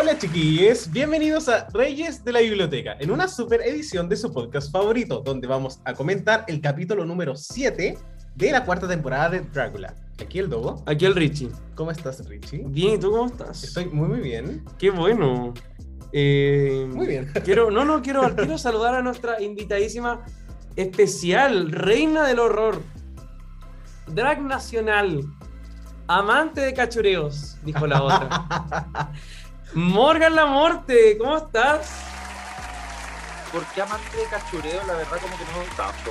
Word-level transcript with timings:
Hola 0.00 0.16
chiquillos, 0.16 0.88
bienvenidos 0.92 1.48
a 1.48 1.66
Reyes 1.74 2.24
de 2.24 2.30
la 2.30 2.38
Biblioteca, 2.38 2.96
en 3.00 3.10
una 3.10 3.26
super 3.26 3.60
edición 3.62 4.08
de 4.08 4.14
su 4.14 4.32
podcast 4.32 4.70
favorito, 4.70 5.22
donde 5.24 5.48
vamos 5.48 5.80
a 5.84 5.92
comentar 5.92 6.44
el 6.46 6.60
capítulo 6.60 7.04
número 7.04 7.34
7 7.34 7.98
de 8.36 8.52
la 8.52 8.64
cuarta 8.64 8.86
temporada 8.86 9.30
de 9.30 9.40
Drácula. 9.40 9.96
Aquí 10.22 10.38
el 10.38 10.48
Dogo. 10.48 10.84
Aquí 10.86 11.04
el 11.04 11.16
Richie. 11.16 11.50
¿Cómo 11.74 11.90
estás, 11.90 12.24
Richie? 12.28 12.62
Bien, 12.68 12.94
¿y 12.94 12.98
tú 13.00 13.10
cómo 13.10 13.26
estás? 13.26 13.64
Estoy 13.64 13.86
muy, 13.86 14.06
muy 14.06 14.20
bien. 14.20 14.64
Qué 14.78 14.90
bueno. 14.90 15.52
Eh, 16.12 16.86
Muy 16.88 17.08
bien. 17.08 17.32
Quiero, 17.44 17.72
no, 17.72 17.84
no, 17.84 18.00
quiero, 18.00 18.36
quiero 18.36 18.56
saludar 18.58 18.94
a 18.94 19.02
nuestra 19.02 19.42
invitadísima 19.42 20.24
especial, 20.76 21.72
reina 21.72 22.24
del 22.24 22.38
horror, 22.38 22.80
drag 24.06 24.42
nacional, 24.42 25.24
amante 26.06 26.60
de 26.60 26.72
cachureos, 26.72 27.56
dijo 27.64 27.84
la 27.88 28.02
otra. 28.02 29.10
Morgan 29.74 30.34
la 30.34 30.46
Morte, 30.46 31.16
¿cómo 31.18 31.36
estás? 31.36 32.04
¿Por 33.52 33.64
qué 33.66 33.82
amante 33.82 34.16
de 34.16 34.24
cachureo? 34.24 34.86
La 34.86 34.94
verdad 34.94 35.18
como 35.20 35.36
que 35.36 35.44
no 35.44 35.58
me 35.58 35.76
tanto. 35.76 36.10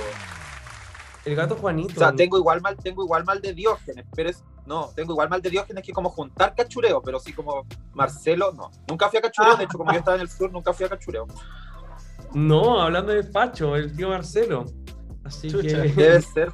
El 1.24 1.34
gato 1.34 1.56
Juanito. 1.56 1.92
O 1.94 1.98
sea, 1.98 2.12
tengo 2.12 2.38
igual 2.38 2.60
mal, 2.60 2.76
tengo 2.76 3.02
igual 3.04 3.24
mal 3.24 3.40
de 3.40 3.52
Diógenes, 3.52 4.06
pero 4.14 4.30
es, 4.30 4.44
no, 4.66 4.90
tengo 4.94 5.12
igual 5.12 5.28
mal 5.28 5.42
de 5.42 5.50
Diógenes 5.50 5.84
que 5.84 5.92
como 5.92 6.08
juntar 6.08 6.54
cachureo, 6.54 7.02
pero 7.02 7.18
sí 7.18 7.32
como 7.32 7.66
Marcelo, 7.92 8.52
no. 8.52 8.70
Nunca 8.88 9.08
fui 9.08 9.18
a 9.18 9.22
cachureo, 9.22 9.56
de 9.56 9.64
hecho 9.64 9.76
como 9.76 9.92
yo 9.92 9.98
estaba 9.98 10.16
en 10.16 10.22
el 10.22 10.30
sur, 10.30 10.50
nunca 10.52 10.72
fui 10.72 10.86
a 10.86 10.88
cachureo. 10.88 11.26
No, 12.32 12.80
hablando 12.80 13.12
de 13.12 13.24
Pacho, 13.24 13.74
el 13.76 13.94
tío 13.94 14.08
Marcelo. 14.08 14.66
Así 15.24 15.50
Chucha, 15.50 15.82
que. 15.82 15.88
Debe 15.96 16.22
ser. 16.22 16.52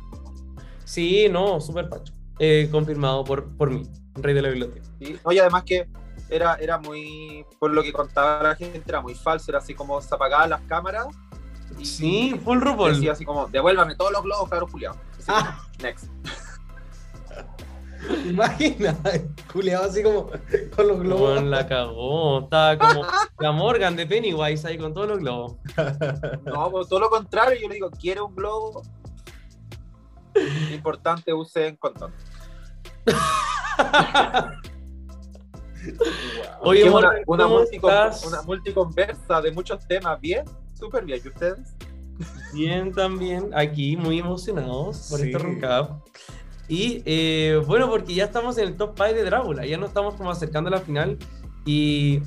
Sí, 0.84 1.28
no, 1.30 1.60
súper 1.60 1.88
Pacho. 1.88 2.12
Eh, 2.38 2.68
confirmado 2.70 3.24
por, 3.24 3.56
por 3.56 3.70
mí, 3.70 3.88
rey 4.14 4.34
de 4.34 4.42
la 4.42 4.48
biblioteca. 4.48 4.86
Sí. 4.98 5.18
No, 5.24 5.32
y 5.32 5.38
además 5.38 5.64
que 5.64 5.86
era, 6.28 6.54
era 6.56 6.78
muy, 6.78 7.44
por 7.58 7.70
lo 7.70 7.82
que 7.82 7.92
contaba 7.92 8.42
la 8.42 8.56
gente, 8.56 8.82
era 8.86 9.00
muy 9.00 9.14
falso, 9.14 9.50
era 9.50 9.58
así 9.58 9.74
como 9.74 10.00
se 10.00 10.14
apagaban 10.14 10.50
las 10.50 10.62
cámaras. 10.62 11.06
y 11.78 11.84
Sí, 11.84 12.40
full 12.44 12.60
RuPaul. 12.60 12.94
Decía 12.94 13.12
así 13.12 13.24
como, 13.24 13.46
devuélvame 13.48 13.96
todos 13.96 14.12
los 14.12 14.22
globos, 14.22 14.48
cabrón 14.48 14.70
Julián. 14.70 14.94
Ah. 15.28 15.60
Next. 15.80 16.06
Imagina, 18.26 18.96
culeado 19.52 19.86
así 19.86 20.02
como 20.02 20.30
con 20.76 20.88
los 20.88 21.00
globos. 21.00 21.34
Weón, 21.34 21.50
la 21.50 21.66
cagó. 21.66 22.44
Estaba 22.44 22.78
como 22.78 23.06
la 23.38 23.52
Morgan 23.52 23.96
de 23.96 24.06
Pennywise 24.06 24.66
ahí 24.66 24.78
con 24.78 24.92
todos 24.92 25.08
los 25.08 25.18
globos. 25.20 25.56
No, 26.44 26.70
pues 26.70 26.88
todo 26.88 27.00
lo 27.00 27.10
contrario, 27.10 27.58
yo 27.60 27.68
le 27.68 27.74
digo, 27.74 27.90
¿quiere 27.90 28.20
un 28.20 28.34
globo? 28.34 28.82
Importante, 30.72 31.32
use 31.32 31.68
en 31.68 31.76
condón. 31.76 32.12
Oye, 36.62 36.88
una, 36.90 37.12
una, 37.26 37.44
¿cómo 37.44 37.60
multicon- 37.60 38.26
una 38.26 38.42
multiconversa 38.42 39.40
de 39.42 39.52
muchos 39.52 39.86
temas, 39.86 40.20
bien, 40.20 40.44
súper 40.78 41.04
bien. 41.04 41.20
¿Y 41.24 41.28
ustedes? 41.28 41.74
Bien, 42.52 42.92
también. 42.92 43.50
Aquí, 43.54 43.96
muy 43.96 44.18
emocionados 44.20 45.08
por 45.10 45.20
Sí. 45.20 45.26
este 45.32 45.38
recap. 45.38 45.90
Y 46.68 47.02
eh, 47.04 47.60
bueno, 47.66 47.90
porque 47.90 48.14
ya 48.14 48.24
estamos 48.24 48.56
en 48.58 48.68
el 48.68 48.76
top 48.76 48.94
5 48.96 49.12
de 49.14 49.24
Drácula. 49.24 49.66
Ya 49.66 49.76
nos 49.76 49.88
estamos 49.88 50.14
como 50.14 50.30
acercando 50.30 50.68
a 50.68 50.72
la 50.72 50.80
final. 50.80 51.18
Y 51.66 52.20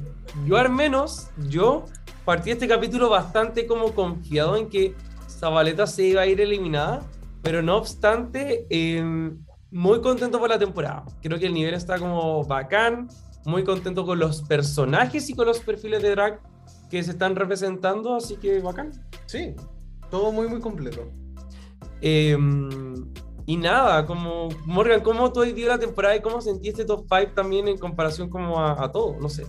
yo 0.46 0.57
al 0.57 0.69
menos, 0.69 1.29
yo 1.50 1.85
partí 2.25 2.51
este 2.51 2.67
capítulo 2.67 3.09
bastante 3.09 3.66
como 3.66 3.94
confiado 3.94 4.57
en 4.57 4.69
que 4.69 4.94
Zabaleta 5.29 5.88
se 5.88 6.03
iba 6.03 6.22
a 6.22 6.25
ir 6.28 6.40
eliminada. 6.41 7.01
Pero 7.41 7.62
no 7.62 7.78
obstante, 7.78 8.67
eh, 8.69 9.31
muy 9.72 10.01
contento 10.01 10.38
por 10.40 10.50
la 10.50 10.59
temporada. 10.59 11.06
Creo 11.22 11.40
que 11.40 11.46
el 11.47 11.53
nivel 11.53 11.73
está 11.73 11.97
como 11.97 12.44
bacán. 12.44 13.07
Muy 13.47 13.63
contento 13.63 14.06
con 14.06 14.19
los 14.19 14.41
personajes 14.41 15.30
y 15.30 15.34
con 15.34 15.47
los 15.47 15.62
perfiles 15.62 16.03
de 16.03 16.09
drag 16.09 16.41
que 16.90 17.02
se 17.02 17.12
están 17.12 17.34
representando. 17.34 18.13
Así 18.13 18.35
que 18.35 18.59
bacán. 18.59 18.91
Sí, 19.25 19.56
todo 20.12 20.34
muy, 20.34 20.50
muy 20.50 20.59
completo. 20.59 21.09
Eh, 22.02 22.38
y 23.46 23.56
nada, 23.56 24.06
como 24.06 24.50
Morgan, 24.66 25.00
¿cómo 25.00 25.31
tú 25.31 25.40
has 25.40 25.47
vivido 25.47 25.69
la 25.69 25.80
temporada 25.80 26.18
y 26.18 26.22
cómo 26.22 26.41
sentiste 26.41 26.84
top 26.84 27.06
5 27.09 27.31
también 27.34 27.69
en 27.69 27.78
comparación 27.78 28.30
como 28.30 28.59
a, 28.59 28.84
a 28.84 28.91
todo? 28.91 29.16
No 29.18 29.30
sé. 29.30 29.47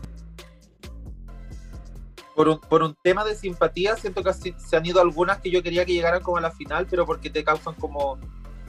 Por 2.36 2.48
un, 2.48 2.60
por 2.60 2.84
un 2.84 2.94
tema 3.02 3.24
de 3.24 3.34
simpatía, 3.34 3.96
siento 3.96 4.22
que 4.22 4.32
se 4.32 4.76
han 4.76 4.86
ido 4.86 5.00
algunas 5.00 5.38
que 5.40 5.50
yo 5.50 5.60
quería 5.60 5.84
que 5.84 5.94
llegaran 5.94 6.22
como 6.22 6.36
a 6.36 6.40
la 6.40 6.52
final, 6.52 6.86
pero 6.88 7.04
porque 7.04 7.30
te 7.30 7.42
causan 7.42 7.74
como. 7.74 8.16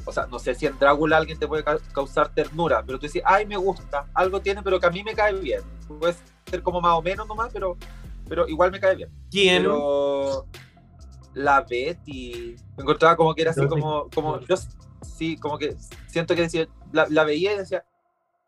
O 0.09 0.12
sea, 0.12 0.25
no 0.28 0.40
sé 0.40 0.53
si 0.56 0.66
en 0.66 0.78
Drácula 0.78 1.18
alguien 1.18 1.38
te 1.40 1.47
puede 1.47 1.64
ca- 1.64 1.80
causar 1.94 2.34
ternura, 2.34 2.84
pero 2.86 3.00
tú 3.00 3.06
dices, 3.06 3.22
ay, 3.25 3.46
me 3.46 3.58
gusta, 3.58 4.08
algo 4.14 4.42
tiene, 4.42 4.62
pero 4.62 4.80
que 4.80 4.86
a 4.88 4.90
mí 4.92 5.03
me 5.03 5.14
cae 5.14 5.34
bien. 5.34 5.62
Puede 5.88 6.16
ser 6.50 6.62
como 6.64 6.81
más 6.81 6.94
o 6.94 7.02
menos 7.02 7.28
nomás, 7.28 7.52
pero, 7.53 7.78
pero 8.28 8.48
igual 8.48 8.72
me 8.72 8.80
cae 8.80 8.96
bien. 8.96 9.09
¿Quién? 9.31 9.64
Pero 9.64 10.46
la 11.34 11.62
Betty, 11.62 12.56
me 12.78 12.84
encontraba 12.84 13.16
como 13.16 13.34
que 13.34 13.44
era 13.44 13.52
así 13.52 13.66
como, 13.68 14.09
como 14.14 14.40
yo 14.42 14.56
sí, 15.02 15.38
como 15.38 15.58
que 15.58 15.75
siento 16.08 16.36
que 16.36 16.42
decía, 16.42 16.68
la, 16.92 17.08
la 17.09 17.24
veía 17.24 17.53
y 17.53 17.58
decía, 17.58 17.86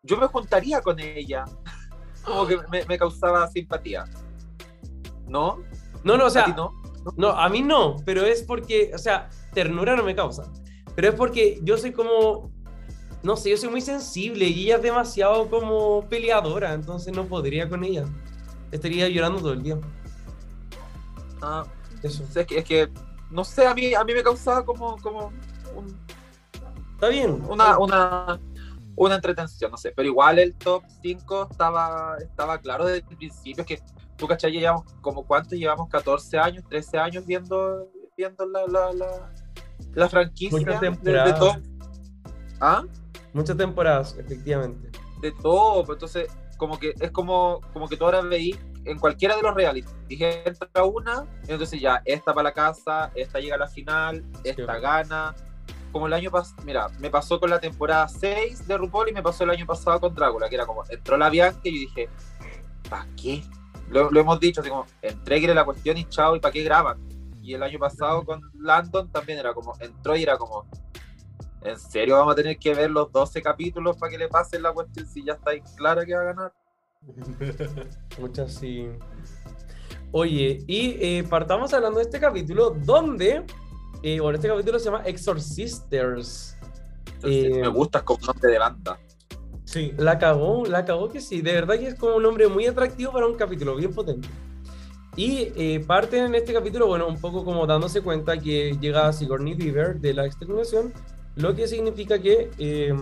yo 0.04 0.18
me 0.18 0.28
juntaría 0.28 0.82
con 0.82 1.00
ella. 1.00 1.46
Como 2.24 2.46
que 2.46 2.60
me, 2.70 2.86
me 2.86 3.00
causaba 3.00 3.48
simpatía. 3.48 4.06
¿No? 5.28 5.58
No, 6.04 6.18
no, 6.18 6.26
o 6.26 6.28
¿A 6.28 6.30
sea, 6.30 6.56
no, 7.18 7.30
a 7.30 7.50
mí 7.50 7.64
no, 7.64 7.96
pero 8.06 8.24
es 8.24 8.44
porque, 8.44 8.92
o 8.94 8.98
sea, 9.00 9.28
ternura 9.54 9.96
no 9.96 10.04
me 10.04 10.16
causa. 10.16 10.44
Pero 10.96 11.10
es 11.10 11.16
porque 11.16 11.60
yo 11.64 11.78
soy 11.78 11.92
como, 11.92 12.52
no 13.24 13.36
sé, 13.38 13.50
yo 13.52 13.58
soy 13.58 13.70
muy 13.70 13.82
sensible 13.82 14.46
y 14.46 14.64
ella 14.66 14.76
es 14.78 14.82
demasiado 14.82 15.50
como 15.50 16.08
peleadora, 16.10 16.74
entonces 16.74 17.14
no 17.16 17.26
podría 17.28 17.70
con 17.70 17.84
ella. 17.84 18.06
Estaría 18.72 19.08
llorando 19.10 19.40
todo 19.40 19.54
el 19.54 19.64
día. 19.64 19.78
Ah, 21.42 21.66
Eso. 22.04 22.24
es, 22.36 22.46
que, 22.46 22.60
es 22.60 22.66
que, 22.66 22.90
no 23.30 23.44
sé, 23.44 23.66
a 23.66 23.74
mí, 23.74 23.94
a 23.94 24.04
mí 24.04 24.14
me 24.14 24.24
causaba 24.24 24.64
como, 24.66 24.98
como 24.98 25.32
un- 25.76 25.98
Está 26.94 27.08
bien. 27.10 27.42
una, 27.50 27.80
una, 27.80 28.40
una 28.96 29.16
entretención, 29.16 29.72
no 29.72 29.78
sé. 29.78 29.92
Pero 29.96 30.08
igual 30.08 30.38
el 30.40 30.54
top 30.54 30.84
5 31.02 31.48
estaba, 31.52 32.16
estaba 32.22 32.60
claro 32.60 32.86
desde 32.86 33.00
el 33.10 33.18
principio. 33.18 33.62
Es 33.64 33.68
que 33.68 33.80
tú, 34.18 34.28
¿cachai? 34.28 34.52
Llevamos 34.52 34.84
como 35.02 35.26
cuántos, 35.26 35.58
llevamos 35.58 35.90
14 35.90 36.38
años, 36.38 36.64
13 36.70 36.98
años 37.00 37.26
viendo, 37.26 37.90
viendo 38.16 38.46
la, 38.46 38.68
la, 38.68 38.94
la, 38.94 39.34
la 39.94 40.10
franquicia 40.10 40.58
Muchas 40.60 40.82
de, 40.82 40.90
de 40.90 40.96
temporadas. 40.96 41.40
todo. 41.40 41.56
¿Ah? 42.60 42.84
Muchas 43.34 43.58
temporadas, 43.58 44.16
efectivamente. 44.20 44.90
De 45.22 45.32
todo. 45.32 45.92
Entonces, 45.94 46.28
como 46.58 46.78
que 46.80 46.94
es 47.00 47.12
como, 47.12 47.62
como 47.74 47.88
que 47.88 47.98
tú 47.98 48.06
ahora 48.06 48.22
veis 48.22 48.58
en 48.86 48.98
cualquiera 49.00 49.36
de 49.36 49.42
los 49.42 49.54
reality. 49.56 49.88
Dije, 50.08 50.48
entra 50.48 50.84
una, 50.84 51.26
entonces 51.48 51.80
ya, 51.80 52.02
esta 52.06 52.34
para 52.34 52.50
la 52.50 52.54
casa, 52.54 53.12
esta 53.16 53.40
llega 53.40 53.56
a 53.56 53.60
la 53.60 53.68
final, 53.68 54.24
esta 54.44 54.76
Sí. 54.76 54.82
gana. 54.82 55.36
Como 55.92 56.08
el 56.08 56.14
año 56.14 56.32
pasado, 56.32 56.64
mira, 56.66 56.88
me 57.00 57.10
pasó 57.10 57.40
con 57.40 57.50
la 57.50 57.60
temporada 57.60 58.08
6 58.08 58.66
de 58.68 58.78
RuPaul 58.78 59.10
y 59.10 59.14
me 59.14 59.22
pasó 59.22 59.44
el 59.44 59.50
año 59.50 59.66
pasado 59.66 60.00
con 60.00 60.16
Drácula, 60.16 60.48
que 60.48 60.56
era 60.56 60.66
como, 60.66 60.84
entró 60.90 61.18
la 61.18 61.30
Bianca 61.30 61.60
y 61.66 61.74
yo 61.74 61.80
dije, 61.90 62.10
¿para 62.90 63.06
qué? 63.22 63.44
Lo, 63.90 64.10
lo 64.10 64.20
hemos 64.22 64.40
dicho, 64.40 64.62
así 64.62 64.70
como, 64.70 64.86
entreguele 65.02 65.54
la 65.54 65.66
cuestión 65.66 65.98
y 65.98 66.06
chao, 66.06 66.36
¿y 66.36 66.40
para 66.40 66.54
qué 66.54 66.64
graban? 66.64 66.98
Y 67.42 67.54
el 67.54 67.64
año 67.64 67.80
pasado 67.80 68.24
con 68.24 68.42
Landon 68.60 69.12
también 69.12 69.40
era 69.40 69.54
como, 69.54 69.74
entró 69.80 70.16
y 70.16 70.24
era 70.24 70.38
como, 70.38 70.68
¿en 71.64 71.80
serio 71.80 72.18
vamos 72.18 72.34
a 72.34 72.36
tener 72.36 72.58
que 72.58 72.74
ver 72.74 72.92
los 72.92 73.12
12 73.12 73.42
capítulos 73.42 73.98
para 73.98 74.12
que 74.12 74.18
le 74.18 74.28
pasen 74.28 74.62
la 74.62 74.72
cuestión 74.72 75.08
si 75.08 75.24
ya 75.24 75.34
está 75.34 75.52
ahí 75.52 75.62
clara 75.76 76.06
que 76.06 76.14
va 76.14 76.22
a 76.22 76.26
ganar? 76.26 76.54
Muchas 78.20 78.54
sí. 78.54 78.88
Oye, 80.12 80.64
y 80.68 80.98
eh, 81.00 81.24
partamos 81.30 81.74
hablando 81.74 82.00
de 82.00 82.04
este 82.04 82.20
capítulo 82.20 82.72
donde, 82.72 83.46
eh, 84.04 84.20
bueno, 84.20 84.36
este 84.36 84.50
capítulo 84.50 84.78
se 84.78 84.86
llama 84.86 85.04
Exorcisters. 85.06 86.58
Entonces, 87.16 87.46
Eh, 87.46 87.62
me 87.62 87.68
gusta 87.70 88.04
como 88.04 88.26
nombre 88.26 88.52
de 88.52 88.60
banda. 88.60 89.00
Sí, 89.64 89.94
La 89.98 90.20
cagó, 90.20 90.66
la 90.66 90.84
cagó 90.84 91.08
que 91.08 91.22
sí. 91.22 91.42
De 91.42 91.54
verdad 91.54 91.80
que 91.80 91.88
es 91.88 91.96
como 91.96 92.18
un 92.18 92.24
nombre 92.24 92.48
muy 92.50 92.66
atractivo 92.66 93.14
para 93.14 93.26
un 93.26 93.36
capítulo, 93.36 93.76
bien 93.76 93.94
potente. 93.94 94.28
Y 95.16 95.52
eh, 95.58 95.84
parten 95.86 96.26
en 96.26 96.36
este 96.36 96.54
capítulo, 96.54 96.88
bueno, 96.88 97.08
un 97.08 97.20
poco 97.20 97.44
como 97.44 97.68
dándose 97.68 98.02
cuenta 98.02 98.38
que 98.38 98.78
llega 98.80 99.12
Sigourney 99.12 99.56
Weaver 99.56 100.00
de 100.00 100.14
la 100.14 100.26
exterminación, 100.26 100.94
lo 101.36 101.54
que 101.56 101.68
significa 101.68 102.20
que 102.20 102.50
eh, 102.58 102.94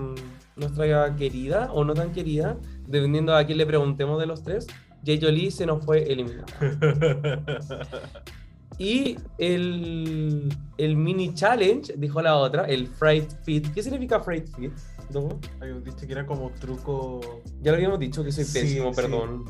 nuestra 0.56 1.16
querida 1.16 1.72
o 1.72 1.84
no 1.84 1.94
tan 1.94 2.12
querida, 2.12 2.58
dependiendo 2.88 3.36
a 3.36 3.44
quién 3.46 3.58
le 3.60 3.66
preguntemos 3.66 4.20
de 4.20 4.26
los 4.26 4.44
tres, 4.44 4.66
Jay 5.06 5.20
Jolie 5.22 5.52
se 5.52 5.66
nos 5.66 5.86
fue 5.86 6.04
eliminada. 6.12 6.48
Y 8.80 9.18
el, 9.38 10.48
el 10.78 10.96
mini 10.96 11.34
challenge, 11.34 11.94
dijo 11.98 12.22
la 12.22 12.38
otra, 12.38 12.64
el 12.66 12.88
Fright 12.88 13.30
Fit. 13.44 13.74
¿Qué 13.74 13.84
significa 13.84 14.22
Fright 14.22 14.48
Fit? 14.56 14.72
¿No? 15.10 15.28
Habíamos 15.60 15.84
dicho 15.84 16.08
que 16.08 16.12
era 16.14 16.26
como 16.26 16.50
truco. 16.52 17.42
Ya 17.62 17.72
lo 17.72 17.76
habíamos 17.78 18.00
dicho 18.00 18.24
que 18.24 18.32
soy 18.32 18.46
Sí, 18.46 18.60
pésimo, 18.60 18.94
sí. 18.94 19.02
perdón. 19.02 19.44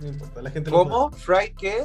No 0.00 0.08
importa, 0.08 0.42
la 0.42 0.50
gente 0.50 0.70
¿Cómo? 0.70 1.10
¿Fry 1.12 1.54
qué? 1.56 1.84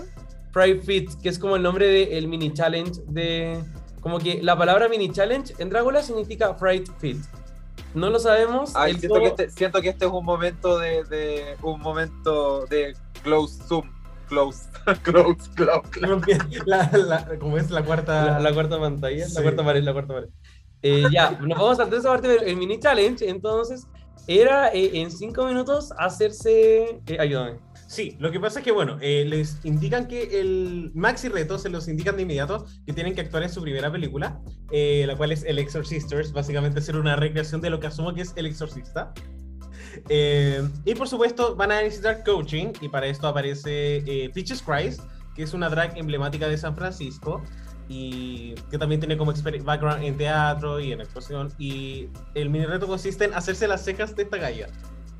Fright 0.51 0.81
Fit, 0.83 1.13
que 1.21 1.29
es 1.29 1.37
como 1.37 1.55
el 1.55 1.61
nombre 1.61 1.87
del 1.87 2.27
mini 2.27 2.51
challenge 2.51 2.99
de. 3.07 3.63
Como 3.99 4.17
que 4.17 4.41
la 4.41 4.57
palabra 4.57 4.89
mini 4.89 5.11
challenge 5.11 5.53
en 5.59 5.69
Drácula 5.69 6.01
significa 6.01 6.55
Fright 6.55 6.89
Fit. 6.97 7.17
No 7.93 8.09
lo 8.09 8.17
sabemos. 8.19 8.71
Ay, 8.75 8.95
siento, 8.95 9.19
que 9.19 9.27
este, 9.27 9.49
siento 9.51 9.81
que 9.81 9.89
este 9.89 10.05
es 10.05 10.11
un 10.11 10.25
momento 10.25 10.79
de, 10.79 11.03
de 11.03 11.55
un 11.61 11.79
momento 11.79 12.65
de 12.65 12.95
close 13.21 13.61
zoom. 13.67 13.83
Close, 14.31 14.69
close, 15.03 15.49
close, 15.55 15.89
close. 15.91 16.37
La, 16.65 16.89
la, 16.93 17.37
como 17.39 17.57
es 17.57 17.69
la 17.69 17.83
cuarta. 17.83 18.25
La, 18.25 18.39
la 18.39 18.53
cuarta 18.53 18.79
pantalla, 18.79 19.27
Sí. 19.27 19.33
la 19.35 19.41
cuarta 19.41 19.63
pared, 19.65 19.83
la 19.83 19.93
cuarta 19.93 20.13
pared. 20.13 20.29
Eh, 20.81 21.03
ya, 21.11 21.31
nos 21.31 21.59
vamos 21.59 21.79
a 21.79 21.83
esa 21.83 22.09
parte 22.09 22.27
del 22.27 22.43
el 22.43 22.55
mini 22.55 22.79
challenge. 22.79 23.27
Entonces, 23.29 23.85
era 24.27 24.69
eh, 24.73 24.91
en 25.01 25.11
cinco 25.11 25.45
minutos 25.45 25.91
hacerse. 25.97 27.01
eh, 27.07 27.17
ayúdame. 27.19 27.59
Sí, 27.87 28.15
lo 28.19 28.31
que 28.31 28.39
pasa 28.39 28.59
es 28.59 28.65
que, 28.65 28.71
bueno, 28.71 28.97
eh, 29.01 29.25
les 29.27 29.57
indican 29.65 30.07
que 30.07 30.39
el 30.39 30.91
maxi 30.95 31.27
reto 31.27 31.59
se 31.59 31.67
los 31.69 31.89
indican 31.89 32.15
de 32.15 32.21
inmediato 32.21 32.65
que 32.85 32.93
tienen 32.93 33.13
que 33.13 33.19
actuar 33.19 33.43
en 33.43 33.49
su 33.49 33.61
primera 33.61 33.91
película, 33.91 34.39
eh, 34.71 35.03
la 35.05 35.17
cual 35.17 35.33
es 35.33 35.43
El 35.43 35.59
Exorcisters, 35.59 36.31
básicamente 36.31 36.79
ser 36.79 36.95
una 36.95 37.17
recreación 37.17 37.59
de 37.59 37.69
lo 37.69 37.81
que 37.81 37.87
asumo 37.87 38.13
que 38.13 38.21
es 38.21 38.31
El 38.37 38.45
Exorcista. 38.45 39.13
Eh, 40.09 40.67
y 40.85 40.95
por 40.95 41.07
supuesto 41.07 41.55
van 41.55 41.71
a 41.71 41.81
necesitar 41.81 42.23
coaching 42.23 42.73
y 42.81 42.89
para 42.89 43.07
esto 43.07 43.27
aparece 43.27 43.97
eh, 43.97 44.29
Peaches 44.33 44.61
Christ, 44.61 45.01
que 45.35 45.43
es 45.43 45.53
una 45.53 45.69
drag 45.69 45.97
emblemática 45.97 46.47
de 46.47 46.57
San 46.57 46.75
Francisco 46.75 47.41
y 47.87 48.55
que 48.69 48.77
también 48.77 49.01
tiene 49.01 49.17
como 49.17 49.33
background 49.63 50.03
en 50.03 50.17
teatro 50.17 50.79
y 50.79 50.91
en 50.93 51.01
actuación 51.01 51.51
y 51.57 52.07
el 52.35 52.49
mini 52.49 52.65
reto 52.65 52.87
consiste 52.87 53.25
en 53.25 53.33
hacerse 53.33 53.67
las 53.67 53.83
cejas 53.83 54.15
de 54.15 54.23
esta 54.23 54.37
galla. 54.37 54.67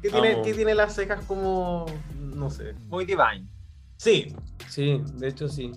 Que 0.02 0.10
tiene, 0.10 0.42
que 0.42 0.54
tiene 0.56 0.74
las 0.74 0.96
cejas 0.96 1.24
como, 1.26 1.86
no 2.20 2.50
sé, 2.50 2.74
Muy 2.90 3.06
divine. 3.06 3.46
Sí, 3.98 4.34
Sí, 4.72 5.04
de 5.16 5.28
hecho 5.28 5.50
sí. 5.50 5.74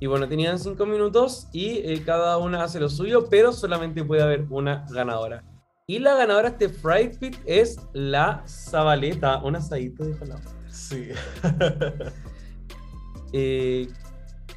Y 0.00 0.06
bueno, 0.06 0.26
tenían 0.26 0.58
cinco 0.58 0.86
minutos 0.86 1.48
y 1.52 1.78
eh, 1.84 2.02
cada 2.04 2.38
una 2.38 2.64
hace 2.64 2.80
lo 2.80 2.88
suyo, 2.88 3.28
pero 3.28 3.52
solamente 3.52 4.02
puede 4.02 4.22
haber 4.22 4.46
una 4.48 4.86
ganadora. 4.90 5.44
Y 5.90 6.00
la 6.00 6.14
ganadora 6.16 6.50
de 6.50 6.66
este 6.66 6.78
Fright 6.80 7.18
Fit 7.18 7.36
es 7.46 7.78
la 7.94 8.44
Zabaleta, 8.46 9.38
un 9.42 9.56
asadito 9.56 10.04
de 10.04 10.26
la 10.26 10.38
sí. 10.70 11.08
eh, 13.32 13.88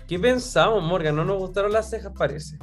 ¿Qué 0.10 0.20
pensamos, 0.20 0.84
Morgan? 0.84 1.16
No 1.16 1.24
nos 1.24 1.38
gustaron 1.38 1.72
las 1.72 1.90
cejas, 1.90 2.12
parece. 2.18 2.60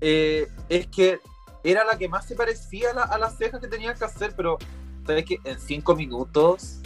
Eh, 0.00 0.48
es 0.70 0.86
que 0.86 1.20
era 1.62 1.84
la 1.84 1.98
que 1.98 2.08
más 2.08 2.24
se 2.26 2.36
parecía 2.36 2.92
a, 2.92 2.94
la- 2.94 3.02
a 3.02 3.18
las 3.18 3.36
cejas 3.36 3.60
que 3.60 3.68
tenía 3.68 3.92
que 3.92 4.04
hacer, 4.06 4.32
pero 4.34 4.56
sabes 5.06 5.26
que 5.26 5.36
en 5.44 5.60
cinco 5.60 5.94
minutos, 5.94 6.80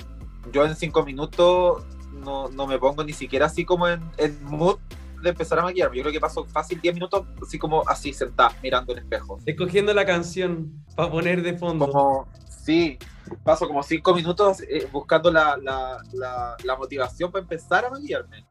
yo 0.53 0.67
en 0.67 0.75
cinco 0.75 1.05
minutos 1.05 1.85
no, 2.13 2.49
no 2.49 2.67
me 2.67 2.77
pongo 2.81 3.05
ni 3.05 3.13
siquiera 3.13 3.47
así 3.47 3.65
como 3.65 3.87
en, 3.87 4.03
en 4.17 4.43
mood 4.43 4.79
de 5.23 5.31
empezar 5.31 5.59
a 5.59 5.63
maquillarme. 5.63 5.97
Yo 5.97 6.03
creo 6.03 6.13
que 6.13 6.21
paso 6.21 6.45
fácil 6.45 6.81
10 6.81 6.95
minutos 6.95 7.27
así 7.43 7.59
como 7.59 7.83
así 7.89 8.13
sentada, 8.13 8.55
mirando 8.63 8.93
el 8.93 9.01
espejo. 9.01 9.39
Escogiendo 9.45 9.93
la 9.95 10.05
canción 10.05 10.85
para 10.95 11.11
poner 11.11 11.43
de 11.43 11.57
fondo. 11.57 11.91
Como, 11.91 12.29
sí, 12.49 12.99
paso 13.45 13.67
como 13.67 13.83
cinco 13.83 14.15
minutos 14.15 14.61
eh, 14.63 14.89
buscando 14.93 15.31
la, 15.31 15.57
la, 15.57 15.99
la, 16.13 16.57
la 16.63 16.77
motivación 16.77 17.31
para 17.31 17.43
empezar 17.43 17.85
a 17.85 17.91
maquillarme. 17.91 18.47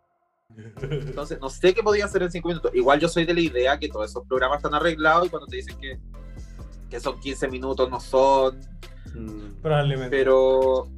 Entonces, 0.82 1.40
no 1.40 1.50
sé 1.50 1.74
qué 1.74 1.84
podía 1.84 2.06
hacer 2.06 2.24
en 2.24 2.32
cinco 2.32 2.50
minutos. 2.50 2.72
Igual 2.74 3.00
yo 3.00 3.08
soy 3.08 3.26
de 3.26 3.34
la 3.34 3.42
idea 3.42 3.78
que 3.78 3.90
todos 3.90 4.10
esos 4.10 4.26
programas 4.28 4.58
están 4.58 4.74
arreglados 4.74 5.28
y 5.28 5.30
cuando 5.30 5.48
te 5.48 5.58
dicen 5.58 5.78
que, 5.80 6.00
que 6.90 7.00
son 7.00 7.20
15 7.20 7.48
minutos, 7.50 7.90
no 7.90 8.00
son. 8.00 8.60
Mm, 9.14 9.62
Probablemente. 9.62 10.10
Pero, 10.10 10.90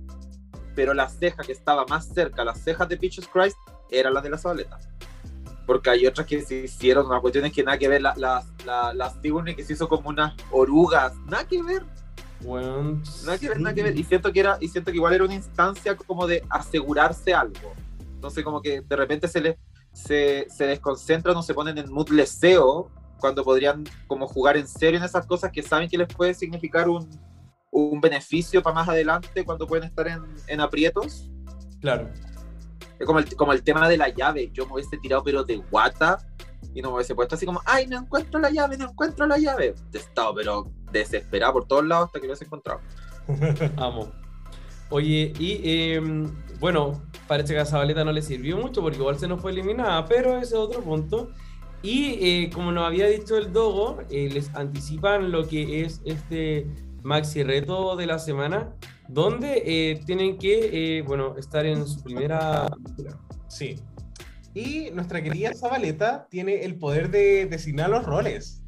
pero 0.76 0.94
la 0.94 1.10
ceja 1.10 1.44
que 1.44 1.52
estaba 1.52 1.86
más 1.86 2.08
cerca, 2.08 2.44
las 2.44 2.62
cejas 2.64 2.88
de 2.88 2.98
Peaches 2.98 3.28
Christ, 3.28 3.58
era 3.92 4.10
la 4.10 4.22
de 4.22 4.30
la 4.30 4.38
Zabaleta. 4.38 4.80
Porque 5.70 5.92
hay 5.92 6.08
otras 6.08 6.26
que 6.26 6.42
se 6.42 6.64
hicieron, 6.64 7.06
una 7.06 7.20
cuestión 7.22 7.46
es 7.46 7.54
que 7.54 7.64
nada 7.64 7.78
que 7.78 7.88
ver, 7.88 8.02
la- 8.02 8.16
las 8.18 8.48
la, 8.66 8.92
la 8.92 9.12
Sigourney 9.22 9.54
que 9.56 9.64
se 9.64 9.74
hizo 9.74 9.88
como 9.88 10.10
unas 10.10 10.34
orugas, 10.50 11.14
nada 11.28 11.48
que 11.48 11.62
ver. 11.62 11.84
Bueno, 12.42 13.00
Nada 13.24 13.38
que 13.38 13.50
ver, 13.50 13.58
sí. 13.58 13.64
nada 13.64 13.76
que 13.76 13.84
ver. 13.84 13.96
Y 13.96 14.04
siento 14.04 14.34
que 14.34 14.40
era, 14.40 14.58
y 14.60 14.68
siento 14.68 14.90
que 14.90 14.98
igual 14.98 15.14
era 15.14 15.26
una 15.26 15.36
instancia 15.36 15.96
como 15.96 16.26
de 16.26 16.44
asegurarse 16.50 17.36
algo. 17.36 17.74
Entonces 18.16 18.44
como 18.44 18.64
que 18.64 18.82
de 18.82 18.96
repente 18.96 19.28
se 19.28 19.42
les 19.42 19.58
se, 19.94 20.48
se 20.50 20.66
desconcentran 20.66 21.38
o 21.38 21.44
se 21.44 21.54
ponen 21.54 21.78
en 21.78 21.92
mood 21.92 22.10
leseo 22.10 22.90
cuando 23.20 23.44
podrían 23.44 23.84
como 24.08 24.26
jugar 24.28 24.58
en 24.58 24.68
serio 24.68 24.98
en 24.98 25.04
esas 25.06 25.28
cosas 25.28 25.52
que 25.52 25.62
saben 25.62 25.88
que 25.88 26.00
les 26.00 26.08
puede 26.08 26.34
significar 26.34 26.90
un, 26.90 27.08
un 27.70 28.02
beneficio 28.02 28.64
para 28.64 28.74
más 28.74 28.90
adelante 28.90 29.46
cuando 29.46 29.68
pueden 29.68 29.84
estar 29.88 30.08
en, 30.08 30.24
en 30.48 30.62
aprietos. 30.62 31.30
Claro. 31.80 32.10
Como 33.06 33.20
el, 33.20 33.36
como 33.36 33.54
el 33.54 33.64
tema 33.64 33.88
de 33.88 33.98
la 33.98 34.10
llave. 34.10 34.50
Yo 34.54 34.66
me 34.66 34.74
hubiese 34.74 34.98
tirado 34.98 35.24
pero 35.24 35.44
de 35.44 35.58
guata 35.58 36.18
y 36.74 36.82
no 36.82 36.90
me 36.90 36.96
hubiese 36.96 37.16
puesto 37.16 37.36
así 37.36 37.46
como, 37.46 37.62
ay, 37.66 37.88
no 37.88 38.00
encuentro 38.00 38.40
la 38.40 38.50
llave, 38.50 38.78
no 38.78 38.90
encuentro 38.90 39.26
la 39.26 39.38
llave. 39.38 39.76
He 39.94 39.98
estado 39.98 40.36
pero 40.36 40.72
desesperado 40.92 41.54
por 41.54 41.68
todos 41.68 41.86
lados 41.86 42.08
hasta 42.08 42.20
que 42.20 42.28
lo 42.28 42.34
hubiese 42.34 42.46
encontrado. 42.46 42.82
Amo. 43.78 44.12
Oye, 44.92 45.34
y 45.38 45.62
eh, 45.64 46.02
bueno, 46.60 47.04
parece 47.28 47.54
que 47.54 47.60
a 47.60 47.66
Zabaleta 47.66 48.04
no 48.04 48.12
le 48.12 48.22
sirvió 48.22 48.58
mucho 48.58 48.82
porque 48.82 48.98
igual 48.98 49.20
se 49.20 49.28
nos 49.28 49.40
fue 49.42 49.52
eliminada, 49.52 50.06
pero 50.06 50.38
ese 50.38 50.56
es 50.56 50.60
otro 50.60 50.82
punto. 50.82 51.30
Y 51.82 52.18
eh, 52.22 52.50
como 52.54 52.72
nos 52.72 52.86
había 52.86 53.08
dicho 53.08 53.38
el 53.38 53.54
Dogo, 53.54 54.00
eh, 54.10 54.30
les 54.32 54.54
anticipan 54.56 55.32
lo 55.32 55.48
que 55.48 55.82
es 55.82 56.02
este 56.06 56.68
maxi 57.04 57.44
reto 57.44 57.96
de 57.96 58.06
la 58.06 58.20
semana, 58.20 58.74
donde 59.08 59.64
eh, 59.66 60.02
tienen 60.06 60.38
que, 60.38 60.98
eh, 60.98 61.02
bueno, 61.02 61.36
estar 61.38 61.66
en 61.66 61.88
su 61.88 62.02
primera. 62.04 62.68
Sí. 63.48 63.80
Y 64.54 64.90
nuestra 64.92 65.22
querida 65.22 65.54
Zabaleta 65.54 66.28
tiene 66.30 66.64
el 66.64 66.76
poder 66.76 67.10
de 67.10 67.46
designar 67.46 67.90
los 67.90 68.06
roles. 68.06 68.64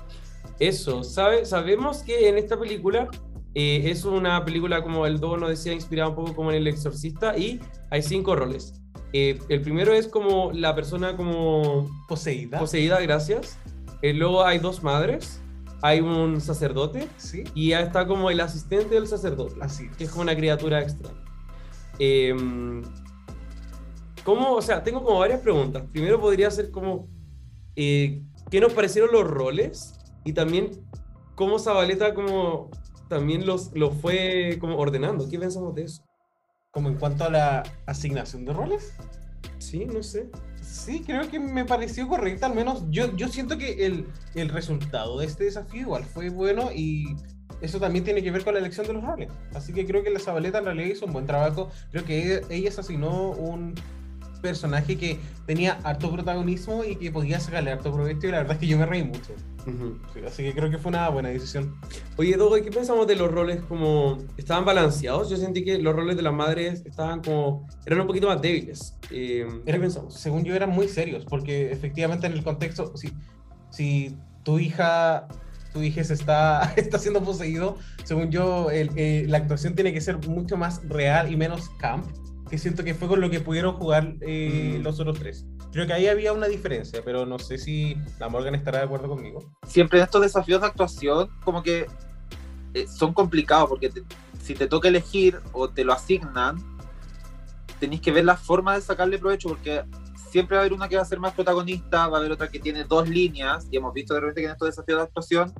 Eso, 0.60 1.04
sabe, 1.04 1.46
sabemos 1.46 2.04
que 2.04 2.30
en 2.30 2.38
esta 2.38 2.60
película 2.60 3.10
eh, 3.56 3.82
es 3.86 4.06
una 4.06 4.46
película, 4.46 4.82
como 4.84 5.06
el 5.06 5.20
Dogo 5.20 5.38
nos 5.38 5.50
decía, 5.50 5.74
inspirada 5.74 6.10
un 6.10 6.16
poco 6.16 6.36
como 6.36 6.52
en 6.52 6.58
El 6.58 6.68
Exorcista, 6.68 7.38
y 7.38 7.60
hay 7.90 8.02
cinco 8.02 8.36
roles. 8.36 8.74
Eh, 9.14 9.40
el 9.50 9.62
primero 9.62 9.94
es 9.94 10.08
como 10.08 10.52
la 10.54 10.74
persona 10.74 11.18
como 11.18 11.90
Poseída. 12.08 12.60
poseída, 12.60 13.00
gracias. 13.02 13.58
Eh, 14.02 14.14
luego 14.14 14.46
hay 14.46 14.60
dos 14.60 14.84
madres, 14.84 15.42
hay 15.82 16.02
un 16.02 16.40
sacerdote, 16.42 17.08
sí. 17.18 17.44
y 17.56 17.70
ya 17.70 17.82
está 17.82 18.08
como 18.08 18.30
el 18.30 18.40
asistente 18.40 18.96
del 18.96 19.08
sacerdote, 19.08 19.56
Así. 19.62 19.90
que 19.98 20.04
es 20.04 20.10
como 20.10 20.22
una 20.22 20.36
criatura 20.36 20.82
extraña. 20.82 21.24
Eh, 22.00 22.36
¿Cómo? 24.24 24.54
O 24.54 24.62
sea, 24.62 24.84
tengo 24.84 25.04
como 25.04 25.20
varias 25.20 25.42
preguntas. 25.42 25.84
Primero 25.92 26.20
podría 26.20 26.52
ser 26.52 26.70
como, 26.72 27.08
eh, 27.76 28.24
¿qué 28.50 28.60
nos 28.60 28.74
parecieron 28.74 29.12
los 29.12 29.28
roles? 29.28 29.98
Y 30.24 30.34
también, 30.34 30.72
¿cómo 31.36 31.58
Zabaleta 31.58 32.14
como 32.14 32.70
también 33.10 33.46
los, 33.46 33.72
los 33.74 33.96
fue 33.96 34.58
como 34.60 34.78
ordenando? 34.78 35.28
¿Qué 35.28 35.40
pensamos 35.40 35.74
de 35.76 35.84
eso? 35.84 36.04
Como 36.72 36.90
en 36.90 36.96
cuanto 36.96 37.24
a 37.24 37.30
la 37.30 37.64
asignación 37.88 38.46
de 38.46 38.54
roles. 38.54 38.94
Sí, 39.58 39.86
no 39.86 40.04
sé. 40.04 40.30
Sí, 40.72 41.04
creo 41.06 41.30
que 41.30 41.38
me 41.38 41.66
pareció 41.66 42.08
correcta, 42.08 42.46
al 42.46 42.56
menos 42.56 42.86
yo, 42.90 43.14
yo 43.18 43.28
siento 43.28 43.58
que 43.58 43.86
el, 43.86 44.08
el 44.36 44.48
resultado 44.48 45.20
de 45.20 45.26
este 45.26 45.44
desafío 45.44 45.82
igual 45.82 46.06
fue 46.06 46.30
bueno 46.30 46.72
y 46.74 47.18
eso 47.60 47.78
también 47.78 48.06
tiene 48.06 48.24
que 48.24 48.32
ver 48.32 48.46
con 48.46 48.54
la 48.54 48.62
elección 48.62 48.88
de 48.88 48.94
los 48.94 49.04
roles. 49.04 49.30
Así 49.54 49.74
que 49.74 49.86
creo 49.86 50.02
que 50.02 50.10
la 50.10 50.20
Zabaleta 50.20 50.60
en 50.60 50.66
realidad 50.66 50.88
hizo 50.88 51.06
un 51.06 51.12
buen 51.12 51.28
trabajo. 51.28 51.70
Creo 51.92 52.06
que 52.06 52.38
ella, 52.38 52.48
ella 52.50 52.70
asignó 52.70 53.32
un 53.32 53.76
personaje 54.42 54.98
que 54.98 55.20
tenía 55.46 55.80
harto 55.84 56.12
protagonismo 56.12 56.84
y 56.84 56.96
que 56.96 57.12
podía 57.12 57.40
sacarle 57.40 57.72
harto 57.72 57.92
provecho 57.94 58.28
y 58.28 58.32
la 58.32 58.38
verdad 58.40 58.54
es 58.54 58.60
que 58.60 58.68
yo 58.68 58.78
me 58.78 58.86
reí 58.86 59.04
mucho. 59.04 59.34
Ujú. 59.68 60.00
Sí, 60.14 60.20
así 60.26 60.44
que 60.44 60.54
creo 60.54 60.70
que 60.72 60.78
fue 60.80 60.90
una 60.90 61.08
buena 61.10 61.30
decisión. 61.30 61.76
Oye, 62.18 62.36
Dogo, 62.36 62.58
¿y 62.58 62.64
¿qué 62.64 62.72
pensamos 62.72 63.06
de 63.08 63.16
los 63.16 63.32
roles 63.32 63.62
como... 63.62 64.18
¿Estaban 64.38 64.66
balanceados? 64.66 65.30
Yo 65.30 65.38
sentí 65.38 65.64
que 65.64 65.78
los 65.78 65.96
roles 65.96 66.16
de 66.18 66.24
las 66.24 66.34
madres 66.34 66.84
estaban 66.86 67.22
como... 67.22 67.68
eran 67.86 68.02
un 68.02 68.08
poquito 68.08 68.28
más 68.28 68.42
débiles. 68.42 68.96
Eh, 69.12 69.46
¿Qué 69.66 69.74
pensamos? 69.80 70.16
Según 70.16 70.44
yo 70.44 70.56
eran 70.56 70.72
muy 70.72 70.88
serios, 70.88 71.26
porque 71.26 71.72
efectivamente 71.72 72.26
en 72.26 72.34
el 72.34 72.44
contexto, 72.44 72.98
si, 72.98 73.14
si 73.70 74.18
tu 74.44 74.58
hija, 74.58 75.28
tu 75.74 75.84
hija 75.84 76.04
se 76.04 76.16
está, 76.16 76.74
está 76.78 76.98
siendo 76.98 77.22
poseído, 77.24 77.78
según 78.04 78.32
yo, 78.32 78.72
el- 78.72 78.90
eh, 78.96 79.26
la 79.28 79.38
actuación 79.38 79.76
tiene 79.76 79.94
que 79.94 80.02
ser 80.02 80.18
mucho 80.28 80.58
más 80.58 80.82
real 80.90 81.32
y 81.32 81.38
menos 81.38 81.70
camp, 81.80 82.08
que 82.52 82.58
siento 82.60 82.84
que 82.84 82.94
fue 82.94 83.08
con 83.08 83.20
lo 83.22 83.30
que 83.30 83.40
pudieron 83.40 83.74
jugar 83.76 84.14
eh, 84.22 84.78
Mm. 84.80 84.84
los 84.84 85.00
otros 85.00 85.18
tres. 85.18 85.46
Creo 85.72 85.88
que 85.88 85.94
ahí 85.94 86.08
había 86.08 86.34
una 86.34 86.48
diferencia, 86.48 87.02
pero 87.04 87.26
no 87.26 87.40
sé 87.40 87.58
si 87.58 87.96
la 88.20 88.28
Morgan 88.30 88.54
estará 88.56 88.80
de 88.80 88.84
acuerdo 88.86 89.08
conmigo. 89.08 89.40
siempre 89.66 90.00
en 90.00 90.04
estos 90.06 90.22
desafíos 90.22 90.60
de 90.62 90.68
actuación 90.68 91.30
como 91.44 91.64
que 91.64 91.88
eh, 92.74 92.88
son 92.88 93.14
complicados 93.14 93.68
porque 93.70 93.90
te- 93.90 94.04
si 94.44 94.54
te 94.54 94.68
toca 94.68 94.88
elegir 94.90 95.40
o 95.54 95.70
te 95.70 95.84
lo 95.86 95.94
asignan, 95.94 96.58
tenéis 97.80 98.02
que 98.02 98.12
ver 98.12 98.26
la 98.26 98.36
forma 98.38 98.76
de 98.76 98.82
sacarle 98.82 99.18
provecho 99.18 99.50
porque 99.50 99.84
siempre 100.30 100.56
va 100.56 100.62
a 100.62 100.66
haber 100.66 100.74
una 100.74 100.88
que 100.88 100.96
va 100.98 101.02
a 101.02 101.06
ser 101.06 101.20
más 101.20 101.34
protagonista, 101.34 102.08
va 102.08 102.18
a 102.18 102.20
haber 102.20 102.32
otra 102.32 102.50
que 102.50 102.60
tiene 102.60 102.84
dos 102.86 103.08
líneas, 103.10 103.68
y 103.72 103.78
hemos 103.78 103.94
visto 103.94 104.14
de 104.14 104.20
repente 104.22 104.42
que 104.42 104.46
en 104.48 104.52
estos 104.54 104.68
desafíos 104.70 105.00
de 105.00 105.04
actuación, 105.04 105.54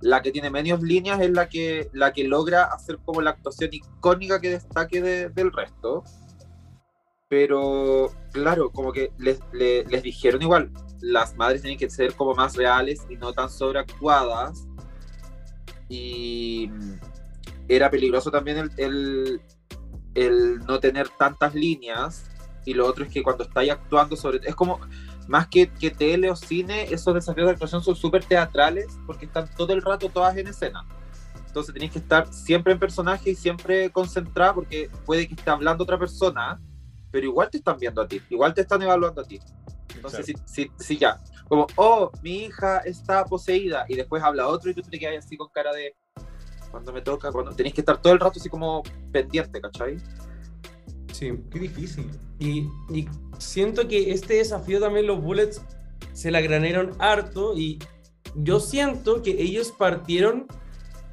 la 0.00 0.22
que 0.22 0.30
tiene 0.30 0.48
menos 0.50 0.80
líneas 0.82 1.20
es 1.20 1.30
la 1.30 1.48
que, 1.48 1.90
la 1.92 2.12
que 2.12 2.24
logra 2.24 2.64
hacer 2.64 2.98
como 3.04 3.20
la 3.20 3.30
actuación 3.30 3.70
icónica 3.72 4.40
que 4.40 4.50
destaque 4.50 5.02
de- 5.02 5.28
del 5.30 5.52
resto. 5.52 6.04
Pero, 7.28 8.10
claro, 8.32 8.70
como 8.70 8.92
que 8.92 9.12
les, 9.18 9.40
le- 9.52 9.84
les 9.84 10.02
dijeron 10.02 10.40
igual, 10.42 10.70
las 11.00 11.36
madres 11.36 11.62
tienen 11.62 11.78
que 11.78 11.90
ser 11.90 12.14
como 12.14 12.34
más 12.34 12.56
reales 12.56 13.06
y 13.08 13.16
no 13.16 13.32
tan 13.32 13.50
sobreactuadas. 13.50 14.66
Y 15.88 16.70
era 17.68 17.90
peligroso 17.90 18.30
también 18.30 18.58
el, 18.58 18.70
el, 18.76 19.40
el 20.14 20.58
no 20.60 20.80
tener 20.80 21.08
tantas 21.10 21.54
líneas. 21.54 22.30
Y 22.64 22.74
lo 22.74 22.86
otro 22.86 23.04
es 23.04 23.10
que 23.10 23.22
cuando 23.22 23.44
estáis 23.44 23.70
actuando 23.70 24.16
sobre... 24.16 24.40
Es 24.46 24.54
como, 24.54 24.80
más 25.26 25.48
que, 25.48 25.70
que 25.70 25.90
tele 25.90 26.30
o 26.30 26.36
cine, 26.36 26.84
esos 26.84 27.14
desafíos 27.14 27.46
de 27.46 27.52
actuación 27.52 27.82
son 27.82 27.94
súper 27.94 28.24
teatrales 28.24 28.86
porque 29.06 29.26
están 29.26 29.48
todo 29.56 29.72
el 29.74 29.82
rato 29.82 30.08
todas 30.08 30.36
en 30.36 30.48
escena. 30.48 30.86
Entonces 31.46 31.72
tenéis 31.72 31.92
que 31.92 31.98
estar 31.98 32.32
siempre 32.32 32.72
en 32.72 32.78
personaje 32.78 33.30
y 33.30 33.34
siempre 33.34 33.90
concentrado 33.90 34.56
porque 34.56 34.90
puede 35.06 35.26
que 35.28 35.34
esté 35.34 35.50
hablando 35.50 35.84
otra 35.84 35.98
persona, 35.98 36.60
pero 37.10 37.26
igual 37.26 37.50
te 37.50 37.58
están 37.58 37.78
viendo 37.78 38.02
a 38.02 38.08
ti, 38.08 38.20
igual 38.30 38.54
te 38.54 38.62
están 38.62 38.82
evaluando 38.82 39.22
a 39.22 39.24
ti. 39.24 39.40
Entonces, 39.94 40.26
si, 40.26 40.34
si, 40.44 40.70
si 40.78 40.96
ya, 40.96 41.20
como, 41.48 41.66
oh, 41.76 42.10
mi 42.22 42.44
hija 42.44 42.78
está 42.78 43.24
poseída, 43.24 43.86
y 43.88 43.96
después 43.96 44.22
habla 44.22 44.48
otro 44.48 44.70
y 44.70 44.74
tú 44.74 44.82
te 44.82 44.98
quedas 44.98 45.24
así 45.24 45.36
con 45.36 45.48
cara 45.48 45.72
de 45.72 45.94
cuando 46.70 46.92
me 46.92 47.00
toca, 47.00 47.32
cuando 47.32 47.52
tenéis 47.52 47.74
que 47.74 47.80
estar 47.80 48.00
todo 48.00 48.12
el 48.12 48.20
rato 48.20 48.38
así 48.38 48.48
como 48.48 48.82
pendiente, 49.10 49.60
¿cachai? 49.60 49.96
Sí. 51.12 51.32
Qué 51.50 51.58
difícil. 51.58 52.10
Y, 52.38 52.68
y 52.90 53.08
siento 53.38 53.88
que 53.88 54.12
este 54.12 54.34
desafío 54.34 54.78
también 54.78 55.06
los 55.06 55.20
Bullets 55.20 55.62
se 56.12 56.30
la 56.30 56.40
granearon 56.40 56.92
harto 56.98 57.56
y 57.56 57.78
yo 58.34 58.60
siento 58.60 59.22
que 59.22 59.30
ellos 59.42 59.72
partieron 59.72 60.46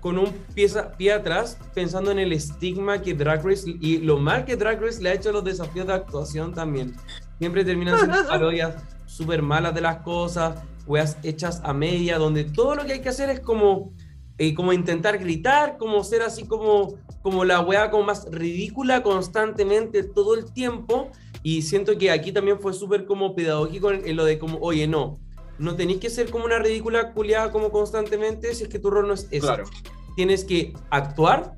con 0.05 0.19
un 0.19 0.31
pie, 0.53 0.69
pie 0.99 1.13
atrás 1.13 1.57
pensando 1.73 2.11
en 2.11 2.19
el 2.19 2.31
estigma 2.31 3.01
que 3.01 3.15
Drag 3.15 3.43
Race 3.43 3.63
y 3.81 3.97
lo 3.97 4.19
mal 4.19 4.45
que 4.45 4.55
Drag 4.55 4.79
Race 4.79 5.01
le 5.01 5.09
ha 5.09 5.13
hecho 5.15 5.29
a 5.29 5.31
los 5.31 5.43
desafíos 5.43 5.87
de 5.87 5.93
actuación 5.93 6.53
también. 6.53 6.95
Siempre 7.39 7.65
terminan 7.65 7.97
siendo 7.97 8.17
parodias 8.29 8.75
súper 9.07 9.41
malas 9.41 9.73
de 9.73 9.81
las 9.81 10.03
cosas, 10.03 10.61
weas 10.85 11.17
hechas 11.23 11.59
a 11.63 11.73
media, 11.73 12.19
donde 12.19 12.43
todo 12.43 12.75
lo 12.75 12.85
que 12.85 12.93
hay 12.93 13.01
que 13.01 13.09
hacer 13.09 13.31
es 13.31 13.39
como, 13.39 13.93
eh, 14.37 14.53
como 14.53 14.73
intentar 14.73 15.17
gritar, 15.17 15.75
como 15.79 16.03
ser 16.03 16.21
así 16.21 16.45
como, 16.45 16.99
como 17.23 17.43
la 17.43 17.61
wea 17.61 17.89
como 17.89 18.03
más 18.03 18.27
ridícula 18.29 19.01
constantemente 19.01 20.03
todo 20.03 20.35
el 20.35 20.53
tiempo. 20.53 21.09
Y 21.41 21.63
siento 21.63 21.97
que 21.97 22.11
aquí 22.11 22.31
también 22.31 22.59
fue 22.59 22.73
súper 22.73 23.07
como 23.07 23.33
pedagógico 23.33 23.89
en, 23.89 24.07
en 24.07 24.15
lo 24.15 24.23
de 24.23 24.37
como, 24.37 24.59
oye, 24.59 24.85
no, 24.85 25.17
no 25.57 25.75
tenéis 25.75 25.99
que 25.99 26.09
ser 26.09 26.29
como 26.29 26.45
una 26.45 26.59
ridícula 26.59 27.13
culiada 27.13 27.51
como 27.51 27.71
constantemente 27.71 28.53
si 28.53 28.63
es 28.63 28.69
que 28.69 28.79
tu 28.79 28.89
rol 28.89 29.07
no 29.07 29.13
es 29.13 29.27
eso. 29.31 29.47
Claro. 29.47 29.65
Tienes 30.15 30.43
que 30.43 30.73
actuar 30.89 31.57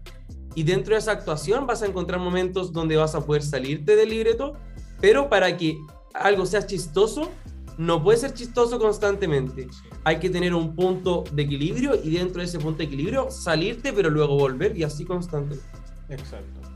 y 0.56 0.64
dentro 0.64 0.96
de 0.96 1.00
esa 1.00 1.12
actuación 1.12 1.68
vas 1.68 1.84
a 1.84 1.86
encontrar 1.86 2.20
momentos 2.20 2.74
donde 2.74 2.96
vas 2.96 3.14
a 3.16 3.26
poder 3.26 3.44
salirte 3.44 3.96
del 3.96 4.10
libreto, 4.10 4.54
pero 5.00 5.30
para 5.30 5.56
que 5.56 5.78
algo 6.14 6.46
sea 6.46 6.66
chistoso, 6.66 7.30
no 7.78 8.04
puede 8.04 8.18
ser 8.18 8.34
chistoso 8.34 8.80
constantemente. 8.80 9.68
Hay 10.04 10.18
que 10.18 10.30
tener 10.30 10.56
un 10.56 10.76
punto 10.76 11.24
de 11.32 11.44
equilibrio 11.44 11.94
y 12.04 12.10
dentro 12.10 12.42
de 12.42 12.48
ese 12.48 12.58
punto 12.58 12.80
de 12.80 12.86
equilibrio 12.86 13.30
salirte, 13.30 13.94
pero 13.94 14.10
luego 14.10 14.36
volver 14.36 14.76
y 14.76 14.84
así 14.84 15.06
constantemente. 15.06 15.64
Exacto. 16.10 16.67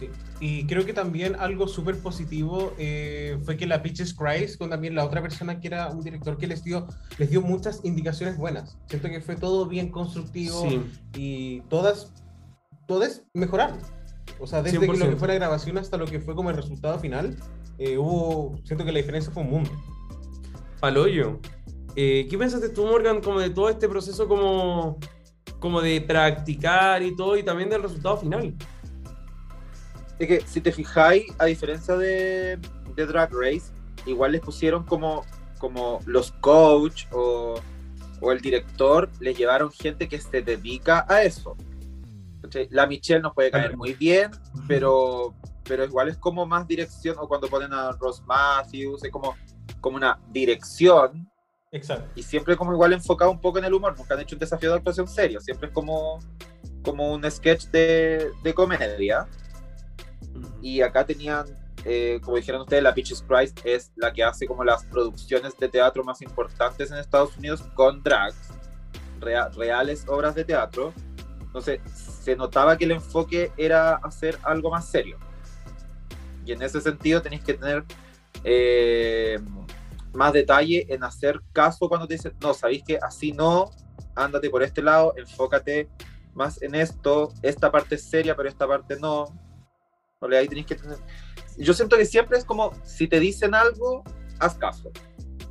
Sí. 0.00 0.08
Y 0.40 0.66
creo 0.66 0.84
que 0.86 0.94
también 0.94 1.36
algo 1.38 1.68
súper 1.68 1.98
positivo 1.98 2.72
eh, 2.78 3.38
fue 3.44 3.56
que 3.56 3.66
la 3.66 3.82
Pitches 3.82 4.14
Christ, 4.14 4.58
con 4.58 4.70
también 4.70 4.94
la 4.94 5.04
otra 5.04 5.20
persona 5.20 5.60
que 5.60 5.68
era 5.68 5.88
un 5.88 6.00
director 6.00 6.38
que 6.38 6.46
les 6.46 6.64
dio, 6.64 6.88
les 7.18 7.30
dio 7.30 7.42
muchas 7.42 7.80
indicaciones 7.84 8.38
buenas. 8.38 8.78
Siento 8.88 9.08
que 9.08 9.20
fue 9.20 9.36
todo 9.36 9.66
bien 9.66 9.90
constructivo 9.90 10.62
Sí. 10.62 10.82
y 11.14 11.60
todas, 11.68 12.12
todas 12.86 13.22
mejoraron. 13.34 13.78
O 14.40 14.46
sea, 14.46 14.62
desde 14.62 14.80
que 14.80 14.86
lo 14.86 14.92
que 14.94 14.98
100%. 14.98 15.18
fue 15.18 15.28
la 15.28 15.34
grabación 15.34 15.76
hasta 15.76 15.98
lo 15.98 16.06
que 16.06 16.18
fue 16.18 16.34
como 16.34 16.48
el 16.48 16.56
resultado 16.56 16.98
final, 16.98 17.36
eh, 17.78 17.98
hubo, 17.98 18.58
siento 18.64 18.84
que 18.84 18.92
la 18.92 18.98
diferencia 18.98 19.30
fue 19.30 19.42
un 19.42 19.50
mundo. 19.50 19.70
Paloyo. 20.80 21.38
Eh, 21.96 22.26
¿Qué 22.30 22.38
pensaste 22.38 22.70
tú, 22.70 22.86
Morgan, 22.86 23.20
como 23.20 23.40
de 23.40 23.50
todo 23.50 23.68
este 23.68 23.88
proceso 23.88 24.26
como, 24.28 24.98
como 25.58 25.82
de 25.82 26.00
practicar 26.00 27.02
y 27.02 27.14
todo, 27.14 27.36
y 27.36 27.42
también 27.42 27.68
del 27.68 27.82
resultado 27.82 28.16
final? 28.16 28.54
Es 30.20 30.28
que 30.28 30.40
si 30.46 30.60
te 30.60 30.70
fijáis, 30.70 31.24
a 31.38 31.46
diferencia 31.46 31.96
de, 31.96 32.58
de 32.94 33.06
Drag 33.06 33.30
Race, 33.32 33.72
igual 34.04 34.32
les 34.32 34.42
pusieron 34.42 34.84
como, 34.84 35.24
como 35.58 36.00
los 36.04 36.30
coach 36.32 37.06
o, 37.10 37.58
o 38.20 38.32
el 38.32 38.40
director, 38.42 39.08
les 39.18 39.36
llevaron 39.36 39.72
gente 39.72 40.10
que 40.10 40.20
se 40.20 40.42
dedica 40.42 41.06
a 41.08 41.22
eso. 41.22 41.56
La 42.68 42.86
Michelle 42.86 43.22
nos 43.22 43.32
puede 43.32 43.50
caer 43.50 43.78
muy 43.78 43.94
bien, 43.94 44.30
pero, 44.68 45.34
pero 45.64 45.84
igual 45.84 46.08
es 46.08 46.18
como 46.18 46.44
más 46.44 46.68
dirección, 46.68 47.16
o 47.18 47.26
cuando 47.26 47.48
ponen 47.48 47.72
a 47.72 47.92
Ross 47.92 48.22
Matthews, 48.26 49.04
es 49.04 49.10
como, 49.10 49.36
como 49.80 49.96
una 49.96 50.20
dirección, 50.28 51.30
Exacto. 51.72 52.10
y 52.14 52.22
siempre 52.22 52.58
como 52.58 52.74
igual 52.74 52.92
enfocado 52.92 53.30
un 53.30 53.40
poco 53.40 53.58
en 53.58 53.64
el 53.64 53.72
humor, 53.72 53.96
nunca 53.96 54.14
han 54.14 54.20
hecho 54.20 54.36
un 54.36 54.40
desafío 54.40 54.70
de 54.70 54.76
actuación 54.76 55.08
serio, 55.08 55.40
siempre 55.40 55.68
es 55.68 55.72
como, 55.72 56.18
como 56.82 57.10
un 57.10 57.30
sketch 57.30 57.68
de, 57.68 58.30
de 58.42 58.52
comedia. 58.52 59.26
Y 60.62 60.82
acá 60.82 61.04
tenían, 61.04 61.46
eh, 61.84 62.20
como 62.22 62.36
dijeron 62.36 62.60
ustedes, 62.62 62.82
la 62.82 62.94
Peaches 62.94 63.24
Christ 63.26 63.60
es 63.64 63.92
la 63.96 64.12
que 64.12 64.22
hace 64.22 64.46
como 64.46 64.64
las 64.64 64.84
producciones 64.84 65.56
de 65.58 65.68
teatro 65.68 66.04
más 66.04 66.20
importantes 66.22 66.90
en 66.90 66.98
Estados 66.98 67.36
Unidos 67.36 67.62
con 67.74 68.02
drags, 68.02 68.36
rea- 69.20 69.48
reales 69.48 70.04
obras 70.08 70.34
de 70.34 70.44
teatro. 70.44 70.92
Entonces, 71.40 71.80
se 72.22 72.36
notaba 72.36 72.76
que 72.76 72.84
el 72.84 72.92
enfoque 72.92 73.52
era 73.56 73.94
hacer 73.96 74.38
algo 74.42 74.70
más 74.70 74.88
serio. 74.88 75.18
Y 76.44 76.52
en 76.52 76.62
ese 76.62 76.80
sentido 76.80 77.20
tenéis 77.22 77.42
que 77.42 77.54
tener 77.54 77.84
eh, 78.44 79.38
más 80.12 80.32
detalle 80.32 80.86
en 80.92 81.04
hacer 81.04 81.40
caso 81.52 81.88
cuando 81.88 82.06
te 82.06 82.14
dicen, 82.14 82.34
no, 82.40 82.54
sabéis 82.54 82.82
que 82.86 82.98
así 82.98 83.32
no, 83.32 83.70
ándate 84.14 84.50
por 84.50 84.62
este 84.62 84.82
lado, 84.82 85.14
enfócate 85.16 85.88
más 86.34 86.60
en 86.62 86.74
esto, 86.74 87.32
esta 87.42 87.70
parte 87.70 87.96
es 87.96 88.04
seria, 88.04 88.36
pero 88.36 88.48
esta 88.48 88.66
parte 88.66 88.96
no. 88.98 89.26
Ole, 90.20 90.36
ahí 90.36 90.48
tenéis 90.48 90.66
que 90.66 90.74
tener... 90.74 90.98
Yo 91.56 91.72
siento 91.74 91.96
que 91.96 92.04
siempre 92.04 92.38
es 92.38 92.44
como, 92.44 92.72
si 92.84 93.08
te 93.08 93.18
dicen 93.18 93.54
algo, 93.54 94.04
haz 94.38 94.54
caso. 94.54 94.90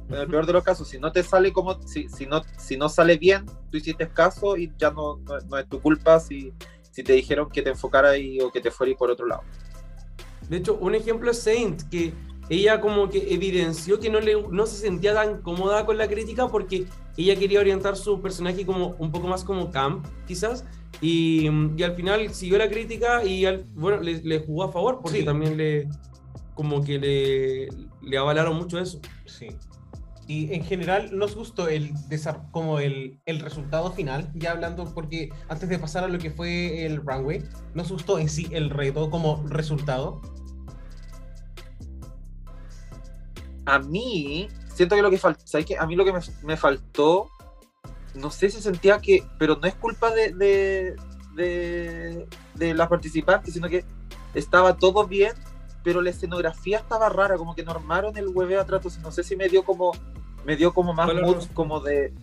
En 0.09 0.15
el 0.15 0.27
peor 0.27 0.45
de 0.45 0.53
los 0.53 0.63
casos, 0.63 0.87
si 0.87 0.99
no 0.99 1.11
te 1.11 1.23
sale 1.23 1.51
como, 1.51 1.81
si, 1.87 2.07
si, 2.09 2.25
no, 2.25 2.41
si 2.57 2.77
no 2.77 2.87
sale 2.87 3.17
bien, 3.17 3.45
tú 3.69 3.77
hiciste 3.77 4.07
caso 4.09 4.57
y 4.57 4.71
ya 4.77 4.91
no, 4.91 5.17
no, 5.17 5.39
no 5.47 5.57
es 5.57 5.67
tu 5.67 5.81
culpa 5.81 6.19
si, 6.19 6.53
si 6.91 7.03
te 7.03 7.13
dijeron 7.13 7.49
que 7.49 7.61
te 7.61 7.69
enfocara 7.71 8.11
ahí 8.11 8.39
o 8.41 8.51
que 8.51 8.61
te 8.61 8.71
fuera 8.71 8.95
por 8.95 9.11
otro 9.11 9.27
lado. 9.27 9.41
De 10.47 10.57
hecho, 10.57 10.75
un 10.75 10.95
ejemplo 10.95 11.31
es 11.31 11.39
Saint, 11.39 11.89
que 11.89 12.13
ella 12.49 12.79
como 12.79 13.09
que 13.09 13.33
evidenció 13.33 13.99
que 13.99 14.09
no, 14.09 14.19
le, 14.19 14.41
no 14.49 14.65
se 14.65 14.77
sentía 14.77 15.13
tan 15.13 15.41
cómoda 15.41 15.85
con 15.85 15.97
la 15.97 16.07
crítica 16.07 16.47
porque 16.47 16.85
ella 17.17 17.35
quería 17.35 17.59
orientar 17.59 17.95
su 17.95 18.21
personaje 18.21 18.65
como 18.65 18.95
un 18.97 19.11
poco 19.11 19.27
más 19.27 19.43
como 19.43 19.69
camp, 19.69 20.05
quizás, 20.27 20.65
y, 21.01 21.47
y 21.77 21.83
al 21.83 21.95
final 21.95 22.29
siguió 22.33 22.57
la 22.57 22.69
crítica 22.69 23.23
y 23.23 23.45
al- 23.45 23.65
bueno, 23.73 24.01
le, 24.01 24.21
le 24.21 24.39
jugó 24.39 24.63
a 24.63 24.71
favor 24.71 24.99
porque 25.01 25.19
Sí. 25.19 25.25
también 25.25 25.57
le 25.57 25.87
como 26.55 26.83
que 26.83 26.99
le, 26.99 27.67
le 28.01 28.17
avalaron 28.17 28.57
mucho 28.57 28.79
eso. 28.79 28.99
Sí. 29.25 29.47
Y 30.27 30.53
en 30.53 30.63
general 30.63 31.17
nos 31.17 31.35
gustó 31.35 31.67
el 31.69 31.91
como 32.51 32.79
el, 32.79 33.19
el 33.25 33.39
resultado 33.39 33.91
final, 33.93 34.29
ya 34.35 34.51
hablando 34.51 34.93
porque 34.93 35.29
antes 35.47 35.69
de 35.69 35.79
pasar 35.79 36.03
a 36.03 36.07
lo 36.07 36.19
que 36.19 36.29
fue 36.29 36.85
el 36.85 36.97
runway, 36.97 37.43
nos 37.73 37.91
gustó 37.91 38.19
en 38.19 38.29
sí 38.29 38.47
el 38.51 38.69
reto 38.69 39.09
como 39.09 39.43
resultado. 39.47 40.21
a 43.65 43.77
mí, 43.79 44.47
siento 44.73 44.95
que 44.95 45.01
lo 45.03 45.11
que 45.11 45.17
faltó, 45.19 45.45
¿sabes 45.45 45.65
qué? 45.67 45.77
A 45.77 45.85
mí 45.85 45.95
lo 45.95 46.03
que 46.03 46.11
me, 46.11 46.19
me 46.43 46.57
faltó, 46.57 47.29
no 48.15 48.31
sé 48.31 48.49
si 48.49 48.61
sentía 48.61 48.99
que, 48.99 49.23
pero 49.37 49.55
no 49.55 49.67
es 49.67 49.75
culpa 49.75 50.11
de, 50.11 50.33
de, 50.33 50.95
de, 51.35 52.27
de 52.55 52.73
las 52.73 52.87
participantes, 52.87 53.53
sino 53.53 53.69
que 53.69 53.85
estaba 54.33 54.77
todo 54.77 55.07
bien, 55.07 55.33
pero 55.83 56.01
la 56.01 56.09
escenografía 56.09 56.79
estaba 56.79 57.09
rara, 57.09 57.37
como 57.37 57.55
que 57.55 57.63
no 57.63 57.71
armaron 57.71 58.17
el 58.17 58.27
hueveo 58.29 58.61
atrás, 58.61 58.79
entonces 58.79 59.01
no 59.01 59.11
sé 59.11 59.23
si 59.23 59.35
me 59.35 59.49
dio 59.49 59.63
como, 59.63 59.91
me 60.45 60.55
dio 60.55 60.73
como 60.73 60.93
más 60.93 61.05
¿Cuál 61.11 61.21
mood, 61.21 61.43
como 61.53 61.79
de, 61.79 62.13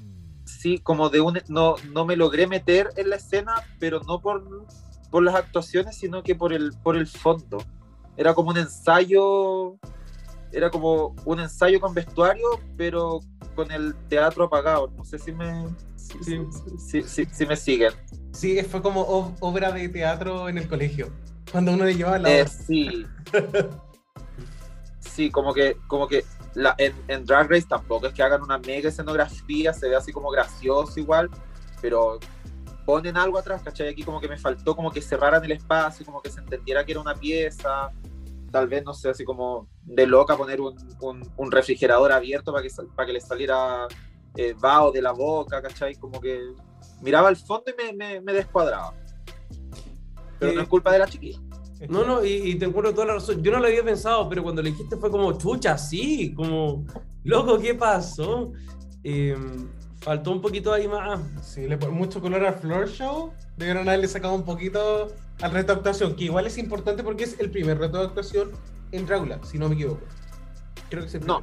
sí, 0.44 0.78
como 0.78 1.08
de 1.08 1.20
un, 1.20 1.40
no, 1.48 1.76
no 1.92 2.04
me 2.04 2.16
logré 2.16 2.46
meter 2.46 2.90
en 2.96 3.10
la 3.10 3.16
escena, 3.16 3.54
pero 3.78 4.00
no 4.06 4.20
por, 4.20 4.66
por 5.10 5.22
las 5.22 5.34
actuaciones, 5.34 5.96
sino 5.96 6.22
que 6.22 6.34
por 6.34 6.52
el, 6.52 6.72
por 6.82 6.96
el 6.96 7.06
fondo. 7.06 7.58
Era 8.16 8.34
como 8.34 8.50
un 8.50 8.56
ensayo 8.56 9.78
era 10.52 10.70
como 10.70 11.14
un 11.24 11.40
ensayo 11.40 11.80
con 11.80 11.94
vestuario, 11.94 12.46
pero 12.76 13.20
con 13.56 13.72
el 13.72 13.94
teatro 14.08 14.44
apagado. 14.44 14.92
No 14.96 15.04
sé 15.04 15.18
si 15.18 15.32
me, 15.32 15.66
si, 15.96 16.22
Sí. 16.22 17.02
si- 17.02 17.26
si- 17.26 17.46
me 17.46 17.56
siguen. 17.56 17.92
Sí, 18.32 18.62
fue 18.62 18.80
como 18.82 19.04
ob- 19.06 19.34
obra 19.40 19.72
de 19.72 19.88
teatro 19.88 20.48
en 20.48 20.58
el 20.58 20.68
colegio, 20.68 21.10
cuando 21.50 21.72
uno 21.72 21.84
le 21.86 21.96
llevaba 21.96 22.18
la 22.18 22.30
Eh, 22.30 22.42
obra. 22.42 22.50
sí. 22.50 23.06
Sí, 25.00 25.30
como 25.30 25.54
que, 25.54 25.78
como 25.86 26.06
que 26.06 26.24
la, 26.54 26.74
en, 26.78 26.94
en 27.08 27.24
Drag 27.24 27.50
Race 27.50 27.66
tampoco 27.68 28.06
es 28.06 28.12
que 28.12 28.22
hagan 28.22 28.42
una 28.42 28.58
mega 28.58 28.88
escenografía, 28.90 29.72
se 29.72 29.88
ve 29.88 29.96
así 29.96 30.12
como 30.12 30.30
gracioso 30.30 31.00
igual, 31.00 31.30
pero 31.80 32.18
ponen 32.84 33.16
algo 33.16 33.38
atrás, 33.38 33.62
¿cachai? 33.62 33.88
Aquí 33.88 34.02
como 34.02 34.20
que 34.20 34.28
me 34.28 34.36
faltó 34.38 34.76
como 34.76 34.90
que 34.90 35.00
cerraran 35.00 35.42
el 35.44 35.52
espacio, 35.52 36.04
como 36.04 36.20
que 36.20 36.30
se 36.30 36.40
entendiera 36.40 36.84
que 36.84 36.92
era 36.92 37.00
una 37.00 37.14
pieza, 37.14 37.90
tal 38.56 38.68
vez, 38.68 38.82
no 38.82 38.94
sé, 38.94 39.10
así 39.10 39.22
como 39.22 39.68
de 39.82 40.06
loca 40.06 40.34
poner 40.34 40.62
un, 40.62 40.74
un, 41.02 41.30
un 41.36 41.52
refrigerador 41.52 42.10
abierto 42.10 42.52
para 42.54 42.62
que, 42.62 42.70
para 42.94 43.06
que 43.06 43.12
le 43.12 43.20
saliera 43.20 43.86
eh, 44.34 44.54
vaho 44.58 44.90
de 44.90 45.02
la 45.02 45.12
boca, 45.12 45.60
¿cachai? 45.60 45.94
Como 45.96 46.18
que 46.22 46.40
miraba 47.02 47.28
al 47.28 47.36
fondo 47.36 47.70
y 47.70 47.74
me, 47.76 47.92
me, 47.92 48.20
me 48.22 48.32
descuadraba. 48.32 48.94
Pero 50.38 50.54
no 50.54 50.60
Eh, 50.60 50.62
es 50.62 50.68
culpa 50.68 50.90
de 50.90 51.00
la 51.00 51.06
chiquilla. 51.06 51.38
No, 51.90 52.02
no, 52.06 52.24
y, 52.24 52.32
y 52.50 52.54
te 52.54 52.64
encuentro 52.64 52.94
toda 52.94 53.08
la 53.08 53.14
razón. 53.14 53.42
Yo 53.42 53.52
no 53.52 53.58
lo 53.58 53.66
había 53.66 53.84
pensado, 53.84 54.26
pero 54.26 54.42
cuando 54.42 54.62
le 54.62 54.70
dijiste 54.70 54.96
fue 54.96 55.10
como, 55.10 55.36
chucha, 55.36 55.76
sí, 55.76 56.32
como, 56.34 56.86
loco, 57.24 57.58
¿qué 57.58 57.74
pasó? 57.74 58.52
Eh, 59.04 59.36
faltó 60.00 60.32
un 60.32 60.40
poquito 60.40 60.72
ahí 60.72 60.88
más. 60.88 61.20
Sí, 61.42 61.68
le 61.68 61.76
mucho 61.76 62.22
color 62.22 62.42
al 62.46 62.54
floor 62.54 62.88
show. 62.88 63.34
Debieron 63.56 63.88
haberle 63.88 64.08
sacado 64.08 64.34
un 64.34 64.44
poquito 64.44 65.08
al 65.40 65.50
reto 65.50 65.72
de 65.72 65.78
actuación, 65.78 66.14
que 66.14 66.24
igual 66.24 66.46
es 66.46 66.58
importante 66.58 67.02
porque 67.02 67.24
es 67.24 67.38
el 67.40 67.50
primer 67.50 67.78
reto 67.78 67.98
de 67.98 68.04
actuación 68.04 68.50
en 68.92 69.06
Dracula, 69.06 69.40
si 69.44 69.58
no 69.58 69.68
me 69.68 69.74
equivoco. 69.74 70.00
Creo 70.90 71.02
que 71.02 71.08
es 71.08 71.14
el 71.14 71.26
No. 71.26 71.42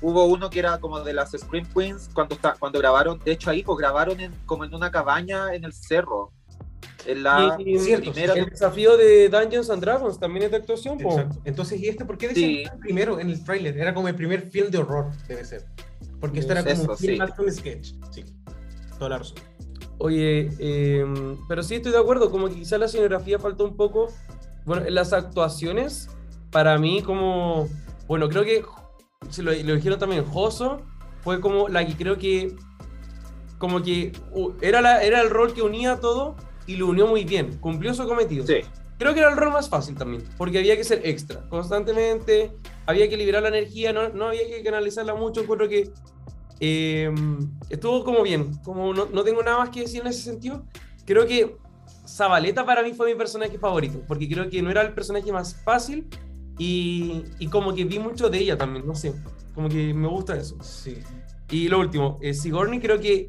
Hubo 0.00 0.24
uno 0.24 0.50
que 0.50 0.58
era 0.58 0.78
como 0.78 1.00
de 1.00 1.12
las 1.12 1.30
Scream 1.30 1.66
Queens 1.72 2.10
cuando, 2.12 2.34
está, 2.34 2.56
cuando 2.58 2.78
grabaron, 2.80 3.20
de 3.24 3.32
hecho 3.32 3.50
ahí 3.50 3.62
pues 3.62 3.78
grabaron 3.78 4.18
en, 4.20 4.32
como 4.46 4.64
en 4.64 4.74
una 4.74 4.90
cabaña 4.90 5.54
en 5.54 5.64
el 5.64 5.72
cerro. 5.72 6.32
En 7.06 7.22
la 7.22 7.56
Y- 7.58 7.78
cierto, 7.78 8.10
primera 8.12 8.32
El 8.34 8.46
desafío 8.46 8.96
de 8.96 9.28
Dungeons 9.28 9.70
and 9.70 9.82
Dragons 9.82 10.18
también 10.18 10.44
es 10.46 10.50
de 10.52 10.56
actuación. 10.58 10.98
Entonces, 11.44 11.80
¿y 11.80 11.88
este 11.88 12.04
por 12.04 12.16
qué 12.18 12.28
decían 12.28 12.72
Sí. 12.74 12.78
primero 12.80 13.20
en 13.20 13.28
el 13.30 13.44
tráiler? 13.44 13.76
Era 13.76 13.92
como 13.94 14.08
el 14.08 14.14
primer 14.14 14.42
film 14.50 14.70
de 14.70 14.78
horror, 14.78 15.10
debe 15.28 15.44
ser. 15.44 15.64
Porque 16.20 16.40
esto 16.40 16.52
era 16.52 16.62
como 16.62 16.72
Eso, 16.74 16.90
un 16.92 16.98
film 16.98 17.12
sí. 17.14 17.18
más 17.18 17.32
que 17.32 17.42
un 17.42 17.52
sketch. 17.52 17.92
Sí, 18.10 18.24
toda 18.98 19.10
la 19.10 19.18
razón. 19.18 19.36
Oye, 20.04 20.50
eh, 20.58 21.06
pero 21.46 21.62
sí 21.62 21.76
estoy 21.76 21.92
de 21.92 21.98
acuerdo, 21.98 22.28
como 22.32 22.48
que 22.48 22.56
quizá 22.56 22.76
la 22.76 22.86
escenografía 22.86 23.38
faltó 23.38 23.64
un 23.64 23.76
poco. 23.76 24.08
Bueno, 24.64 24.84
en 24.84 24.96
las 24.96 25.12
actuaciones, 25.12 26.08
para 26.50 26.76
mí 26.76 27.02
como, 27.02 27.68
bueno, 28.08 28.28
creo 28.28 28.42
que, 28.42 28.64
se 29.30 29.44
lo, 29.44 29.52
lo 29.52 29.76
dijeron 29.76 30.00
también, 30.00 30.24
Joso 30.24 30.82
fue 31.20 31.40
como 31.40 31.68
la 31.68 31.86
que 31.86 31.94
creo 31.94 32.18
que, 32.18 32.56
como 33.58 33.80
que 33.80 34.10
uh, 34.32 34.50
era, 34.60 34.80
la, 34.80 35.04
era 35.04 35.20
el 35.20 35.30
rol 35.30 35.54
que 35.54 35.62
unía 35.62 36.00
todo 36.00 36.34
y 36.66 36.74
lo 36.74 36.88
unió 36.88 37.06
muy 37.06 37.24
bien, 37.24 37.58
cumplió 37.58 37.94
su 37.94 38.04
cometido. 38.04 38.44
Sí, 38.44 38.62
Creo 38.98 39.14
que 39.14 39.20
era 39.20 39.30
el 39.30 39.36
rol 39.36 39.52
más 39.52 39.68
fácil 39.68 39.96
también, 39.96 40.24
porque 40.36 40.58
había 40.58 40.76
que 40.76 40.82
ser 40.84 41.00
extra, 41.04 41.48
constantemente, 41.48 42.52
había 42.86 43.08
que 43.08 43.16
liberar 43.16 43.42
la 43.42 43.50
energía, 43.50 43.92
no, 43.92 44.08
no 44.08 44.26
había 44.26 44.48
que 44.48 44.64
canalizarla 44.64 45.14
mucho, 45.14 45.42
encuentro 45.42 45.68
que 45.68 45.90
eh, 46.60 47.12
estuvo 47.70 48.04
como 48.04 48.22
bien, 48.22 48.54
como 48.64 48.94
no, 48.94 49.06
no 49.06 49.24
tengo 49.24 49.42
nada 49.42 49.58
más 49.58 49.70
que 49.70 49.80
decir 49.80 50.00
en 50.00 50.08
ese 50.08 50.22
sentido. 50.22 50.64
Creo 51.04 51.26
que 51.26 51.56
Zabaleta 52.06 52.64
para 52.64 52.82
mí 52.82 52.92
fue 52.92 53.12
mi 53.12 53.18
personaje 53.18 53.58
favorito, 53.58 54.02
porque 54.06 54.28
creo 54.28 54.48
que 54.48 54.62
no 54.62 54.70
era 54.70 54.82
el 54.82 54.92
personaje 54.92 55.32
más 55.32 55.54
fácil 55.64 56.08
y, 56.58 57.24
y 57.38 57.46
como 57.46 57.74
que 57.74 57.84
vi 57.84 57.98
mucho 57.98 58.28
de 58.28 58.38
ella 58.38 58.58
también, 58.58 58.86
no 58.86 58.94
sé, 58.94 59.14
como 59.54 59.68
que 59.68 59.94
me 59.94 60.08
gusta 60.08 60.36
eso. 60.36 60.56
Sí. 60.62 60.98
Y 61.50 61.68
lo 61.68 61.80
último, 61.80 62.18
eh, 62.22 62.34
Sigourney 62.34 62.80
creo 62.80 63.00
que 63.00 63.26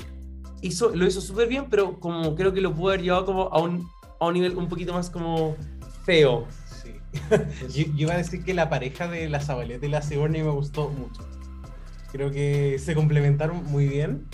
hizo, 0.62 0.96
lo 0.96 1.06
hizo 1.06 1.22
súper 1.22 1.48
bien, 1.48 1.68
pero 1.70 2.00
como 2.00 2.36
creo 2.36 2.54
que 2.54 2.62
lo 2.62 2.74
pudo 2.74 2.90
haber 2.90 3.02
llevado 3.02 3.26
como 3.26 3.44
a 3.44 3.62
un, 3.62 3.88
a 4.20 4.28
un 4.28 4.34
nivel 4.34 4.58
un 4.58 4.68
poquito 4.68 4.94
más 4.94 5.10
como 5.10 5.56
feo. 6.06 6.48
Sí. 6.82 6.94
yo, 7.70 7.86
yo 7.96 8.06
iba 8.06 8.14
a 8.14 8.18
decir 8.18 8.44
que 8.44 8.54
la 8.54 8.70
pareja 8.70 9.08
de 9.08 9.30
la 9.30 9.40
Zabaleta 9.40 9.86
y 9.86 9.90
la 9.90 10.02
Sigourney 10.02 10.42
me 10.42 10.52
gustó 10.52 10.90
mucho. 10.90 11.22
Creo 12.14 12.32
que 12.32 12.80
se 12.80 12.96
complementaron 12.96 13.66
muy 13.66 13.88
bien. 13.88 14.26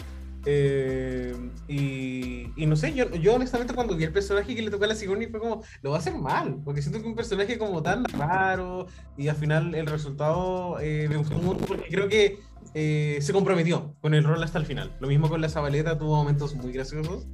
Eh, 0.45 1.35
y, 1.67 2.47
y 2.55 2.65
no 2.65 2.75
sé, 2.75 2.93
yo, 2.93 3.09
yo 3.15 3.35
honestamente 3.35 3.73
cuando 3.73 3.95
vi 3.95 4.03
el 4.03 4.13
personaje 4.13 4.55
que 4.55 4.61
le 4.61 4.69
tocó 4.69 4.85
a 4.85 4.87
la 4.87 4.95
Sigourney 4.95 5.27
fue 5.27 5.39
como, 5.39 5.63
lo 5.81 5.89
va 5.89 5.97
a 5.97 5.99
hacer 5.99 6.15
mal, 6.15 6.61
porque 6.63 6.81
siento 6.81 7.01
que 7.01 7.07
un 7.07 7.15
personaje 7.15 7.57
como 7.57 7.81
tan 7.81 8.05
raro 8.05 8.87
y 9.17 9.27
al 9.27 9.35
final 9.35 9.75
el 9.75 9.85
resultado 9.85 10.79
eh, 10.79 11.07
me 11.09 11.17
gustó 11.17 11.35
mucho 11.39 11.65
porque 11.65 11.89
creo 11.89 12.07
que 12.07 12.39
eh, 12.73 13.19
se 13.21 13.33
comprometió 13.33 13.95
con 14.01 14.13
el 14.13 14.23
rol 14.23 14.41
hasta 14.43 14.59
el 14.59 14.65
final. 14.65 14.95
Lo 14.99 15.07
mismo 15.07 15.29
con 15.29 15.41
la 15.41 15.49
Zabaleta, 15.49 15.97
tuvo 15.97 16.15
momentos 16.17 16.55
muy 16.55 16.71
graciosos. 16.71 17.25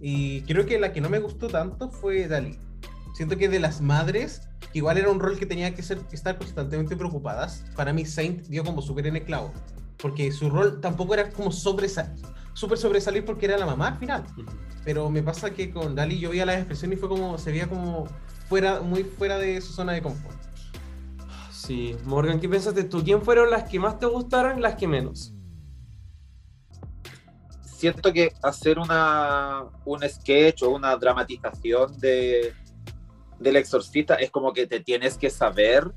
Y 0.00 0.42
creo 0.42 0.64
que 0.64 0.78
la 0.78 0.92
que 0.92 1.00
no 1.00 1.10
me 1.10 1.18
gustó 1.18 1.48
tanto 1.48 1.90
fue 1.90 2.26
Dalí. 2.26 2.58
Siento 3.14 3.36
que 3.36 3.48
de 3.48 3.60
las 3.60 3.80
madres, 3.80 4.48
que 4.72 4.78
igual 4.78 4.96
era 4.96 5.10
un 5.10 5.20
rol 5.20 5.38
que 5.38 5.44
tenía 5.44 5.74
que 5.74 5.82
ser, 5.82 5.98
estar 6.10 6.38
constantemente 6.38 6.96
preocupadas, 6.96 7.64
para 7.76 7.92
mí 7.92 8.06
Saint 8.06 8.46
dio 8.46 8.64
como 8.64 8.80
súper 8.80 9.06
en 9.06 9.16
el 9.16 9.24
clavo. 9.24 9.52
Porque 10.00 10.32
su 10.32 10.50
rol 10.50 10.80
tampoco 10.80 11.14
era 11.14 11.30
como 11.30 11.52
sobresa 11.52 12.14
súper 12.52 12.78
sobresalir 12.78 13.24
porque 13.24 13.46
era 13.46 13.58
la 13.58 13.66
mamá 13.66 13.88
al 13.88 13.98
final. 13.98 14.24
Pero 14.84 15.10
me 15.10 15.22
pasa 15.22 15.50
que 15.50 15.70
con 15.70 15.94
Dali 15.94 16.18
yo 16.18 16.30
veía 16.30 16.46
las 16.46 16.56
expresiones 16.56 16.98
y 16.98 17.00
fue 17.00 17.08
como, 17.08 17.38
se 17.38 17.50
veía 17.50 17.68
como 17.68 18.06
fuera, 18.48 18.80
muy 18.80 19.04
fuera 19.04 19.38
de 19.38 19.60
su 19.60 19.72
zona 19.72 19.92
de 19.92 20.02
confort. 20.02 20.36
Sí, 21.50 21.96
Morgan, 22.04 22.40
¿qué 22.40 22.48
pensaste 22.48 22.84
tú? 22.84 23.02
¿Quién 23.04 23.22
fueron 23.22 23.50
las 23.50 23.68
que 23.68 23.78
más 23.78 23.98
te 23.98 24.06
gustaron 24.06 24.58
y 24.58 24.62
las 24.62 24.74
que 24.74 24.88
menos? 24.88 25.34
siento 27.80 28.12
que 28.12 28.30
hacer 28.42 28.78
una, 28.78 29.64
un 29.86 30.06
sketch 30.06 30.62
o 30.64 30.68
una 30.68 30.94
dramatización 30.96 31.98
de, 31.98 32.52
del 33.38 33.56
exorcista 33.56 34.16
es 34.16 34.30
como 34.30 34.52
que 34.52 34.66
te 34.66 34.80
tienes 34.80 35.16
que 35.16 35.30
saber, 35.30 35.90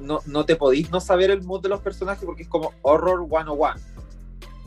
no, 0.00 0.20
no 0.26 0.44
te 0.44 0.56
podís 0.56 0.90
no 0.90 1.00
saber 1.00 1.30
el 1.30 1.42
mood 1.42 1.62
de 1.62 1.68
los 1.68 1.80
personajes 1.80 2.24
porque 2.24 2.42
es 2.42 2.48
como 2.48 2.72
horror 2.82 3.26
101. 3.28 3.74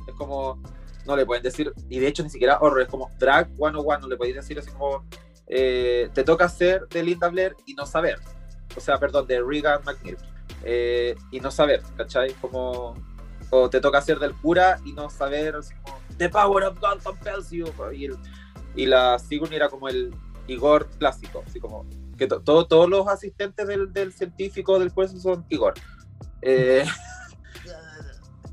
Es 0.07 0.15
como, 0.15 0.61
no 1.05 1.15
le 1.15 1.25
pueden 1.25 1.43
decir, 1.43 1.73
y 1.89 1.99
de 1.99 2.07
hecho 2.07 2.23
ni 2.23 2.29
siquiera 2.29 2.57
horror, 2.61 2.81
es 2.81 2.87
como 2.87 3.09
drag 3.19 3.47
101, 3.55 3.99
no 3.99 4.07
le 4.07 4.17
podéis 4.17 4.35
decir 4.35 4.57
así 4.59 4.71
como, 4.71 5.05
eh, 5.47 6.09
te 6.13 6.23
toca 6.23 6.47
ser 6.49 6.87
de 6.89 7.03
Linda 7.03 7.29
Blair 7.29 7.55
y 7.65 7.73
no 7.73 7.85
saber. 7.85 8.19
O 8.75 8.79
sea, 8.79 8.97
perdón, 8.99 9.27
de 9.27 9.41
Regan 9.41 9.81
McNeil. 9.85 10.17
eh, 10.63 11.15
y 11.31 11.39
no 11.39 11.51
saber, 11.51 11.81
¿cachai? 11.97 12.33
Como, 12.41 12.95
o 13.51 13.69
te 13.69 13.79
toca 13.79 14.01
ser 14.01 14.17
del 14.19 14.33
cura 14.33 14.79
y 14.85 14.91
no 14.93 15.09
saber, 15.09 15.55
así 15.57 15.73
como, 15.83 15.97
The 16.17 16.29
power 16.29 16.63
of 16.63 16.79
God 16.79 16.99
compels 17.03 17.51
you. 17.51 17.65
Y, 17.93 18.05
el- 18.05 18.17
y 18.75 18.85
la 18.87 19.19
Sigourney 19.19 19.55
era 19.57 19.69
como 19.69 19.87
el 19.87 20.13
Igor 20.47 20.87
clásico, 20.97 21.43
así 21.45 21.59
como 21.59 21.85
que 22.17 22.27
to- 22.27 22.41
todo- 22.41 22.67
todos 22.67 22.89
los 22.89 23.07
asistentes 23.07 23.67
del, 23.67 23.93
del 23.93 24.11
científico 24.13 24.79
del 24.79 24.89
juez 24.89 25.11
son 25.21 25.45
Igor. 25.49 25.73
Eh, 26.41 26.85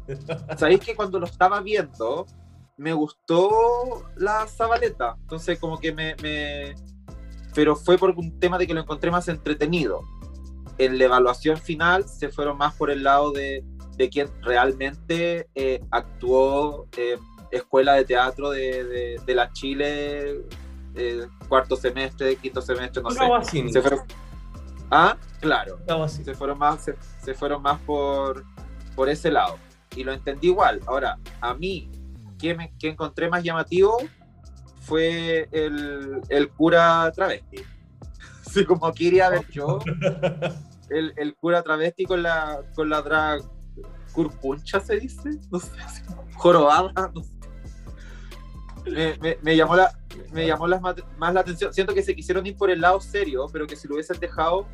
Sabéis 0.59 0.81
que 0.81 0.95
cuando 0.95 1.19
lo 1.19 1.27
estaba 1.27 1.61
viendo 1.61 2.27
me 2.77 2.93
gustó 2.93 4.11
la 4.17 4.47
Zabaleta, 4.49 5.17
entonces 5.21 5.59
como 5.59 5.79
que 5.79 5.93
me, 5.93 6.15
me- 6.23 6.75
pero 7.55 7.77
fue 7.77 7.97
por 7.97 8.11
un 8.11 8.39
tema 8.41 8.59
de 8.59 8.67
que 8.67 8.75
lo 8.75 8.81
encontré 8.81 9.11
más 9.11 9.29
entretenido. 9.29 10.03
En 10.77 10.99
la 10.99 11.05
evaluación 11.05 11.57
final 11.57 12.09
se 12.09 12.31
fueron 12.31 12.59
más 12.59 12.75
por 12.75 12.91
el 12.91 13.05
lado 13.05 13.31
de, 13.31 13.65
de 13.97 14.09
quien 14.09 14.29
realmente 14.43 15.49
eh, 15.55 15.81
actuó 15.93 16.89
eh, 16.97 17.17
escuela 17.53 17.95
de 17.95 18.05
teatro 18.05 18.51
de, 18.51 18.83
de- 18.85 19.21
de 19.25 19.35
la 19.37 19.53
Chile, 19.53 20.43
eh, 20.95 21.27
cuarto 21.49 21.77
semestre, 21.77 22.37
quinto 22.37 22.61
semestre, 22.63 23.03
no 23.03 23.09
sé. 23.11 23.19
Se 23.73 23.81
fueron- 23.83 24.07
Ah, 24.91 25.17
claro 25.41 25.79
se 26.25 26.35
fueron 26.35 26.59
más, 26.59 26.85
se, 26.85 26.95
se 27.23 27.35
fueron 27.35 27.63
más 27.63 27.81
por, 27.81 28.45
por 28.95 29.09
ese 29.09 29.31
lado. 29.31 29.59
Y 29.97 30.05
lo 30.05 30.13
entendí 30.13 30.49
igual. 30.49 30.81
Ahora, 30.87 31.19
a 31.41 31.55
mí, 31.55 31.91
que, 32.39 32.55
me, 32.55 32.73
que 32.79 32.89
encontré 32.91 33.29
más 33.29 33.43
llamativo 33.43 33.97
fue 34.83 35.49
el, 35.53 36.21
el 36.29 36.49
cura 36.51 37.11
travesti. 37.15 37.59
Sí, 38.51 38.65
como 38.65 38.93
quería 38.93 39.31
ver 39.31 39.49
yo, 39.51 39.81
el, 40.91 41.13
el 41.17 41.35
cura 41.35 41.63
travesti 41.65 42.05
con 42.05 42.23
la, 42.23 42.61
con 42.77 42.89
la 42.89 43.03
drag 43.03 43.43
curpuncha, 44.13 44.79
se 44.79 44.97
dice, 45.01 45.31
no 45.51 45.59
sé, 45.59 45.73
así 45.83 46.03
jorobada, 46.37 47.11
no 47.13 47.23
sé. 47.25 47.33
Me, 48.87 49.17
me- 49.19 49.39
me 49.43 49.57
llamó, 49.57 49.75
la, 49.77 49.91
me 50.33 50.47
llamó 50.47 50.67
las 50.67 50.81
más, 50.81 50.97
la 51.35 51.41
atención. 51.41 51.73
Siento 51.73 51.95
que 51.95 52.03
se 52.03 52.15
quisieron 52.15 52.47
ir 52.47 52.57
por 52.57 52.71
el 52.71 52.81
lado 52.81 53.01
serio, 53.01 53.47
pero 53.53 53.67
que 53.67 53.77
si 53.77 53.89
lo 53.89 53.95
hubiesen 53.95 54.19
dejado 54.21 54.67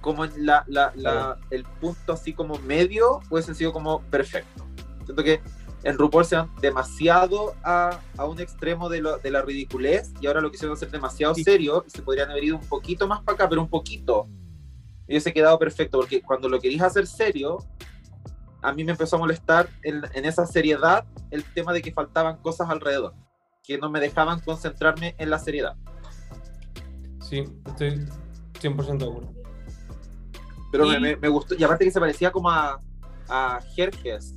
como 0.00 0.24
en 0.24 0.46
la, 0.46 0.64
la- 0.66 0.92
la- 0.96 1.38
el 1.50 1.64
punto 1.64 2.12
así 2.12 2.32
como 2.32 2.58
medio, 2.60 3.20
hubiesen 3.30 3.54
sido 3.54 3.72
como 3.72 4.00
perfecto. 4.02 4.66
Siento 5.04 5.22
que 5.22 5.40
en 5.84 5.98
RuPaul 5.98 6.24
se 6.24 6.36
van 6.36 6.50
demasiado 6.60 7.54
a, 7.64 8.00
a 8.16 8.24
un 8.24 8.40
extremo 8.40 8.88
de, 8.88 9.00
lo- 9.00 9.18
de 9.18 9.30
la 9.30 9.42
ridiculez 9.42 10.12
y 10.20 10.26
ahora 10.26 10.40
lo 10.40 10.50
quisieron 10.50 10.76
hacer 10.76 10.90
demasiado 10.90 11.34
Sí. 11.34 11.44
serio 11.44 11.84
y 11.86 11.90
se 11.90 12.02
podrían 12.02 12.30
haber 12.30 12.44
ido 12.44 12.56
un 12.56 12.66
poquito 12.66 13.06
más 13.06 13.20
para 13.22 13.34
acá, 13.36 13.48
pero 13.48 13.60
un 13.62 13.68
poquito. 13.68 14.28
Y 15.06 15.12
hubiese 15.12 15.32
quedado 15.32 15.58
perfecto, 15.58 15.98
porque 15.98 16.22
cuando 16.22 16.48
lo 16.48 16.60
querías 16.60 16.82
hacer 16.82 17.06
serio, 17.06 17.58
a 18.60 18.72
mí 18.72 18.84
me 18.84 18.92
empezó 18.92 19.16
a 19.16 19.18
molestar 19.18 19.68
en, 19.82 20.02
en 20.14 20.24
esa 20.24 20.46
seriedad 20.46 21.04
el 21.30 21.42
tema 21.44 21.72
de 21.72 21.82
que 21.82 21.92
faltaban 21.92 22.36
cosas 22.38 22.70
alrededor, 22.70 23.12
que 23.62 23.78
no 23.78 23.88
me 23.90 24.00
dejaban 24.00 24.40
concentrarme 24.40 25.14
en 25.18 25.30
la 25.30 25.38
seriedad. 25.38 25.76
Sí, 27.20 27.44
estoy 27.66 28.06
100% 28.60 28.98
de 28.98 29.04
acuerdo. 29.10 29.32
Pero 30.70 30.86
Y- 30.86 31.00
me, 31.00 31.16
me- 31.16 31.28
gustó. 31.28 31.54
Y 31.54 31.62
aparte 31.64 31.84
que 31.84 31.90
se 31.90 32.00
parecía 32.00 32.32
como 32.32 32.50
a, 32.50 32.80
a 33.28 33.60
Jerjes. 33.74 34.34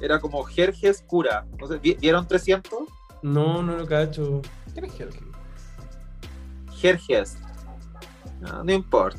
Era 0.00 0.20
como 0.20 0.42
Jerjes 0.44 1.02
cura. 1.06 1.46
No 1.58 1.66
sé, 1.68 1.78
¿vi- 1.78 1.94
¿Vieron 1.94 2.26
300? 2.28 2.80
No, 3.22 3.62
no 3.62 3.76
lo 3.76 3.86
cacho. 3.86 4.42
¿Quién 4.74 4.84
es 4.84 5.00
Helgi? 5.00 5.18
Jerjes. 6.78 7.38
No, 8.40 8.62
no 8.62 8.72
importa. 8.72 9.18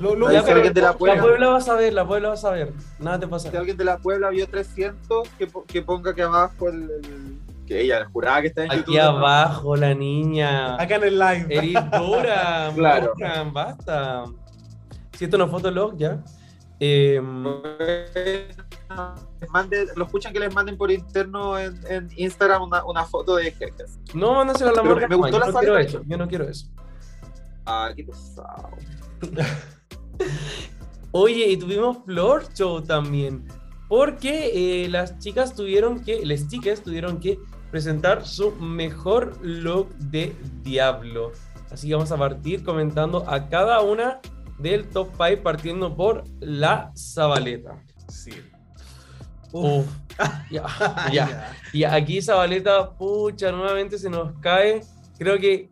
Lo, 0.00 0.16
lo 0.16 0.30
Ya, 0.32 0.42
de 0.42 0.72
la 0.74 0.90
La 0.92 0.96
Puebla. 0.98 1.48
Va 1.48 1.56
a 1.58 1.60
saber, 1.60 1.92
la 1.92 2.06
Puebla 2.06 2.28
va 2.28 2.34
a 2.34 2.38
saber. 2.38 2.72
Nada 2.98 3.20
te 3.20 3.28
pasa. 3.28 3.50
Si 3.50 3.56
alguien 3.56 3.76
de 3.76 3.84
la 3.84 3.98
Puebla 3.98 4.30
vio 4.30 4.48
300, 4.48 5.28
que, 5.38 5.48
que 5.68 5.82
ponga 5.82 6.10
aquí 6.10 6.20
abajo 6.22 6.68
el, 6.68 6.90
el- 6.90 7.38
que 7.66 7.80
ella 7.80 8.04
juraba 8.12 8.40
que 8.42 8.48
está 8.48 8.64
en 8.64 8.70
Aquí 8.72 8.78
YouTube. 8.94 9.00
abajo, 9.00 9.76
la 9.76 9.94
niña. 9.94 10.74
Acá 10.80 10.96
en 10.96 11.04
el 11.04 11.18
live. 11.18 11.46
Eres 11.48 11.90
dura, 11.92 12.72
Claro. 12.76 13.12
Morgan, 13.18 13.52
basta. 13.52 14.24
Si 15.16 15.24
esto 15.24 15.38
no 15.38 15.44
es 15.44 15.50
Fotolog, 15.50 15.96
ya. 15.96 16.22
Eh, 16.80 17.20
Les 19.40 19.50
mande- 19.50 19.86
lo 19.96 20.04
escuchan 20.04 20.32
que 20.32 20.40
les 20.40 20.52
manden 20.54 20.76
por 20.76 20.90
interno 20.90 21.58
en, 21.58 21.78
en 21.88 22.08
Instagram 22.16 22.62
una, 22.62 22.84
una 22.84 23.04
foto 23.04 23.36
de 23.36 23.52
Jerjes. 23.52 23.98
no, 24.14 24.34
mándaselo 24.34 24.70
a 24.70 24.74
la 24.74 24.82
Morgan. 24.82 25.08
me 25.08 25.16
gustó 25.16 25.32
yo 25.32 25.38
la 25.38 25.46
no 25.52 25.58
quiero 25.60 25.78
eso. 25.78 26.02
Yo 26.06 26.16
no 26.18 26.28
quiero 26.28 26.48
eso. 26.48 26.66
Ah, 27.64 27.90
qué 27.94 28.02
pesado. 28.04 28.70
Oye, 31.12 31.46
y 31.50 31.56
tuvimos 31.56 31.98
Floor 32.04 32.52
Show 32.54 32.82
también. 32.82 33.46
Porque 33.88 34.84
eh, 34.84 34.88
las 34.88 35.18
chicas 35.18 35.54
tuvieron 35.54 36.02
que, 36.02 36.24
las 36.24 36.48
chicas 36.48 36.82
tuvieron 36.82 37.20
que 37.20 37.38
presentar 37.72 38.26
su 38.26 38.52
mejor 38.52 39.38
look 39.42 39.96
de 39.96 40.36
Diablo. 40.62 41.32
Así 41.70 41.88
que 41.88 41.94
vamos 41.94 42.12
a 42.12 42.18
partir 42.18 42.62
comentando 42.62 43.24
a 43.26 43.48
cada 43.48 43.80
una 43.80 44.20
del 44.58 44.86
top 44.90 45.08
5, 45.16 45.42
partiendo 45.42 45.96
por 45.96 46.24
la 46.40 46.92
Zabaleta. 46.94 47.82
Sí. 48.08 48.32
Uf, 49.52 49.86
ya, 50.50 50.66
ya. 51.10 51.56
Y 51.72 51.84
aquí 51.84 52.20
Zabaleta, 52.20 52.90
pucha, 52.90 53.50
nuevamente 53.50 53.98
se 53.98 54.10
nos 54.10 54.38
cae. 54.40 54.82
Creo 55.18 55.38
que 55.38 55.70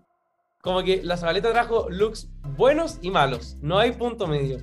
como 0.63 0.83
que 0.83 1.03
la 1.03 1.19
Zabaleta 1.19 1.53
trajo 1.53 1.91
looks 1.91 2.31
buenos 2.57 2.99
y 3.03 3.11
malos. 3.11 3.59
No 3.61 3.79
hay 3.79 3.93
punto 3.93 4.27
medio. 4.27 4.59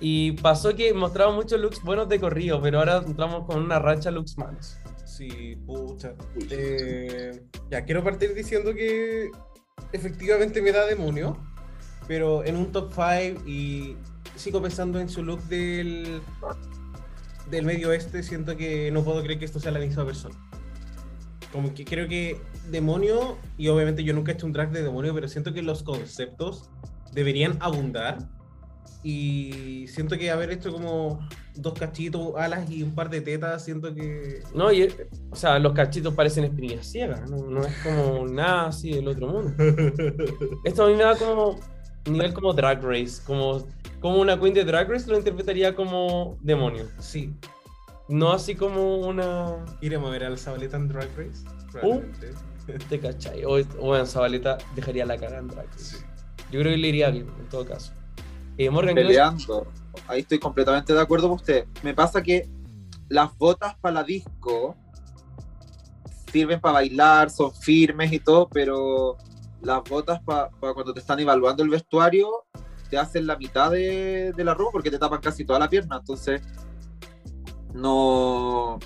Y 0.00 0.32
pasó 0.32 0.74
que 0.74 0.94
mostraba 0.94 1.30
muchos 1.30 1.60
looks 1.60 1.82
buenos 1.82 2.08
de 2.08 2.18
corrido, 2.18 2.62
pero 2.62 2.78
ahora 2.78 3.02
entramos 3.06 3.44
con 3.44 3.62
una 3.62 3.78
racha 3.78 4.10
looks 4.10 4.38
malos. 4.38 4.78
Sí, 5.20 5.54
pucha. 5.66 6.14
Eh, 6.48 7.42
ya, 7.70 7.84
quiero 7.84 8.02
partir 8.02 8.32
diciendo 8.32 8.72
que 8.72 9.30
efectivamente 9.92 10.62
me 10.62 10.72
da 10.72 10.86
demonio, 10.86 11.36
pero 12.08 12.42
en 12.42 12.56
un 12.56 12.72
top 12.72 12.90
5 12.94 13.46
y 13.46 13.96
sigo 14.36 14.62
pensando 14.62 14.98
en 14.98 15.10
su 15.10 15.22
look 15.22 15.42
del, 15.42 16.22
del 17.50 17.66
medio 17.66 17.90
oeste, 17.90 18.22
siento 18.22 18.56
que 18.56 18.90
no 18.90 19.04
puedo 19.04 19.22
creer 19.22 19.38
que 19.38 19.44
esto 19.44 19.60
sea 19.60 19.72
la 19.72 19.80
misma 19.80 20.06
persona. 20.06 20.34
Como 21.52 21.74
que 21.74 21.84
creo 21.84 22.08
que 22.08 22.40
demonio, 22.70 23.36
y 23.58 23.68
obviamente 23.68 24.02
yo 24.04 24.14
nunca 24.14 24.32
he 24.32 24.36
hecho 24.36 24.46
un 24.46 24.54
drag 24.54 24.70
de 24.70 24.82
demonio, 24.82 25.12
pero 25.12 25.28
siento 25.28 25.52
que 25.52 25.60
los 25.60 25.82
conceptos 25.82 26.70
deberían 27.12 27.58
abundar. 27.60 28.26
Y 29.02 29.86
siento 29.88 30.18
que 30.18 30.30
haber 30.30 30.50
hecho 30.50 30.72
como 30.72 31.26
dos 31.54 31.74
cachitos, 31.74 32.34
alas 32.36 32.70
y 32.70 32.82
un 32.82 32.94
par 32.94 33.08
de 33.08 33.20
tetas, 33.20 33.64
siento 33.64 33.94
que 33.94 34.42
No, 34.54 34.70
y, 34.72 34.88
o 35.30 35.36
sea, 35.36 35.58
los 35.58 35.72
cachitos 35.72 36.14
parecen 36.14 36.44
espinillas 36.44 36.86
ciegas, 36.86 37.28
no, 37.30 37.38
no 37.46 37.62
es 37.62 37.74
como 37.78 38.26
nada 38.26 38.66
así 38.68 38.92
del 38.92 39.08
otro 39.08 39.28
mundo. 39.28 39.52
Esto 40.64 40.84
a 40.84 40.88
mí 40.88 40.94
me 40.94 41.02
da 41.04 41.16
como 41.16 41.58
nivel 42.06 42.32
como 42.32 42.52
Drag 42.52 42.82
Race, 42.82 43.22
como, 43.26 43.66
como 44.00 44.18
una 44.20 44.38
queen 44.38 44.54
de 44.54 44.64
Drag 44.64 44.88
Race 44.90 45.08
lo 45.10 45.16
interpretaría 45.16 45.74
como 45.74 46.38
demonio, 46.42 46.86
Sí, 46.98 47.34
no 48.08 48.32
así 48.32 48.54
como 48.54 48.98
una... 48.98 49.64
iremos 49.80 50.08
a 50.08 50.12
ver 50.12 50.24
al 50.24 50.38
Zabaleta 50.38 50.76
en 50.76 50.88
Drag 50.88 51.08
Race. 51.16 51.44
probablemente. 51.72 52.32
¿Te 52.88 53.00
cachai? 53.00 53.44
O, 53.44 53.58
o 53.80 53.96
en 53.96 54.06
Zabaleta 54.06 54.58
dejaría 54.74 55.06
la 55.06 55.16
cara 55.16 55.38
en 55.38 55.48
Drag 55.48 55.66
Race. 55.72 55.96
Yo 56.50 56.60
creo 56.60 56.72
que 56.72 56.78
le 56.78 56.88
iría 56.88 57.10
bien, 57.10 57.26
en 57.38 57.48
todo 57.48 57.64
caso. 57.64 57.92
Eh, 58.60 58.68
Morgan, 58.68 58.94
¿qué 58.94 59.00
Peleando. 59.00 59.66
Ahí 60.06 60.20
estoy 60.20 60.38
completamente 60.38 60.92
de 60.92 61.00
acuerdo 61.00 61.28
con 61.28 61.36
usted. 61.36 61.64
Me 61.82 61.94
pasa 61.94 62.22
que 62.22 62.46
las 63.08 63.34
botas 63.38 63.74
para 63.76 63.94
la 63.94 64.04
disco 64.04 64.76
sirven 66.30 66.60
para 66.60 66.74
bailar, 66.74 67.30
son 67.30 67.54
firmes 67.54 68.12
y 68.12 68.18
todo, 68.18 68.50
pero 68.50 69.16
las 69.62 69.82
botas 69.88 70.20
para 70.22 70.50
cuando 70.74 70.92
te 70.92 71.00
están 71.00 71.18
evaluando 71.20 71.62
el 71.62 71.70
vestuario 71.70 72.28
te 72.90 72.98
hacen 72.98 73.26
la 73.26 73.38
mitad 73.38 73.70
de, 73.70 74.34
de 74.36 74.44
la 74.44 74.52
ropa 74.52 74.72
porque 74.72 74.90
te 74.90 74.98
tapan 74.98 75.22
casi 75.22 75.46
toda 75.46 75.58
la 75.58 75.70
pierna. 75.70 75.96
Entonces, 75.96 76.42
no. 77.72 78.78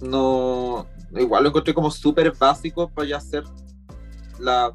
No. 0.00 0.86
Igual 1.14 1.42
lo 1.42 1.50
encontré 1.50 1.74
como 1.74 1.90
súper 1.90 2.32
básico 2.38 2.88
para 2.88 3.06
ya 3.06 3.18
hacer 3.18 3.44
la, 4.38 4.72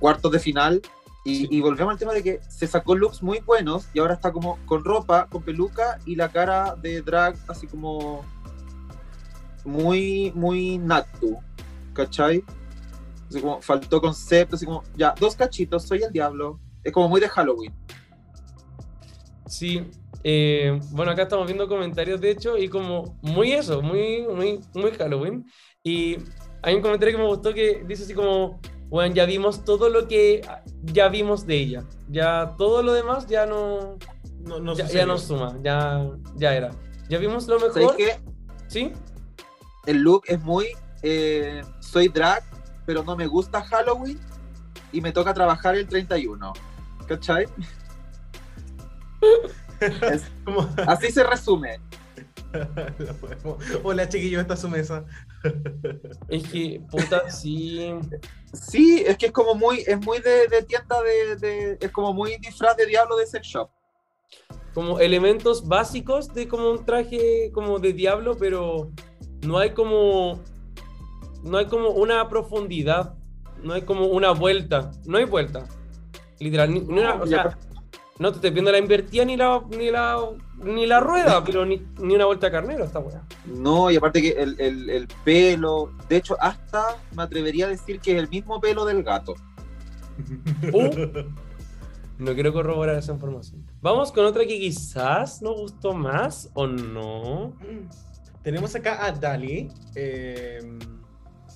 cuartos 0.00 0.32
de 0.32 0.40
final. 0.40 0.82
Y, 1.26 1.56
y 1.56 1.60
volvemos 1.60 1.92
al 1.92 1.98
tema 1.98 2.12
de 2.12 2.22
que 2.22 2.40
se 2.48 2.68
sacó 2.68 2.94
looks 2.94 3.20
muy 3.20 3.40
buenos 3.40 3.88
y 3.92 3.98
ahora 3.98 4.14
está 4.14 4.30
como 4.30 4.58
con 4.64 4.84
ropa, 4.84 5.26
con 5.26 5.42
peluca 5.42 5.98
y 6.06 6.14
la 6.14 6.28
cara 6.28 6.76
de 6.76 7.02
drag 7.02 7.36
así 7.48 7.66
como 7.66 8.24
muy, 9.64 10.30
muy 10.36 10.78
natu, 10.78 11.38
¿cachai? 11.92 12.44
Así 13.28 13.40
como 13.40 13.60
faltó 13.60 14.00
concepto, 14.00 14.54
así 14.54 14.64
como, 14.64 14.84
ya, 14.96 15.14
dos 15.18 15.34
cachitos, 15.34 15.82
soy 15.82 16.02
el 16.04 16.12
diablo. 16.12 16.60
Es 16.84 16.92
como 16.92 17.08
muy 17.08 17.20
de 17.20 17.28
Halloween. 17.28 17.74
Sí, 19.46 19.84
eh, 20.22 20.78
bueno, 20.92 21.10
acá 21.10 21.22
estamos 21.22 21.46
viendo 21.46 21.68
comentarios, 21.68 22.20
de 22.20 22.30
hecho, 22.30 22.56
y 22.56 22.68
como 22.68 23.18
muy 23.20 23.52
eso, 23.52 23.82
muy, 23.82 24.22
muy, 24.22 24.60
muy 24.74 24.92
Halloween. 24.92 25.44
Y 25.82 26.18
hay 26.62 26.76
un 26.76 26.82
comentario 26.82 27.16
que 27.16 27.22
me 27.22 27.28
gustó 27.28 27.52
que 27.52 27.84
dice 27.86 28.04
así 28.04 28.14
como, 28.14 28.60
bueno, 28.88 29.14
ya 29.14 29.24
vimos 29.24 29.64
todo 29.64 29.88
lo 29.88 30.06
que 30.08 30.46
ya 30.82 31.08
vimos 31.08 31.46
de 31.46 31.56
ella. 31.56 31.84
Ya 32.08 32.54
todo 32.56 32.82
lo 32.82 32.92
demás 32.92 33.26
ya 33.26 33.46
no, 33.46 33.98
No, 34.40 34.60
no 34.60 34.74
ya, 34.74 34.86
ya 34.86 35.06
no 35.06 35.18
suma, 35.18 35.56
ya, 35.62 36.08
ya 36.36 36.54
era. 36.54 36.70
Ya 37.08 37.18
vimos 37.18 37.46
lo 37.48 37.58
¿Sabéis 37.58 37.74
mejor, 37.76 37.96
que 37.96 38.18
¿sí? 38.68 38.92
el 39.86 39.98
look 39.98 40.24
es 40.26 40.40
muy, 40.42 40.68
eh, 41.02 41.62
soy 41.80 42.08
drag, 42.08 42.42
pero 42.84 43.02
no 43.02 43.16
me 43.16 43.26
gusta 43.26 43.62
Halloween 43.64 44.18
y 44.92 45.00
me 45.00 45.12
toca 45.12 45.34
trabajar 45.34 45.74
el 45.76 45.86
31, 45.86 46.52
¿cachai? 47.06 47.46
Es- 49.80 50.30
así 50.86 51.10
se 51.12 51.22
resume. 51.22 51.78
Hola 53.82 54.08
chiquillo, 54.08 54.40
esta 54.40 54.54
es 54.54 54.60
su 54.60 54.68
mesa. 54.68 55.04
Es 56.28 56.48
que, 56.48 56.80
puta, 56.90 57.30
sí. 57.30 57.92
Sí, 58.52 59.02
es 59.06 59.16
que 59.16 59.26
es 59.26 59.32
como 59.32 59.54
muy, 59.54 59.84
es 59.86 59.98
muy 60.04 60.18
de, 60.20 60.48
de 60.48 60.62
tienda 60.62 61.02
de, 61.02 61.36
de- 61.36 61.78
es 61.80 61.90
como 61.92 62.12
muy 62.12 62.36
disfraz 62.38 62.76
de 62.76 62.86
diablo 62.86 63.16
de 63.16 63.26
sex 63.26 63.46
shop. 63.46 63.70
como 64.74 64.98
elementos 64.98 65.66
básicos 65.66 66.32
de 66.34 66.48
como 66.48 66.70
un 66.70 66.84
traje 66.84 67.50
como 67.52 67.78
de 67.78 67.92
diablo, 67.92 68.36
pero 68.38 68.90
no 69.42 69.58
hay 69.58 69.70
como 69.70 70.42
no 71.42 71.58
hay 71.58 71.66
como 71.66 71.90
una 71.90 72.28
profundidad, 72.28 73.14
no 73.62 73.74
hay 73.74 73.82
como 73.82 74.06
una 74.06 74.32
vuelta, 74.32 74.90
no 75.06 75.18
hay 75.18 75.24
vuelta. 75.24 75.66
Literal, 76.40 76.74
ni, 76.74 76.80
ni 76.80 76.98
una- 76.98 77.14
o 77.22 77.26
sea, 77.26 77.56
no 78.18 78.30
te 78.30 78.36
estoy 78.36 78.50
viendo 78.50 78.72
la 78.72 78.78
invertida 78.78 79.24
ni 79.24 79.36
la 79.36 79.62
ni 79.70 79.90
la 79.90 80.18
ni 80.62 80.86
la 80.86 81.00
rueda, 81.00 81.44
pero 81.44 81.64
ni, 81.66 81.82
ni 81.98 82.14
una 82.14 82.24
vuelta 82.26 82.50
carnero 82.50 82.84
esta 82.84 82.98
weá. 82.98 83.22
No, 83.46 83.90
y 83.90 83.96
aparte 83.96 84.22
que 84.22 84.30
el, 84.30 84.58
el- 84.60 84.90
el 84.90 85.08
pelo, 85.24 85.92
de 86.08 86.16
hecho, 86.16 86.36
hasta 86.40 86.96
me 87.14 87.22
atrevería 87.22 87.66
a 87.66 87.68
decir 87.68 88.00
que 88.00 88.12
es 88.12 88.18
el 88.22 88.28
mismo 88.28 88.60
pelo 88.60 88.84
del 88.84 89.02
gato. 89.02 89.34
Uh. 90.72 91.24
No 92.18 92.32
quiero 92.32 92.50
corroborar 92.54 92.96
esa 92.96 93.12
información. 93.12 93.62
Vamos 93.82 94.10
con 94.10 94.24
otra 94.24 94.46
que 94.46 94.58
quizás 94.58 95.42
nos 95.42 95.54
gustó 95.60 95.92
más 95.92 96.48
o 96.54 96.66
no. 96.66 97.52
Tenemos 98.42 98.74
acá 98.74 99.04
a 99.04 99.12
Dali. 99.12 99.68
eh, 99.94 100.60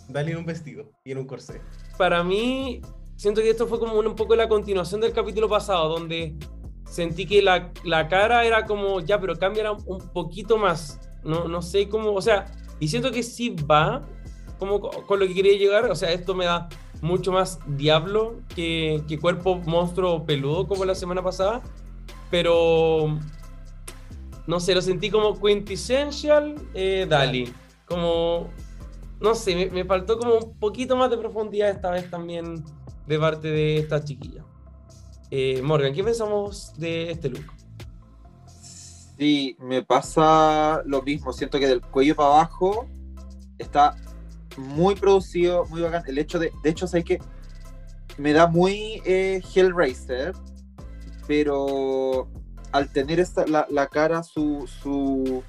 Dali 0.08 0.32
en 0.32 0.36
un 0.38 0.44
vestido 0.44 0.90
y 1.02 1.12
en 1.12 1.18
un 1.18 1.26
corsé. 1.26 1.62
para 1.96 2.22
mí, 2.22 2.82
siento 3.20 3.42
que 3.42 3.50
esto 3.50 3.66
fue 3.66 3.78
como 3.78 3.98
un, 3.98 4.06
un 4.06 4.14
poco 4.14 4.34
la 4.34 4.48
continuación 4.48 5.02
del 5.02 5.12
capítulo 5.12 5.46
pasado, 5.46 5.90
donde 5.90 6.36
sentí 6.88 7.26
que 7.26 7.42
la, 7.42 7.70
la 7.84 8.08
cara 8.08 8.46
era 8.46 8.64
como, 8.64 9.00
ya, 9.00 9.20
pero 9.20 9.36
cámbiala 9.38 9.72
un, 9.72 9.98
poquito 10.14 10.56
más. 10.56 10.98
No, 11.22 11.46
no 11.46 11.60
sé 11.60 11.86
cómo, 11.86 12.14
o 12.14 12.22
sea, 12.22 12.46
y 12.78 12.88
siento 12.88 13.10
que 13.10 13.22
sí 13.22 13.50
va 13.70 14.08
como 14.58 14.80
co- 14.80 15.06
con 15.06 15.20
lo 15.20 15.26
que 15.26 15.34
quería 15.34 15.52
llegar. 15.58 15.90
O 15.90 15.94
sea, 15.94 16.10
esto 16.12 16.34
me 16.34 16.46
da 16.46 16.70
mucho 17.02 17.30
más 17.30 17.58
diablo 17.66 18.40
que, 18.56 19.02
que 19.06 19.18
cuerpo 19.18 19.56
monstruo 19.66 20.24
peludo 20.24 20.66
como 20.66 20.86
la 20.86 20.94
semana 20.94 21.22
pasada. 21.22 21.60
Pero, 22.30 23.18
no 24.46 24.60
sé, 24.60 24.74
lo 24.74 24.80
sentí 24.80 25.10
como 25.10 25.38
quintessential 25.38 26.54
eh, 26.72 27.04
Dali. 27.06 27.52
Como, 27.84 28.48
no 29.20 29.34
sé, 29.34 29.54
me, 29.54 29.66
me 29.66 29.84
faltó 29.84 30.18
como 30.18 30.36
un 30.36 30.58
poquito 30.58 30.96
más 30.96 31.10
de 31.10 31.18
profundidad 31.18 31.68
esta 31.68 31.90
vez 31.90 32.08
también 32.08 32.64
de 33.10 33.18
parte 33.18 33.48
de 33.48 33.78
esta 33.78 34.04
chiquilla. 34.04 34.44
Eh, 35.32 35.60
Morgan, 35.62 35.92
¿qué 35.92 36.04
pensamos 36.04 36.72
de 36.78 37.10
este 37.10 37.28
look? 37.28 37.44
Sí, 39.18 39.56
me 39.58 39.82
pasa 39.82 40.82
lo 40.86 41.02
mismo. 41.02 41.32
Siento 41.32 41.58
que 41.58 41.66
del 41.66 41.80
cuello 41.80 42.14
para 42.14 42.28
abajo 42.28 42.86
está 43.58 43.96
muy 44.56 44.94
producido, 44.94 45.64
muy 45.66 45.80
bacán. 45.80 46.04
El 46.06 46.18
hecho 46.18 46.38
de, 46.38 46.52
de 46.62 46.70
hecho, 46.70 46.86
sé 46.86 47.02
que 47.02 47.18
me 48.16 48.32
da 48.32 48.46
muy 48.46 49.02
eh, 49.04 49.42
Hellraiser, 49.54 50.32
pero 51.26 52.28
al 52.70 52.92
tener 52.92 53.18
esta, 53.18 53.44
la, 53.44 53.66
la 53.70 53.88
cara, 53.88 54.22
su, 54.22 54.68
su, 54.68 55.42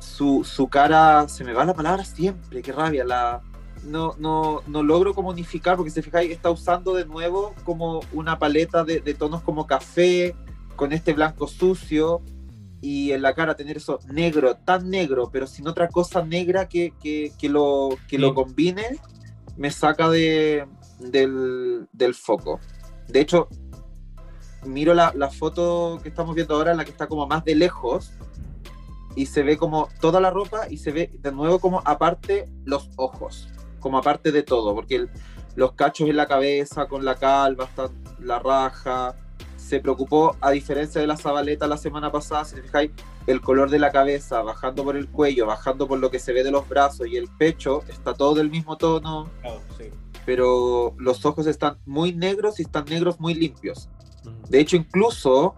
su, 0.00 0.42
su 0.42 0.68
cara, 0.68 1.28
se 1.28 1.44
me 1.44 1.52
va 1.52 1.64
la 1.64 1.74
palabra 1.74 2.04
siempre, 2.04 2.62
qué 2.62 2.72
rabia, 2.72 3.04
la, 3.04 3.42
no, 3.84 4.14
no, 4.18 4.62
no 4.66 4.82
logro 4.82 5.14
como 5.14 5.30
unificar, 5.30 5.76
porque 5.76 5.90
si 5.90 6.02
fijáis, 6.02 6.30
está 6.30 6.50
usando 6.50 6.94
de 6.94 7.06
nuevo 7.06 7.54
como 7.64 8.00
una 8.12 8.38
paleta 8.38 8.84
de, 8.84 9.00
de 9.00 9.14
tonos 9.14 9.42
como 9.42 9.66
café, 9.66 10.34
con 10.76 10.92
este 10.92 11.12
blanco 11.12 11.46
sucio, 11.46 12.22
y 12.80 13.12
en 13.12 13.22
la 13.22 13.34
cara 13.34 13.54
tener 13.56 13.76
eso 13.76 13.98
negro, 14.10 14.56
tan 14.56 14.88
negro, 14.88 15.30
pero 15.30 15.46
sin 15.46 15.68
otra 15.68 15.88
cosa 15.88 16.24
negra 16.24 16.68
que, 16.68 16.94
que, 17.02 17.32
que 17.38 17.48
lo, 17.48 17.90
que 18.08 18.16
Sí. 18.16 18.22
lo 18.22 18.34
combine, 18.34 18.98
me 19.56 19.70
saca 19.70 20.08
de, 20.08 20.66
del, 20.98 21.86
del 21.92 22.14
foco. 22.14 22.58
De 23.08 23.20
hecho, 23.20 23.48
miro 24.64 24.94
la, 24.94 25.12
la 25.14 25.30
foto 25.30 26.00
que 26.02 26.08
estamos 26.08 26.34
viendo 26.34 26.54
ahora, 26.54 26.74
la 26.74 26.84
que 26.84 26.90
está 26.90 27.06
como 27.06 27.26
más 27.26 27.44
de 27.44 27.54
lejos, 27.54 28.12
y 29.16 29.26
se 29.26 29.42
ve 29.42 29.58
como 29.58 29.88
toda 30.00 30.20
la 30.20 30.30
ropa 30.30 30.68
y 30.70 30.76
se 30.78 30.92
ve 30.92 31.10
de 31.18 31.32
nuevo 31.32 31.58
como 31.58 31.82
aparte 31.84 32.48
los 32.64 32.90
ojos, 32.96 33.48
como 33.80 33.98
aparte 33.98 34.30
de 34.32 34.42
todo, 34.42 34.74
porque 34.74 34.96
el- 34.96 35.10
los 35.56 35.72
cachos 35.72 36.08
en 36.08 36.16
la 36.16 36.26
cabeza, 36.26 36.86
con 36.86 37.04
la 37.04 37.16
calva, 37.16 37.64
hasta 37.64 37.90
la 38.20 38.38
raja, 38.38 39.14
se 39.56 39.80
preocupó, 39.80 40.36
a 40.40 40.50
diferencia 40.50 41.00
de 41.00 41.06
la 41.06 41.16
zabaleta 41.16 41.66
la 41.66 41.76
semana 41.76 42.10
pasada, 42.12 42.44
si 42.44 42.56
te 42.56 42.62
fijáis, 42.62 42.90
el 43.26 43.40
color 43.40 43.70
de 43.70 43.78
la 43.78 43.90
cabeza, 43.92 44.42
bajando 44.42 44.82
por 44.84 44.96
el 44.96 45.08
cuello, 45.08 45.46
bajando 45.46 45.86
por 45.86 45.98
lo 45.98 46.10
que 46.10 46.18
se 46.18 46.32
ve 46.32 46.42
de 46.42 46.50
los 46.50 46.68
brazos 46.68 47.06
y 47.06 47.16
el 47.16 47.28
pecho, 47.38 47.82
está 47.88 48.14
todo 48.14 48.34
del 48.34 48.50
mismo 48.50 48.76
tono, 48.76 49.28
Claro, 49.42 49.60
sí. 49.78 49.84
pero 50.26 50.94
los 50.98 51.24
ojos 51.24 51.46
están 51.46 51.78
muy 51.86 52.12
negros 52.12 52.58
y 52.58 52.62
están 52.62 52.84
negros 52.86 53.20
muy 53.20 53.34
limpios. 53.34 53.88
De 54.48 54.58
hecho, 54.60 54.76
incluso 54.76 55.54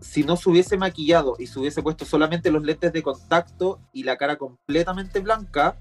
si 0.00 0.24
no 0.24 0.36
se 0.36 0.50
hubiese 0.50 0.76
maquillado 0.76 1.36
y 1.38 1.46
se 1.46 1.58
hubiese 1.58 1.82
puesto 1.82 2.04
solamente 2.04 2.50
los 2.50 2.62
lentes 2.62 2.92
de 2.92 3.02
contacto 3.02 3.80
y 3.92 4.02
la 4.04 4.16
cara 4.16 4.36
completamente 4.36 5.20
blanca, 5.20 5.76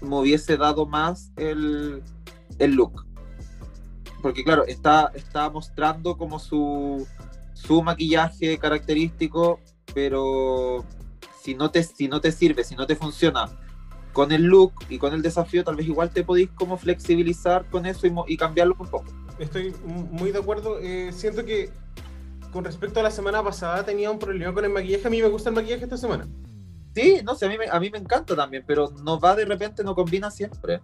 me 0.00 0.16
hubiese 0.16 0.56
dado 0.56 0.86
más 0.86 1.32
el, 1.36 2.02
el 2.58 2.74
look. 2.74 3.06
Porque 4.22 4.44
claro, 4.44 4.64
está, 4.64 5.10
está 5.14 5.50
mostrando 5.50 6.16
como 6.16 6.38
su, 6.38 7.06
su 7.54 7.82
maquillaje 7.82 8.58
característico, 8.58 9.60
pero 9.94 10.84
si 11.42 11.54
no, 11.54 11.70
te, 11.70 11.82
si 11.82 12.08
no 12.08 12.20
te 12.20 12.32
sirve, 12.32 12.64
si 12.64 12.74
no 12.74 12.86
te 12.86 12.96
funciona 12.96 13.48
con 14.12 14.32
el 14.32 14.44
look 14.44 14.72
y 14.88 14.98
con 14.98 15.12
el 15.12 15.22
desafío, 15.22 15.62
tal 15.62 15.76
vez 15.76 15.86
igual 15.86 16.10
te 16.10 16.24
podéis 16.24 16.50
como 16.50 16.78
flexibilizar 16.78 17.68
con 17.70 17.84
eso 17.86 18.06
y, 18.06 18.14
y 18.28 18.36
cambiarlo 18.36 18.74
un 18.78 18.88
poco. 18.88 19.12
Estoy 19.38 19.74
muy 19.84 20.32
de 20.32 20.38
acuerdo. 20.38 20.78
Eh, 20.80 21.12
siento 21.12 21.44
que 21.44 21.70
con 22.50 22.64
respecto 22.64 23.00
a 23.00 23.02
la 23.02 23.10
semana 23.10 23.42
pasada 23.42 23.84
tenía 23.84 24.10
un 24.10 24.18
problema 24.18 24.54
con 24.54 24.64
el 24.64 24.70
maquillaje. 24.70 25.06
A 25.06 25.10
mí 25.10 25.20
me 25.20 25.28
gusta 25.28 25.50
el 25.50 25.54
maquillaje 25.54 25.84
esta 25.84 25.98
semana. 25.98 26.26
Sí, 26.96 27.20
no 27.22 27.34
sé, 27.34 27.44
a 27.44 27.50
mí, 27.50 27.58
me, 27.58 27.66
a 27.68 27.78
mí 27.78 27.90
me 27.90 27.98
encanta 27.98 28.34
también, 28.34 28.64
pero 28.66 28.90
no 29.04 29.20
va 29.20 29.36
de 29.36 29.44
repente, 29.44 29.84
no 29.84 29.94
combina 29.94 30.30
siempre. 30.30 30.80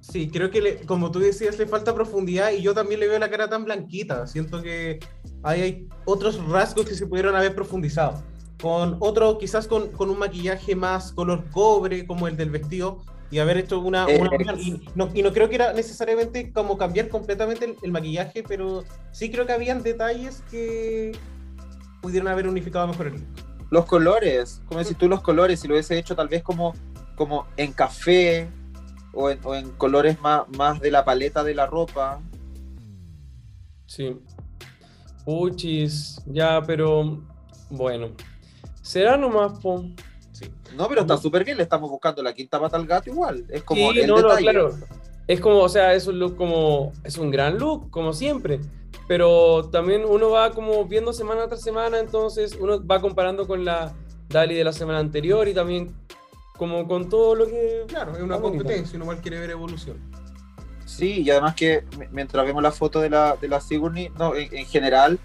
Sí, 0.00 0.28
creo 0.28 0.50
que, 0.50 0.60
le- 0.60 0.80
como 0.84 1.12
tú 1.12 1.20
decías, 1.20 1.56
le 1.60 1.68
falta 1.68 1.94
profundidad 1.94 2.50
y 2.50 2.60
yo 2.60 2.74
también 2.74 2.98
le 2.98 3.06
veo 3.06 3.20
la 3.20 3.30
cara 3.30 3.48
tan 3.48 3.64
blanquita. 3.64 4.26
Siento 4.26 4.60
que 4.62 4.98
ahí 5.44 5.60
hay 5.60 5.88
otros 6.06 6.44
rasgos 6.48 6.86
que 6.86 6.96
se 6.96 7.06
pudieron 7.06 7.36
haber 7.36 7.54
profundizado. 7.54 8.20
Con 8.60 8.96
otro, 8.98 9.38
quizás 9.38 9.68
con, 9.68 9.92
con 9.92 10.10
un 10.10 10.18
maquillaje 10.18 10.74
más 10.74 11.12
color 11.12 11.48
cobre, 11.52 12.04
como 12.04 12.26
el 12.26 12.36
del 12.36 12.50
vestido, 12.50 13.00
y 13.30 13.38
haber 13.38 13.58
hecho 13.58 13.78
una... 13.78 14.06
Una- 14.08 14.54
y, 14.58 14.84
no, 14.96 15.08
y 15.14 15.22
no 15.22 15.32
creo 15.32 15.48
que 15.48 15.54
era 15.54 15.72
necesariamente 15.72 16.50
como 16.52 16.76
cambiar 16.76 17.08
completamente 17.10 17.64
el, 17.66 17.76
el 17.80 17.92
maquillaje, 17.92 18.42
pero 18.42 18.82
sí 19.12 19.30
creo 19.30 19.46
que 19.46 19.52
habían 19.52 19.84
detalles 19.84 20.42
que 20.50 21.12
pudieron 22.02 22.26
haber 22.26 22.48
unificado 22.48 22.88
mejor 22.88 23.06
el 23.06 23.12
look. 23.12 23.53
Los 23.74 23.86
colores, 23.86 24.62
como 24.68 24.78
decís 24.78 24.96
tú, 24.96 25.08
los 25.08 25.20
colores, 25.20 25.58
si 25.58 25.66
lo 25.66 25.74
hubiese 25.74 25.98
hecho 25.98 26.14
tal 26.14 26.28
vez 26.28 26.44
como, 26.44 26.74
como 27.16 27.48
en 27.56 27.72
café 27.72 28.48
o 29.12 29.30
en, 29.30 29.40
o 29.42 29.52
en 29.56 29.68
colores 29.72 30.20
más, 30.20 30.44
más 30.56 30.80
de 30.80 30.92
la 30.92 31.04
paleta 31.04 31.42
de 31.42 31.56
la 31.56 31.66
ropa. 31.66 32.20
Sí. 33.84 34.16
Puchis, 35.24 36.22
ya, 36.24 36.62
pero 36.64 37.20
bueno. 37.68 38.12
Será 38.80 39.16
nomás, 39.16 39.58
po. 39.58 39.84
Sí. 40.30 40.44
No, 40.76 40.86
pero 40.86 41.00
está 41.00 41.16
súper 41.16 41.44
bien, 41.44 41.56
le 41.56 41.64
estamos 41.64 41.90
buscando 41.90 42.22
la 42.22 42.32
quinta 42.32 42.60
pata 42.60 42.76
al 42.76 42.86
gato 42.86 43.10
igual. 43.10 43.44
Es 43.48 43.64
como 43.64 43.90
Sí, 43.90 43.98
el 44.02 44.06
no, 44.06 44.36
claro. 44.36 44.70
Es 45.26 45.40
como, 45.40 45.58
o 45.58 45.68
sea, 45.68 45.94
es 45.94 46.06
un 46.06 46.20
look 46.20 46.36
como, 46.36 46.92
es 47.02 47.18
un 47.18 47.32
gran 47.32 47.58
look, 47.58 47.90
como 47.90 48.12
siempre. 48.12 48.60
Pero 49.06 49.68
también 49.70 50.04
uno 50.04 50.30
va 50.30 50.50
como 50.50 50.84
viendo 50.86 51.12
semana 51.12 51.46
tras 51.46 51.60
semana, 51.60 51.98
entonces 51.98 52.56
uno 52.58 52.84
va 52.84 53.00
comparando 53.00 53.46
con 53.46 53.64
la 53.64 53.94
Dali 54.28 54.54
de 54.54 54.64
la 54.64 54.72
semana 54.72 54.98
anterior 54.98 55.46
y 55.46 55.54
también 55.54 55.94
como 56.56 56.86
con 56.86 57.08
todo 57.08 57.34
lo 57.34 57.46
que... 57.46 57.84
Claro, 57.88 58.12
es 58.16 58.22
una 58.22 58.40
competencia, 58.40 58.96
uno 58.96 59.04
igual 59.04 59.20
quiere 59.20 59.40
ver 59.40 59.50
evolución. 59.50 59.98
Sí, 60.86 61.22
y 61.22 61.30
además 61.30 61.54
que 61.54 61.84
mientras 62.12 62.46
vemos 62.46 62.62
la 62.62 62.70
foto 62.70 63.00
de 63.00 63.10
la, 63.10 63.36
de 63.36 63.48
la 63.48 63.60
Sigourney, 63.60 64.10
no, 64.18 64.34
en, 64.34 64.54
en 64.56 64.66
general, 64.66 65.18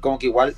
como 0.00 0.18
que 0.18 0.26
igual 0.26 0.54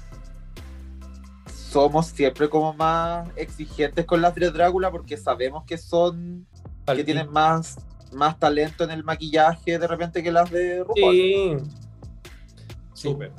somos 1.76 2.06
siempre 2.06 2.48
como 2.48 2.72
más 2.72 3.28
exigentes 3.36 4.06
con 4.06 4.22
las 4.22 4.34
de 4.34 4.50
Drácula 4.50 4.90
porque 4.90 5.16
sabemos 5.16 5.64
que 5.64 5.76
son, 5.76 6.46
que 6.86 7.04
tienen 7.04 7.30
más, 7.30 7.76
más 8.12 8.38
talento 8.38 8.84
en 8.84 8.90
el 8.90 9.04
maquillaje 9.04 9.78
de 9.78 9.86
repente 9.86 10.22
que 10.22 10.32
las 10.32 10.50
de 10.50 10.82
RuPaul. 10.82 11.14
Sí. 11.14 11.56
Sí. 12.96 13.08
Súper. 13.08 13.32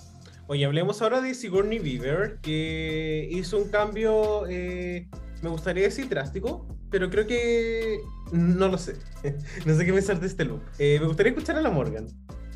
Oye, 0.48 0.64
hablemos 0.66 1.02
ahora 1.02 1.20
de 1.20 1.34
Sigourney 1.34 1.80
Weaver, 1.80 2.38
que 2.42 3.28
hizo 3.32 3.58
un 3.58 3.70
cambio, 3.70 4.46
eh, 4.48 5.10
me 5.42 5.50
gustaría 5.50 5.84
decir 5.84 6.08
drástico, 6.08 6.66
pero 6.90 7.10
creo 7.10 7.28
que 7.28 8.00
no 8.32 8.70
lo 8.70 8.78
sé. 8.78 8.96
no 9.66 9.76
sé 9.76 9.86
qué 9.86 9.92
pensar 9.92 10.20
de 10.22 10.28
este 10.28 10.46
look. 10.46 10.62
Eh, 10.80 10.98
me 11.02 11.08
gustaría 11.08 11.32
escuchar 11.34 11.58
a 11.58 11.62
la 11.62 11.70
Morgan. 11.70 12.08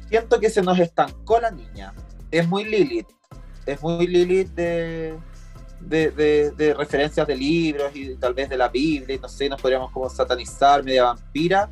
Siento 0.08 0.40
que 0.40 0.50
se 0.50 0.62
nos 0.62 0.80
estancó 0.80 1.40
la 1.42 1.52
niña. 1.52 1.94
Es 2.32 2.48
muy 2.48 2.64
Lilith. 2.64 3.08
Es 3.66 3.82
muy 3.82 4.08
Lilith 4.08 4.50
de, 4.54 5.16
de, 5.82 6.12
de- 6.12 6.52
de 6.52 6.74
referencias 6.74 7.28
de 7.28 7.36
libros 7.36 7.92
y 7.94 8.16
tal 8.16 8.34
vez 8.34 8.48
de 8.50 8.58
la 8.58 8.70
Biblia, 8.70 9.16
y 9.18 9.20
no 9.20 9.28
sé, 9.28 9.50
nos 9.50 9.62
podríamos 9.62 9.92
como 9.92 10.10
satanizar, 10.10 10.84
media 10.84 11.04
vampira, 11.06 11.70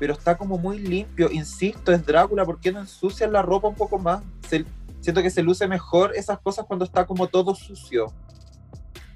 pero 0.00 0.14
está 0.14 0.36
como 0.36 0.58
muy 0.58 0.78
limpio. 0.80 1.30
Insisto, 1.30 1.92
es 1.92 2.04
Drácula, 2.04 2.44
¿por 2.44 2.58
qué 2.58 2.72
no 2.72 2.80
ensucian 2.80 3.32
la 3.32 3.42
ropa 3.42 3.68
un 3.68 3.76
poco 3.76 3.98
más? 3.98 4.22
Se- 4.48 4.64
siento 5.00 5.22
que 5.22 5.30
se 5.30 5.42
luce 5.44 5.68
mejor 5.68 6.12
esas 6.16 6.40
cosas 6.40 6.64
cuando 6.66 6.84
está 6.84 7.06
como 7.06 7.28
todo 7.28 7.54
sucio. 7.54 8.06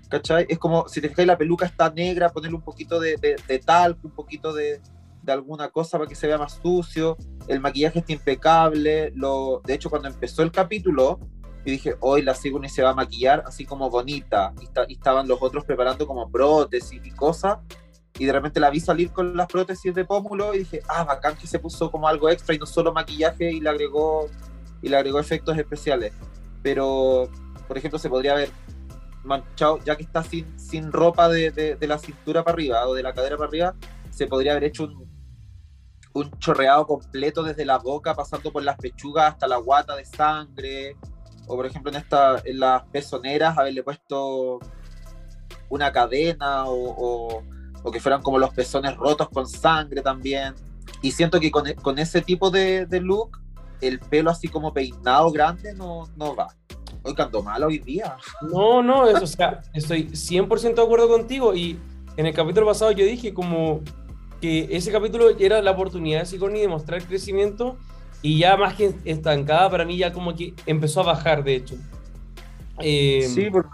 ¿Cachai? 0.08 0.46
Es 0.48 0.58
como, 0.58 0.86
si 0.88 1.00
te 1.00 1.08
fijáis, 1.08 1.26
la 1.26 1.36
peluca 1.38 1.66
está 1.66 1.90
negra, 1.90 2.28
ponerle 2.28 2.56
un 2.56 2.62
poquito 2.62 3.00
de, 3.00 3.16
de, 3.16 3.36
de 3.48 3.58
talco, 3.58 4.06
un 4.06 4.12
poquito 4.14 4.52
de, 4.52 4.80
de 5.22 5.32
alguna 5.32 5.70
cosa 5.70 5.98
para 5.98 6.08
que 6.08 6.14
se 6.14 6.26
vea 6.26 6.38
más 6.38 6.60
sucio. 6.62 7.16
El 7.48 7.60
maquillaje 7.60 8.00
está 8.00 8.12
impecable. 8.12 9.10
Lo, 9.16 9.60
de 9.64 9.74
hecho, 9.74 9.90
cuando 9.90 10.08
empezó 10.08 10.42
el 10.42 10.52
capítulo, 10.52 11.18
yo 11.64 11.72
dije, 11.72 11.96
hoy 12.00 12.20
la 12.22 12.34
Sigourney 12.34 12.68
se 12.70 12.82
va 12.82 12.90
a 12.90 12.94
maquillar 12.94 13.42
así 13.46 13.64
como 13.64 13.88
bonita. 13.90 14.52
Y, 14.60 14.64
está- 14.64 14.84
y 14.86 14.92
estaban 14.92 15.26
los 15.26 15.40
otros 15.40 15.64
preparando 15.64 16.06
como 16.06 16.30
prótesis 16.30 17.00
y 17.04 17.10
cosas. 17.10 17.58
Y 18.18 18.26
de 18.26 18.32
repente 18.32 18.60
la 18.60 18.70
vi 18.70 18.78
salir 18.80 19.10
con 19.12 19.36
las 19.36 19.48
prótesis 19.48 19.92
de 19.94 20.04
pómulo 20.04 20.54
y 20.54 20.58
dije, 20.60 20.80
ah, 20.88 21.02
bacán 21.04 21.36
que 21.36 21.46
se 21.48 21.58
puso 21.58 21.90
como 21.90 22.06
algo 22.06 22.28
extra 22.28 22.54
y 22.54 22.58
no 22.58 22.66
solo 22.66 22.92
maquillaje 22.92 23.50
y 23.50 23.60
le 23.60 23.68
agregó, 23.68 24.28
y 24.82 24.88
le 24.88 24.96
agregó 24.96 25.18
efectos 25.18 25.58
especiales. 25.58 26.12
Pero, 26.62 27.28
por 27.66 27.76
ejemplo, 27.76 27.98
se 27.98 28.08
podría 28.08 28.32
haber 28.32 28.50
manchado, 29.24 29.78
ya 29.84 29.96
que 29.96 30.04
está 30.04 30.22
sin, 30.22 30.58
sin 30.58 30.92
ropa 30.92 31.28
de, 31.28 31.50
de- 31.50 31.86
la 31.88 31.98
cintura 31.98 32.44
para 32.44 32.54
arriba 32.54 32.86
o 32.86 32.94
de 32.94 33.02
la 33.02 33.12
cadera 33.14 33.36
para 33.36 33.48
arriba, 33.48 33.74
se 34.10 34.26
podría 34.28 34.52
haber 34.52 34.64
hecho 34.64 34.84
un, 34.84 35.08
un 36.12 36.30
chorreado 36.38 36.86
completo 36.86 37.42
desde 37.42 37.64
la 37.64 37.78
boca, 37.78 38.14
pasando 38.14 38.52
por 38.52 38.62
las 38.62 38.76
pechugas 38.76 39.32
hasta 39.32 39.48
la 39.48 39.56
guata 39.56 39.96
de 39.96 40.04
sangre. 40.04 40.96
O 41.48 41.56
por 41.56 41.66
ejemplo 41.66 41.90
en, 41.90 41.96
esta, 41.98 42.40
en 42.44 42.60
las 42.60 42.84
pezoneras 42.84 43.58
haberle 43.58 43.82
puesto 43.82 44.60
una 45.68 45.90
cadena 45.92 46.66
o- 46.68 47.42
o 47.84 47.92
que 47.92 48.00
fueran 48.00 48.20
como 48.22 48.38
los 48.40 48.52
pezones 48.52 48.96
rotos 48.96 49.28
con 49.28 49.46
sangre 49.46 50.02
también. 50.02 50.54
Y 51.02 51.12
siento 51.12 51.38
que 51.38 51.50
con, 51.52 51.66
e- 51.68 51.76
con 51.76 51.98
ese 52.00 52.20
tipo 52.22 52.50
de, 52.50 52.86
de 52.86 53.00
look, 53.00 53.38
el 53.80 54.00
pelo 54.00 54.30
así 54.30 54.48
como 54.48 54.72
peinado 54.72 55.30
grande 55.30 55.72
no, 55.74 56.08
no 56.16 56.34
va. 56.34 56.48
Hoy 57.02 57.14
ando 57.18 57.42
mal 57.42 57.62
hoy 57.62 57.78
día. 57.78 58.16
No, 58.50 58.82
no, 58.82 59.06
eso, 59.06 59.24
o 59.24 59.26
sea, 59.26 59.60
estoy 59.74 60.08
100% 60.08 60.74
de 60.74 60.82
acuerdo 60.82 61.08
contigo 61.08 61.54
y 61.54 61.78
en 62.16 62.24
el 62.26 62.34
capítulo 62.34 62.66
pasado 62.66 62.90
yo 62.92 63.04
dije 63.04 63.34
como 63.34 63.82
que 64.40 64.68
ese 64.70 64.90
capítulo 64.90 65.28
era 65.38 65.60
la 65.60 65.72
oportunidad 65.72 66.20
de 66.20 66.26
Sigourney 66.26 66.62
de 66.62 66.68
mostrar 66.68 67.02
crecimiento 67.06 67.76
y 68.22 68.38
ya 68.38 68.56
más 68.56 68.74
que 68.74 68.94
estancada 69.04 69.68
para 69.70 69.84
mí 69.84 69.98
ya 69.98 70.12
como 70.14 70.34
que 70.34 70.54
empezó 70.64 71.00
a 71.00 71.04
bajar 71.04 71.44
de 71.44 71.56
hecho. 71.56 71.74
Eh, 72.80 73.28
Sí, 73.28 73.48
porque 73.50 73.68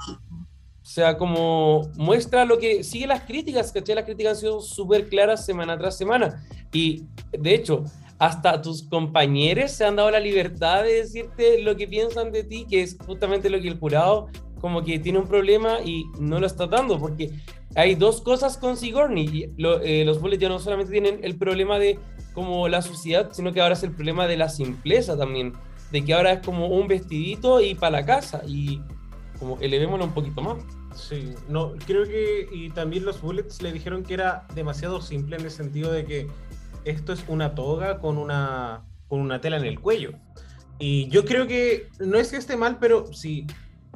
O 0.91 0.93
sea, 0.93 1.17
como 1.17 1.83
muestra 1.95 2.45
lo 2.45 2.59
que 2.59 2.83
sigue 2.83 3.07
las 3.07 3.21
críticas, 3.23 3.71
¿cachai? 3.71 3.95
Las 3.95 4.05
críticas 4.07 4.33
han 4.33 4.41
sido 4.41 4.61
súper 4.61 5.09
claras 5.09 5.47
semana 5.47 5.79
tras 5.79 5.97
semana. 5.97 6.45
Y 6.73 7.05
de 7.31 7.55
hecho, 7.55 7.85
hasta 8.19 8.61
tus 8.61 8.83
compañeros 8.83 9.71
se 9.71 9.85
han 9.85 9.95
dado 9.95 10.11
la 10.11 10.19
libertad 10.19 10.83
de 10.83 10.95
decirte 10.95 11.63
lo 11.63 11.77
que 11.77 11.87
piensan 11.87 12.33
de 12.33 12.43
ti, 12.43 12.67
que 12.69 12.83
es 12.83 12.97
justamente 13.07 13.49
lo 13.51 13.61
que 13.61 13.69
el 13.69 13.79
jurado 13.79 14.31
como 14.61 14.83
que 14.83 14.99
tiene 14.99 15.21
un 15.21 15.29
problema 15.29 15.79
y 15.85 16.07
no 16.19 16.41
lo 16.41 16.47
está 16.49 16.67
dando, 16.67 16.99
porque 16.99 17.31
hay 17.77 17.95
dos 17.95 18.21
cosas 18.21 18.57
con 18.59 18.77
Sigourney. 18.77 19.55
lo- 19.59 19.81
eh, 19.83 20.05
los 20.05 20.21
Bullets 20.21 20.43
ya 20.43 20.49
no 20.49 20.59
solamente 20.59 20.91
tienen 20.91 21.21
el 21.23 21.37
problema 21.39 21.79
de 21.79 22.01
como 22.35 22.67
la 22.67 22.83
suciedad, 22.83 23.29
sino 23.31 23.53
que 23.53 23.61
ahora 23.61 23.75
es 23.75 23.85
el 23.85 23.93
problema 23.93 24.27
de 24.27 24.37
la 24.37 24.49
simpleza 24.49 25.17
también, 25.17 25.53
de 25.93 26.05
que 26.05 26.15
ahora 26.15 26.33
es 26.33 26.45
como 26.45 26.67
un 26.67 26.89
vestidito 26.89 27.61
y 27.61 27.77
para 27.77 28.01
la 28.01 28.05
casa, 28.05 28.43
y 28.45 28.81
como 29.39 29.57
elevémoslo 29.61 30.05
un 30.05 30.13
poquito 30.15 30.43
más. 30.43 30.57
Sí, 30.95 31.35
no, 31.49 31.73
creo 31.87 32.05
que 32.05 32.49
y 32.53 32.71
también 32.71 33.05
los 33.05 33.21
Bullets 33.23 33.63
le 33.63 33.73
dijeron 33.73 34.03
que 34.03 34.15
era 34.15 34.47
demasiado 34.55 35.01
simple 35.01 35.37
en 35.37 35.45
el 35.45 35.51
sentido 35.51 35.93
de 35.93 36.05
que 36.05 36.29
esto 36.85 37.13
es 37.13 37.25
una 37.29 37.55
toga 37.55 37.99
con 38.01 38.19
una 38.19 38.85
con 39.07 39.21
una 39.21 39.41
tela 39.41 39.57
en 39.57 39.65
el 39.65 39.81
cuello. 39.81 40.13
Y 40.79 41.09
yo 41.09 41.25
creo 41.25 41.47
que 41.47 41.89
no 41.99 42.17
es 42.19 42.31
que 42.31 42.37
esté 42.37 42.57
mal, 42.57 42.79
pero 42.79 43.13
si 43.13 43.47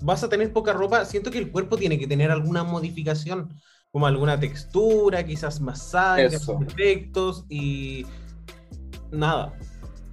vas 0.03 0.23
a 0.25 0.29
tener 0.29 0.53
poca 0.53 0.73
ropa, 0.73 1.05
siento 1.05 1.31
que 1.31 1.39
el 1.39 1.51
cuerpo 1.51 1.77
tiene 1.77 1.99
que 1.99 2.07
tener 2.07 2.31
alguna 2.31 2.63
modificación, 2.65 3.55
como 3.93 4.07
alguna 4.07 4.39
textura, 4.39 5.25
quizás 5.25 5.61
más 5.61 5.95
Eso. 6.19 6.61
efectos 6.67 7.45
y 7.49 8.05
nada. 9.13 9.55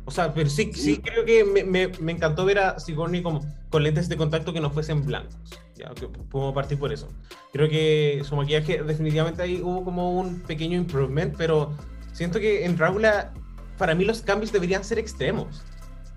O 0.06 0.12
sea, 0.12 0.34
pero 0.34 0.50
sí, 0.50 0.72
sí, 0.74 0.96
Sí. 0.96 0.98
creo 1.02 1.26
que 1.26 1.44
me, 1.44 1.64
me- 1.64 1.88
me 2.00 2.12
encantó 2.12 2.46
ver 2.46 2.60
a 2.60 2.80
Sigourney 2.80 3.22
como 3.22 3.42
con 3.70 3.84
lentes 3.84 4.08
de 4.10 4.18
contacto 4.18 4.54
que 4.54 4.62
no 4.62 4.70
fuesen 4.72 5.06
blancos. 5.06 5.36
Ya, 5.82 5.90
que 5.96 6.08
podemos 6.08 6.54
partir 6.54 6.78
por 6.78 6.94
eso. 6.94 7.08
Creo 7.52 7.68
que 7.68 8.22
su 8.24 8.36
maquillaje 8.36 8.84
definitivamente 8.84 9.42
ahí 9.42 9.62
hubo 9.64 9.84
como 9.84 10.12
un 10.20 10.42
pequeño 10.42 10.78
improvement, 10.78 11.36
pero 11.36 11.76
siento 12.14 12.40
que 12.40 12.66
en 12.66 12.78
Drácula 12.78 13.34
para 13.80 13.96
mí 13.96 14.06
los 14.06 14.22
cambios 14.22 14.52
deberían 14.52 14.84
ser 14.84 15.00
extremos. 15.00 15.64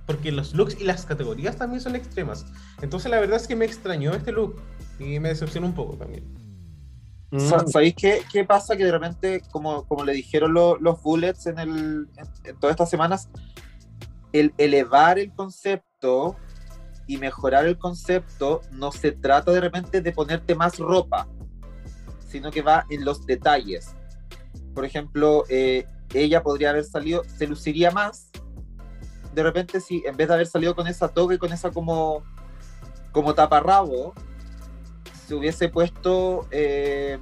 Porque 0.07 0.31
los 0.31 0.53
looks 0.53 0.79
y 0.79 0.85
las 0.85 1.07
categorías 1.07 1.57
también 1.57 1.81
son 1.81 1.97
extremas. 1.97 2.45
Entonces 2.83 3.11
la 3.11 3.19
verdad 3.21 3.37
es 3.37 3.47
que 3.47 3.57
me 3.57 3.65
extrañó 3.65 4.13
este 4.13 4.33
look 4.33 4.61
y 4.99 5.19
me 5.19 5.31
decepcionó 5.31 5.67
un 5.67 5.75
poco 5.75 5.97
también. 5.97 6.25
Mm. 7.31 7.41
¿Sabéis 7.69 7.95
qué, 7.97 8.21
qué 8.31 8.45
pasa? 8.45 8.77
Que 8.77 8.85
de 8.85 8.93
repente, 8.93 9.43
como, 9.51 9.87
como 9.89 10.05
le 10.05 10.13
dijeron 10.13 10.53
lo- 10.53 10.77
los 10.77 11.01
bullets 11.03 11.47
en, 11.47 11.59
el, 11.59 11.71
en, 12.19 12.27
en 12.45 12.57
todas 12.61 12.75
estas 12.75 12.91
semanas, 12.91 13.31
el 14.35 14.53
elevar 14.59 15.19
el 15.19 15.33
concepto 15.33 16.37
y 17.07 17.19
mejorar 17.19 17.67
el 17.67 17.79
concepto 17.79 18.61
no 18.73 18.93
se 18.93 19.13
trata 19.13 19.53
de 19.53 19.61
repente 19.61 20.01
de 20.01 20.13
ponerte 20.13 20.55
más 20.55 20.79
ropa, 20.79 21.29
sino 22.27 22.51
que 22.51 22.63
va 22.63 22.87
en 22.91 23.05
los 23.05 23.27
detalles. 23.27 23.95
Por 24.75 24.85
ejemplo, 24.85 25.45
eh, 25.49 25.87
ella 26.13 26.43
podría 26.43 26.71
haber 26.71 26.85
salido, 26.85 27.23
se 27.25 27.47
luciría 27.47 27.91
más. 27.91 28.31
De 29.35 29.43
repente, 29.43 29.81
si 29.81 30.03
en 30.07 30.17
vez 30.17 30.29
de 30.29 30.35
haber 30.35 30.47
salido 30.47 30.75
con 30.75 30.87
esa 30.87 31.09
toga 31.09 31.35
y 31.35 31.39
con 31.39 31.53
esa 31.53 31.71
como, 31.71 32.23
como 33.13 33.35
taparrabo, 33.35 34.15
se 35.27 35.35
hubiese 35.35 35.69
puesto 35.69 36.47
eh, 36.51 37.19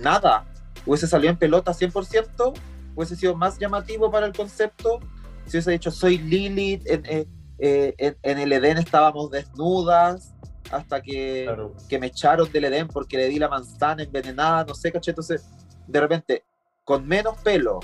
nada, 0.00 0.46
hubiese 0.84 1.06
salido 1.06 1.30
en 1.30 1.38
pelota 1.38 1.72
100%, 1.72 2.54
hubiese 2.94 3.16
sido 3.16 3.34
más 3.36 3.58
llamativo 3.58 4.10
para 4.10 4.26
el 4.26 4.32
concepto. 4.32 5.00
Si 5.44 5.56
hubiese 5.56 5.70
dicho, 5.72 5.90
soy 5.90 6.18
Lilith, 6.18 6.86
en, 6.86 7.06
eh, 7.06 7.26
eh, 7.58 7.94
en, 7.98 8.16
en 8.22 8.38
el 8.38 8.52
Edén 8.52 8.78
estábamos 8.78 9.30
desnudas, 9.30 10.34
hasta 10.70 11.00
que, 11.00 11.48
que 11.88 11.98
me 11.98 12.08
echaron 12.08 12.50
del 12.50 12.64
Edén 12.64 12.88
porque 12.88 13.16
le 13.16 13.28
di 13.28 13.38
la 13.38 13.48
manzana 13.48 14.02
envenenada, 14.02 14.64
no 14.64 14.74
sé, 14.74 14.92
caché. 14.92 15.12
Entonces, 15.12 15.48
de 15.86 16.00
repente, 16.00 16.44
con 16.84 17.06
menos 17.06 17.38
pelo 17.38 17.80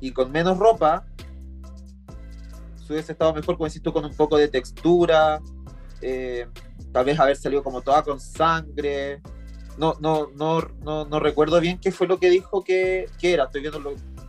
y 0.00 0.12
con 0.12 0.30
menos 0.30 0.58
ropa, 0.58 1.06
se 2.86 2.92
hubiese 2.92 3.12
estado 3.12 3.32
mejor, 3.32 3.56
como 3.56 3.66
decís 3.66 3.82
tú, 3.82 3.92
con 3.92 4.04
un 4.04 4.14
poco 4.14 4.36
de 4.36 4.48
textura, 4.48 5.40
eh, 6.02 6.46
tal 6.92 7.04
vez 7.04 7.18
haber 7.18 7.36
salido 7.36 7.62
como 7.62 7.80
toda 7.80 8.02
con 8.02 8.20
sangre. 8.20 9.22
No, 9.76 9.94
no, 10.00 10.28
no, 10.36 10.60
no, 10.82 11.04
no 11.04 11.20
recuerdo 11.20 11.60
bien 11.60 11.80
qué 11.80 11.90
fue 11.90 12.06
lo 12.06 12.18
que 12.18 12.30
dijo 12.30 12.62
que, 12.62 13.08
que 13.18 13.32
era. 13.32 13.44
Estoy 13.44 13.62
viendo 13.62 13.80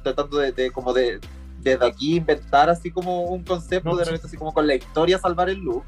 tratando 0.04 0.38
de, 0.38 0.52
de 0.52 0.72
como 0.72 0.94
de 0.94 1.20
desde 1.66 1.86
aquí 1.86 2.16
inventar 2.18 2.70
así 2.70 2.92
como 2.92 3.24
un 3.24 3.44
concepto, 3.44 3.90
No, 3.90 3.96
de 3.98 4.06
repente 4.06 4.28
así 4.28 4.38
como 4.38 4.54
con 4.54 4.66
la 4.68 4.76
historia 4.76 5.18
salvar 5.20 5.50
el 5.50 5.58
look. 5.60 5.84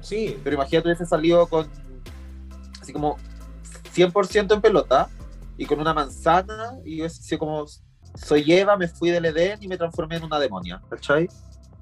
Sí, 0.00 0.38
Pero 0.44 0.54
imagínate 0.54 0.88
hubiese 0.88 1.06
salido 1.06 1.46
con 1.46 1.66
así 2.80 2.92
como 2.92 3.16
100% 3.94 4.54
en 4.54 4.60
pelota 4.60 5.08
y 5.56 5.66
con 5.66 5.80
una 5.80 5.94
manzana 5.94 6.72
y 6.84 7.00
hubiese 7.00 7.22
sido 7.22 7.38
como 7.38 7.64
soy 8.14 8.52
Eva, 8.52 8.76
me 8.76 8.88
fui 8.88 9.10
del 9.10 9.24
Edén 9.24 9.58
y 9.62 9.68
me 9.68 9.78
transformé 9.78 10.16
en 10.16 10.24
una 10.24 10.38
demonia, 10.38 10.82
¿cachai? 10.90 11.28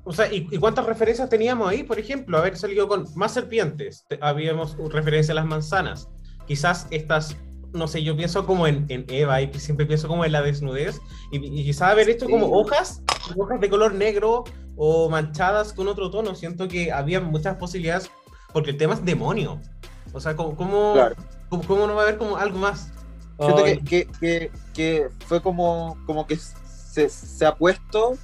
O 0.05 0.13
sea, 0.13 0.33
¿y, 0.33 0.47
y 0.51 0.59
cuántas 0.59 0.87
referencias 0.87 1.29
teníamos 1.29 1.69
ahí? 1.69 1.83
Por 1.83 1.99
ejemplo, 1.99 2.39
haber 2.39 2.57
salido 2.57 2.87
con 2.89 3.05
más 3.17 3.33
serpientes. 3.35 4.05
Te- 4.09 4.19
habíamos 4.23 4.77
referencia 4.93 5.33
a 5.33 5.35
las 5.37 5.47
manzanas. 5.47 6.09
Quizás 6.47 6.87
estas, 6.91 7.37
no 7.73 7.87
sé, 7.89 8.03
yo 8.03 8.17
pienso 8.17 8.47
como 8.47 8.67
en, 8.67 8.87
en 8.89 9.05
Eva 9.09 9.41
y 9.41 9.53
siempre 9.59 9.87
pienso 9.87 10.09
como 10.09 10.25
en 10.25 10.33
la 10.33 10.43
desnudez. 10.43 11.01
Y, 11.33 11.39
y 11.39 11.65
quizás 11.65 11.91
haber 11.93 12.09
hecho 12.09 12.27
como 12.29 12.47
hojas, 12.47 13.03
hojas 13.37 13.61
de 13.61 13.69
color 13.71 13.95
negro 13.95 14.45
o 14.77 15.09
manchadas 15.09 15.73
con 15.73 15.89
otro 15.89 16.11
tono. 16.11 16.35
Siento 16.35 16.69
que 16.69 16.91
había 16.93 17.21
muchas 17.21 17.57
posibilidades 17.57 18.11
porque 18.53 18.71
el 18.71 18.77
tema 18.77 18.95
es 18.95 19.05
demonio. 19.05 19.61
O 20.13 20.21
sea, 20.21 20.35
¿cómo, 20.35 20.57
cómo, 20.57 20.93
Claro. 20.95 21.17
cómo- 21.49 21.63
cómo 21.67 21.87
no 21.87 21.95
va 21.95 22.03
a 22.03 22.05
haber 22.07 22.19
como 22.19 22.37
algo 22.37 22.59
más? 22.59 22.93
Siento 23.39 23.65
que, 23.65 24.07
que, 24.21 24.51
que 24.75 25.09
fue 25.27 25.41
como, 25.41 25.97
como 26.05 26.27
que 26.27 26.37
se, 26.37 27.09
se 27.09 27.47
ha 27.47 27.55
puesto 27.55 28.19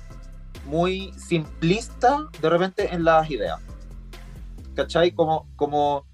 muy 0.67 1.13
simplista 1.15 2.29
de 2.43 2.51
repente 2.51 2.93
en 2.93 3.05
las 3.05 3.31
ideas. 3.31 3.61
¿Cachai? 4.75 5.13
Como, 5.13 5.49
como 5.57 6.05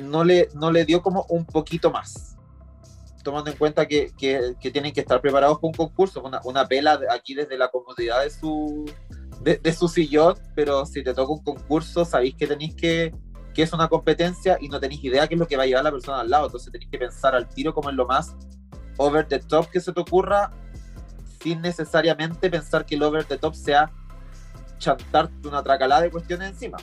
no, 0.00 0.22
le, 0.22 0.48
no 0.54 0.70
le 0.70 0.84
dio 0.84 1.02
como 1.02 1.24
un 1.28 1.44
poquito 1.44 1.90
más. 1.90 2.31
Tomando 3.22 3.50
en 3.50 3.56
cuenta 3.56 3.86
que, 3.86 4.12
que, 4.18 4.54
que 4.60 4.70
tienen 4.70 4.92
que 4.92 5.00
estar 5.00 5.20
preparados 5.20 5.58
para 5.58 5.68
un 5.68 5.74
concurso, 5.74 6.22
una, 6.22 6.40
una 6.44 6.66
pela 6.66 6.98
aquí 7.10 7.34
desde 7.34 7.56
la 7.56 7.68
comodidad 7.68 8.22
de 8.22 8.30
su, 8.30 8.84
de, 9.40 9.58
de 9.58 9.72
su 9.72 9.86
sillón, 9.88 10.36
pero 10.54 10.84
si 10.86 11.02
te 11.04 11.14
toca 11.14 11.32
un 11.32 11.42
concurso, 11.42 12.04
sabéis 12.04 12.34
que 12.34 12.46
tenéis 12.46 12.74
que, 12.74 13.14
que 13.54 13.62
es 13.62 13.72
una 13.72 13.88
competencia 13.88 14.58
y 14.60 14.68
no 14.68 14.80
tenéis 14.80 15.04
idea 15.04 15.28
qué 15.28 15.34
es 15.34 15.40
lo 15.40 15.46
que 15.46 15.56
va 15.56 15.62
a 15.62 15.66
llevar 15.66 15.84
la 15.84 15.92
persona 15.92 16.20
al 16.20 16.30
lado. 16.30 16.46
Entonces 16.46 16.72
tenéis 16.72 16.90
que 16.90 16.98
pensar 16.98 17.34
al 17.34 17.48
tiro 17.48 17.72
como 17.72 17.90
en 17.90 17.96
lo 17.96 18.06
más 18.06 18.34
over 18.96 19.26
the 19.26 19.38
top 19.38 19.68
que 19.70 19.80
se 19.80 19.92
te 19.92 20.00
ocurra, 20.00 20.50
sin 21.42 21.60
necesariamente 21.60 22.50
pensar 22.50 22.84
que 22.84 22.94
el 22.96 23.02
over 23.02 23.24
the 23.24 23.36
top 23.38 23.54
sea 23.54 23.90
chantarte 24.78 25.46
una 25.48 25.62
tracalada 25.62 26.02
de 26.02 26.10
cuestiones 26.10 26.50
encima. 26.50 26.78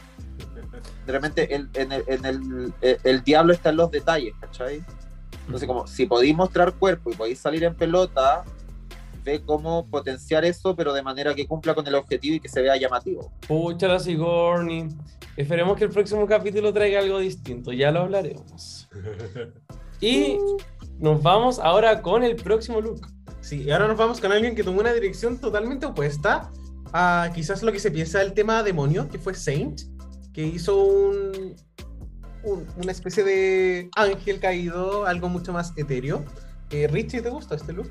De 1.06 1.12
repente 1.12 1.54
el, 1.54 1.69
en 1.73 1.91
el, 1.91 2.04
en 2.08 2.25
el, 2.25 2.73
el- 2.82 2.99
el 3.04 3.23
diablo 3.23 3.52
está 3.54 3.69
en 3.69 3.78
los 3.78 3.91
detalles, 3.91 4.34
¿cachai? 4.39 4.84
Entonces, 5.50 5.68
como 5.68 5.88
si 5.88 6.06
podéis 6.06 6.36
mostrar 6.36 6.76
cuerpo 6.76 7.10
y 7.10 7.16
podéis 7.16 7.40
salir 7.40 7.64
en 7.64 7.74
pelota, 7.74 8.44
ve 9.24 9.42
cómo 9.44 9.88
potenciar 9.88 10.46
eso, 10.46 10.76
pero 10.76 10.94
de 10.94 11.02
manera 11.02 11.34
que 11.34 11.48
cumpla 11.48 11.74
con 11.74 11.88
el 11.88 11.96
objetivo 11.96 12.36
y 12.36 12.40
que 12.40 12.48
se 12.48 12.62
vea 12.62 12.78
llamativo. 12.78 13.32
Pucha 13.48 13.88
la 13.88 13.98
Sigourney. 13.98 14.90
Esperemos 15.36 15.76
que 15.76 15.86
el 15.86 15.90
próximo 15.90 16.28
capítulo 16.28 16.72
traiga 16.72 17.00
algo 17.00 17.18
distinto, 17.18 17.74
ya 17.74 17.92
lo 17.92 18.02
hablaremos. 18.02 18.88
Y 20.02 20.38
nos 20.98 21.22
vamos 21.22 21.60
ahora 21.60 22.02
con 22.02 22.24
el 22.24 22.38
próximo 22.38 22.80
look. 22.80 23.06
Sí, 23.42 23.64
y 23.64 23.72
ahora 23.72 23.86
nos 23.86 23.98
vamos 23.98 24.22
con 24.22 24.32
alguien 24.32 24.56
que 24.56 24.64
tomó 24.64 24.80
una 24.80 24.94
dirección 24.94 25.38
totalmente 25.40 25.88
opuesta 25.88 26.50
a 26.94 27.30
quizás 27.36 27.63
lo 27.63 27.73
que 27.73 27.80
se 27.80 27.92
piensa 27.92 28.19
del 28.19 28.32
tema 28.32 28.63
demonio, 28.63 29.10
que 29.10 29.19
fue 29.19 29.34
Saint, 29.34 29.82
que 30.32 30.42
hizo 30.42 30.78
un, 30.78 31.54
un- 32.44 32.65
una 32.77 32.92
especie 32.92 33.23
de 33.23 33.90
ángel 33.96 34.40
caído, 34.40 35.06
algo 35.06 35.29
mucho 35.29 35.54
más 35.54 35.73
etéreo. 35.77 36.23
Eh, 36.71 36.87
Richie, 36.87 37.21
¿te 37.21 37.29
gusta 37.29 37.56
este 37.56 37.73
look? 37.73 37.90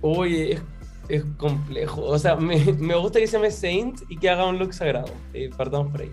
Oye, 0.00 0.60
es, 1.08 1.24
complejo. 1.36 2.02
O 2.02 2.18
sea, 2.18 2.36
me, 2.36 2.56
me 2.78 2.94
gusta 2.96 3.18
que 3.18 3.26
se 3.26 3.34
llame 3.36 3.50
Saint 3.50 4.00
y 4.08 4.16
que 4.18 4.28
haga 4.28 4.46
un 4.46 4.58
look 4.58 4.74
sagrado. 4.74 5.12
Eh, 5.32 5.50
perdón 5.56 5.90
por 5.90 6.02
ahí. 6.02 6.12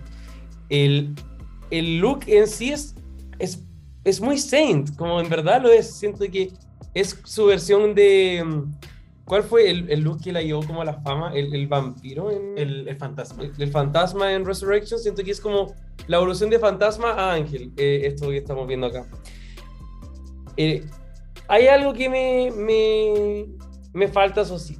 El, 0.69 1.13
el 1.69 1.99
look 1.99 2.21
en 2.27 2.47
sí 2.47 2.71
es, 2.71 2.95
es, 3.39 3.59
es 4.03 4.21
muy 4.21 4.37
Saint, 4.37 4.95
como 4.95 5.19
en 5.19 5.29
verdad 5.29 5.61
lo 5.61 5.71
es. 5.71 5.95
Siento 5.95 6.25
que 6.31 6.51
es 6.93 7.19
su 7.25 7.45
versión 7.47 7.93
de. 7.93 8.43
¿Cuál 9.25 9.43
fue 9.43 9.69
el, 9.69 9.89
el 9.89 10.01
look 10.01 10.21
que 10.21 10.31
la 10.31 10.41
llevó 10.41 10.63
como 10.65 10.81
a 10.81 10.85
la 10.85 11.01
fama? 11.01 11.33
El, 11.33 11.53
el 11.53 11.67
vampiro 11.67 12.29
en. 12.31 12.57
El, 12.57 12.87
el 12.87 12.95
fantasma. 12.95 13.43
el, 13.57 13.71
fantasma 13.71 14.33
en 14.33 14.45
Resurrection. 14.45 14.99
Siento 14.99 15.23
que 15.23 15.31
es 15.31 15.41
como 15.41 15.73
la 16.07 16.17
evolución 16.17 16.49
de 16.49 16.59
fantasma 16.59 17.11
a 17.11 17.33
ángel. 17.33 17.71
eh, 17.75 18.01
esto 18.05 18.29
que 18.29 18.37
estamos 18.37 18.67
viendo 18.67 18.87
acá. 18.87 19.07
Eh, 20.57 20.85
hay 21.47 21.67
algo 21.67 21.93
que 21.93 22.07
me, 22.09 22.51
me, 22.55 23.45
me 23.93 24.07
falta, 24.07 24.41
eso 24.41 24.59
sí. 24.59 24.77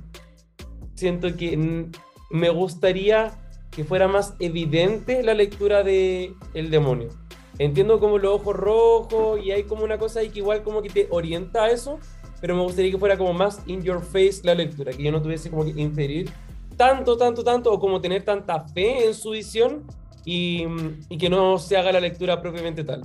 Siento 0.94 1.36
que 1.36 1.90
me 2.30 2.50
gustaría 2.50 3.40
que 3.72 3.84
fuera 3.84 4.08
más 4.08 4.36
evidente 4.40 5.22
la 5.24 5.34
lectura 5.34 5.84
de 5.84 6.34
el 6.54 6.70
demonio. 6.70 7.10
entiendo 7.58 8.00
como 8.00 8.18
los 8.18 8.36
ojos 8.40 8.56
rojos 8.56 9.40
y 9.44 9.52
hay 9.52 9.64
como 9.64 9.84
una 9.84 9.98
cosa 9.98 10.20
ahí 10.22 10.30
que 10.30 10.40
igual 10.40 10.64
como 10.64 10.82
que 10.82 10.90
te 10.90 11.08
orienta 11.10 11.64
a 11.66 11.72
eso, 11.72 12.00
pero 12.46 12.58
me 12.58 12.62
gustaría 12.62 12.92
que 12.92 13.00
fuera 13.00 13.18
como 13.18 13.34
más 13.34 13.64
in 13.66 13.82
your 13.82 14.04
face 14.04 14.42
la 14.44 14.54
lectura, 14.54 14.92
que 14.92 15.02
yo 15.02 15.12
no 15.12 15.20
tuviese 15.20 15.50
como 15.50 15.66
que 15.66 15.72
inferir 15.82 16.30
tanto, 16.78 17.18
tanto, 17.18 17.44
tanto, 17.44 17.74
o 17.74 17.80
como 17.80 18.00
tener 18.00 18.24
tanta 18.24 18.60
fe 18.68 19.08
en 19.08 19.16
su 19.16 19.32
visión 19.32 19.84
y, 20.24 20.64
y 21.10 21.18
que 21.18 21.28
no 21.28 21.58
se 21.58 21.76
haga 21.76 21.92
la 21.92 22.00
lectura 22.00 22.40
propiamente 22.44 22.84
tal. 22.84 23.02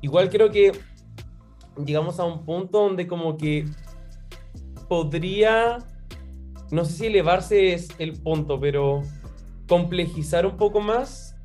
Igual 0.00 0.30
creo 0.30 0.50
que 0.50 0.72
llegamos 1.86 2.18
a 2.18 2.24
un 2.24 2.44
punto 2.44 2.80
donde 2.80 3.06
como 3.06 3.36
que 3.36 3.66
podría, 4.88 5.78
no 6.72 6.84
sé 6.84 6.92
si 6.92 7.06
elevarse 7.06 7.74
es 7.74 7.88
el 8.00 8.14
punto, 8.14 8.58
pero 8.58 9.02
complejizar 9.68 10.44
un 10.44 10.56
poco 10.56 10.80
más 10.80 11.36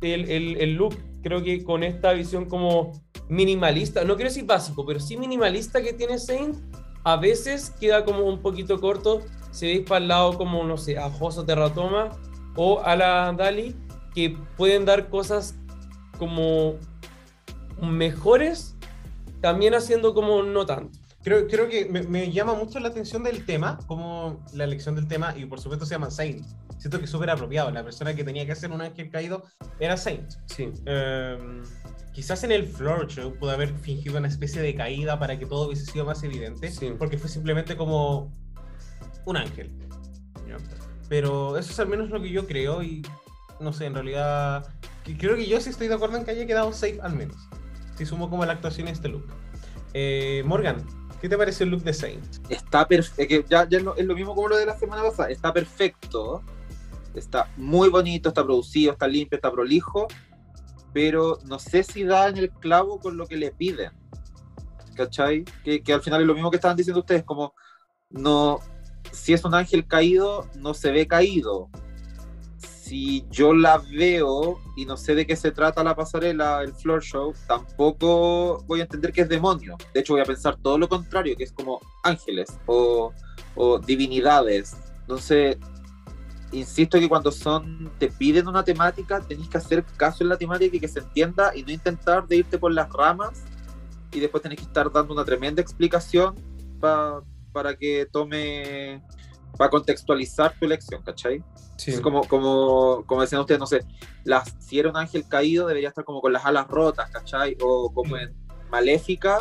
el, 0.00 0.30
el, 0.30 0.60
el 0.60 0.74
look. 0.74 0.94
Creo 1.24 1.42
que 1.42 1.64
con 1.64 1.82
esta 1.82 2.12
visión 2.12 2.44
como 2.44 2.92
minimalista, 3.28 4.04
no 4.04 4.16
quiero 4.16 4.30
decir 4.30 4.44
básico, 4.44 4.84
pero 4.86 5.00
sí 5.00 5.16
minimalista 5.16 5.82
que 5.82 5.92
tiene 5.92 6.18
Saint, 6.18 6.56
a 7.04 7.16
veces 7.16 7.70
queda 7.78 8.04
como 8.04 8.24
un 8.24 8.42
poquito 8.42 8.80
corto. 8.80 9.22
Se 9.52 9.66
veis 9.66 9.86
para 9.88 9.98
el 9.98 10.08
lado 10.08 10.36
como, 10.36 10.64
no 10.64 10.76
sé, 10.76 10.98
a 10.98 11.08
Joso 11.08 11.44
Terratoma 11.44 12.10
o 12.56 12.80
a 12.80 12.96
la 12.96 13.32
Dali, 13.32 13.76
que 14.14 14.36
pueden 14.56 14.84
dar 14.84 15.08
cosas 15.08 15.54
como 16.18 16.74
mejores, 17.80 18.74
también 19.40 19.74
haciendo 19.74 20.14
como 20.14 20.42
no 20.42 20.66
tanto. 20.66 20.98
Creo, 21.22 21.46
creo 21.46 21.68
que 21.68 21.86
me, 21.86 22.02
me 22.02 22.32
llama 22.32 22.54
mucho 22.54 22.80
la 22.80 22.88
atención 22.88 23.22
del 23.22 23.44
tema, 23.46 23.78
como 23.86 24.44
la 24.52 24.64
elección 24.64 24.94
del 24.94 25.06
tema, 25.06 25.32
y 25.36 25.44
por 25.46 25.60
supuesto 25.60 25.86
se 25.86 25.94
llama 25.94 26.10
Saint. 26.10 26.44
Siento 26.78 26.98
que 26.98 27.04
es 27.04 27.10
súper 27.10 27.30
apropiado. 27.30 27.70
La 27.70 27.82
persona 27.82 28.14
que 28.14 28.24
tenía 28.24 28.44
que 28.46 28.52
hacer 28.52 28.70
un 28.70 28.80
ángel 28.80 29.10
caído 29.10 29.44
era 29.80 29.96
Saint. 29.96 30.28
Sí. 30.46 30.72
Em, 30.84 31.62
quizás 32.16 32.42
en 32.44 32.50
el 32.52 32.66
floor 32.66 33.08
show 33.08 33.34
pudo 33.38 33.50
haber 33.50 33.74
fingido 33.74 34.16
una 34.16 34.26
especie 34.28 34.62
de 34.62 34.74
caída 34.74 35.18
para 35.18 35.38
que 35.38 35.44
todo 35.44 35.66
hubiese 35.66 35.84
sido 35.84 36.06
más 36.06 36.22
evidente, 36.22 36.70
Sí. 36.70 36.90
porque 36.98 37.18
fue 37.18 37.28
simplemente 37.28 37.76
como 37.76 38.32
un 39.26 39.36
ángel. 39.36 39.70
Pero 41.10 41.58
eso 41.58 41.70
es 41.72 41.78
al 41.78 41.88
menos 41.88 42.08
lo 42.08 42.20
que 42.22 42.30
yo 42.30 42.46
creo 42.46 42.82
y 42.82 43.02
no 43.60 43.74
sé, 43.74 43.84
en 43.84 43.92
realidad 43.94 44.66
creo 45.18 45.36
que 45.36 45.46
yo 45.46 45.60
sí 45.60 45.68
estoy 45.68 45.88
de 45.88 45.94
acuerdo 45.94 46.16
en 46.16 46.24
que 46.24 46.30
haya 46.30 46.46
quedado 46.46 46.72
safe 46.72 46.98
al 47.02 47.14
menos. 47.14 47.36
Si 47.98 48.06
sumo 48.06 48.30
como 48.30 48.46
la 48.46 48.54
actuación 48.54 48.88
a 48.88 48.92
este 48.92 49.08
look. 49.08 49.26
Eh, 49.92 50.42
Morgan, 50.46 50.86
¿qué 51.20 51.28
te 51.28 51.36
parece 51.36 51.64
el 51.64 51.70
look 51.70 51.82
de 51.82 51.92
Saint? 51.92 52.24
Está 52.48 52.88
perfecto, 52.88 53.46
ya, 53.50 53.68
ya 53.68 53.78
es 53.78 54.06
lo 54.06 54.14
mismo 54.14 54.34
como 54.34 54.48
lo 54.48 54.56
de 54.56 54.64
la 54.64 54.78
semana 54.78 55.02
pasada, 55.02 55.28
está 55.28 55.52
perfecto, 55.52 56.42
está 57.14 57.50
muy 57.58 57.90
bonito, 57.90 58.30
está 58.30 58.42
producido, 58.42 58.92
está 58.92 59.06
limpio, 59.06 59.36
está 59.36 59.52
prolijo, 59.52 60.08
pero 60.96 61.38
no 61.44 61.58
sé 61.58 61.82
si 61.82 62.04
da 62.04 62.26
en 62.26 62.38
el 62.38 62.48
clavo 62.48 62.98
con 62.98 63.18
lo 63.18 63.26
que 63.26 63.36
le 63.36 63.52
piden. 63.52 63.90
¿Cachai? 64.94 65.44
Que, 65.62 65.82
que 65.82 65.92
al 65.92 66.00
final 66.00 66.22
es 66.22 66.26
lo 66.26 66.32
mismo 66.32 66.50
que 66.50 66.56
estaban 66.56 66.74
diciendo 66.74 67.00
ustedes, 67.00 67.22
como 67.22 67.52
no, 68.08 68.60
si 69.12 69.34
es 69.34 69.44
un 69.44 69.54
ángel 69.54 69.86
caído, 69.86 70.48
no 70.56 70.72
se 70.72 70.92
ve 70.92 71.06
caído. 71.06 71.68
Si 72.56 73.26
yo 73.28 73.52
la 73.52 73.76
veo 73.76 74.58
y 74.74 74.86
no 74.86 74.96
sé 74.96 75.14
de 75.14 75.26
qué 75.26 75.36
se 75.36 75.50
trata 75.50 75.84
la 75.84 75.94
pasarela, 75.94 76.62
el 76.62 76.72
floor 76.72 77.02
show, 77.02 77.34
tampoco 77.46 78.64
voy 78.66 78.80
a 78.80 78.84
entender 78.84 79.12
que 79.12 79.20
es 79.20 79.28
demonio. 79.28 79.76
De 79.92 80.00
hecho, 80.00 80.14
voy 80.14 80.22
a 80.22 80.24
pensar 80.24 80.56
todo 80.62 80.78
lo 80.78 80.88
contrario, 80.88 81.36
que 81.36 81.44
es 81.44 81.52
como 81.52 81.78
ángeles 82.04 82.58
o, 82.64 83.12
o 83.54 83.78
divinidades. 83.80 84.74
Entonces, 85.00 85.58
insisto 86.52 86.98
que 86.98 87.08
cuando 87.08 87.30
son 87.32 87.90
te 87.98 88.08
piden 88.08 88.48
una 88.48 88.62
temática, 88.64 89.20
tenéis 89.20 89.48
que 89.48 89.58
hacer 89.58 89.84
caso 89.96 90.22
en 90.22 90.28
la 90.30 90.36
temática 90.36 90.76
y 90.76 90.80
que 90.80 90.88
se 90.88 91.00
entienda 91.00 91.54
y 91.54 91.62
no 91.62 91.72
intentar 91.72 92.26
de 92.26 92.36
irte 92.36 92.58
por 92.58 92.72
las 92.72 92.90
ramas 92.92 93.42
y 94.12 94.20
después 94.20 94.42
tenés 94.42 94.58
que 94.58 94.64
estar 94.64 94.90
dando 94.90 95.12
una 95.12 95.24
tremenda 95.24 95.60
explicación 95.60 96.34
pa- 96.80 97.22
para 97.52 97.74
que 97.74 98.06
tome, 98.10 99.02
para 99.58 99.70
contextualizar 99.70 100.54
tu 100.58 100.66
elección, 100.66 101.02
¿cachai? 101.02 101.42
Sí. 101.76 102.00
Como, 102.00 102.22
como, 102.26 103.04
como 103.06 103.20
decían 103.22 103.40
ustedes, 103.40 103.60
no 103.60 103.66
sé, 103.66 103.84
las, 104.24 104.54
si 104.58 104.78
era 104.78 104.88
un 104.90 104.96
ángel 104.96 105.26
caído 105.28 105.66
debería 105.66 105.88
estar 105.88 106.04
como 106.04 106.20
con 106.20 106.32
las 106.32 106.44
alas 106.46 106.66
rotas, 106.68 107.10
¿cachai? 107.10 107.56
O 107.62 107.92
como 107.92 108.16
en 108.16 108.34
Maléfica, 108.70 109.38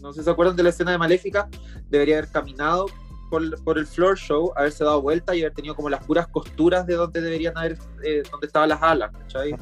no 0.00 0.12
sé 0.12 0.20
si 0.20 0.24
se 0.24 0.30
acuerdan 0.30 0.56
de 0.56 0.62
la 0.62 0.68
escena 0.68 0.90
de 0.92 0.98
Maléfica, 0.98 1.48
debería 1.88 2.18
haber 2.18 2.30
caminado 2.30 2.86
por, 3.30 3.62
por 3.64 3.78
el 3.78 3.86
floor 3.86 4.16
show, 4.16 4.52
haberse 4.56 4.84
dado 4.84 5.02
vuelta 5.02 5.34
y 5.34 5.40
haber 5.40 5.54
tenido 5.54 5.74
como 5.74 5.88
las 5.88 6.04
puras 6.04 6.26
costuras 6.28 6.86
de 6.86 6.94
donde 6.94 7.20
deberían 7.20 7.56
haber, 7.56 7.78
eh, 8.02 8.22
donde 8.30 8.46
estaban 8.46 8.68
las 8.68 8.82
alas, 8.82 9.12
¿cachai? 9.12 9.54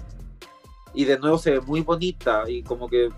Y 0.95 1.05
de 1.05 1.19
nuevo 1.19 1.39
se 1.39 1.53
ve 1.53 1.61
muy 1.61 1.81
bonita 1.81 2.45
y 2.49 2.63
como 2.63 2.89
que 2.89 3.09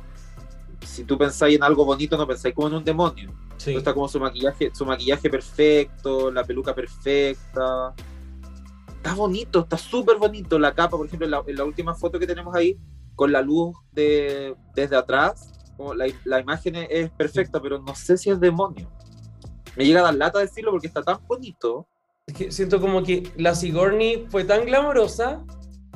si 0.83 1.05
tú 1.05 1.19
pensáis 1.19 1.57
en 1.57 1.63
algo 1.63 1.85
bonito, 1.85 2.17
no 2.17 2.27
pensáis 2.27 2.55
como 2.55 2.69
en 2.69 2.75
un 2.75 2.85
demonio. 2.85 3.33
Sí. 3.57 3.75
Está 3.75 3.95
como 3.95 4.09
su 4.09 4.21
maquillaje, 4.21 4.71
su 4.75 4.85
maquillaje 4.85 5.31
perfecto, 5.31 6.31
la 6.31 6.45
peluca 6.45 6.75
perfecta. 6.75 7.95
Está 8.89 9.15
bonito, 9.15 9.61
está 9.61 9.79
súper 9.79 10.17
bonito. 10.17 10.59
La 10.59 10.75
capa, 10.75 10.97
por 10.97 11.07
ejemplo, 11.07 11.27
en 11.27 11.31
la, 11.31 11.43
en 11.47 11.57
la 11.57 11.65
última 11.65 11.95
foto 11.95 12.19
que 12.19 12.27
tenemos 12.27 12.55
ahí, 12.55 12.79
con 13.15 13.33
la 13.33 13.41
luz 13.41 13.75
de, 13.93 14.55
desde 14.75 14.97
atrás, 14.97 15.53
como 15.77 15.95
la, 15.95 16.07
la 16.25 16.41
imagen 16.41 16.77
es, 16.77 16.89
es 16.91 17.11
perfecta, 17.11 17.61
pero 17.61 17.79
no 17.79 17.95
sé 17.95 18.17
si 18.19 18.31
es 18.31 18.39
demonio. 18.39 18.91
Me 19.77 19.85
llega 19.85 20.01
a 20.01 20.05
dar 20.05 20.15
lata 20.15 20.39
decirlo 20.39 20.71
porque 20.71 20.87
está 20.87 21.03
tan 21.03 21.19
bonito. 21.27 21.87
Es 22.27 22.35
que 22.35 22.51
siento 22.51 22.81
como 22.81 23.03
que 23.03 23.31
la 23.37 23.55
Sigourney 23.55 24.27
fue 24.31 24.45
tan 24.45 24.65
glamorosa 24.67 25.45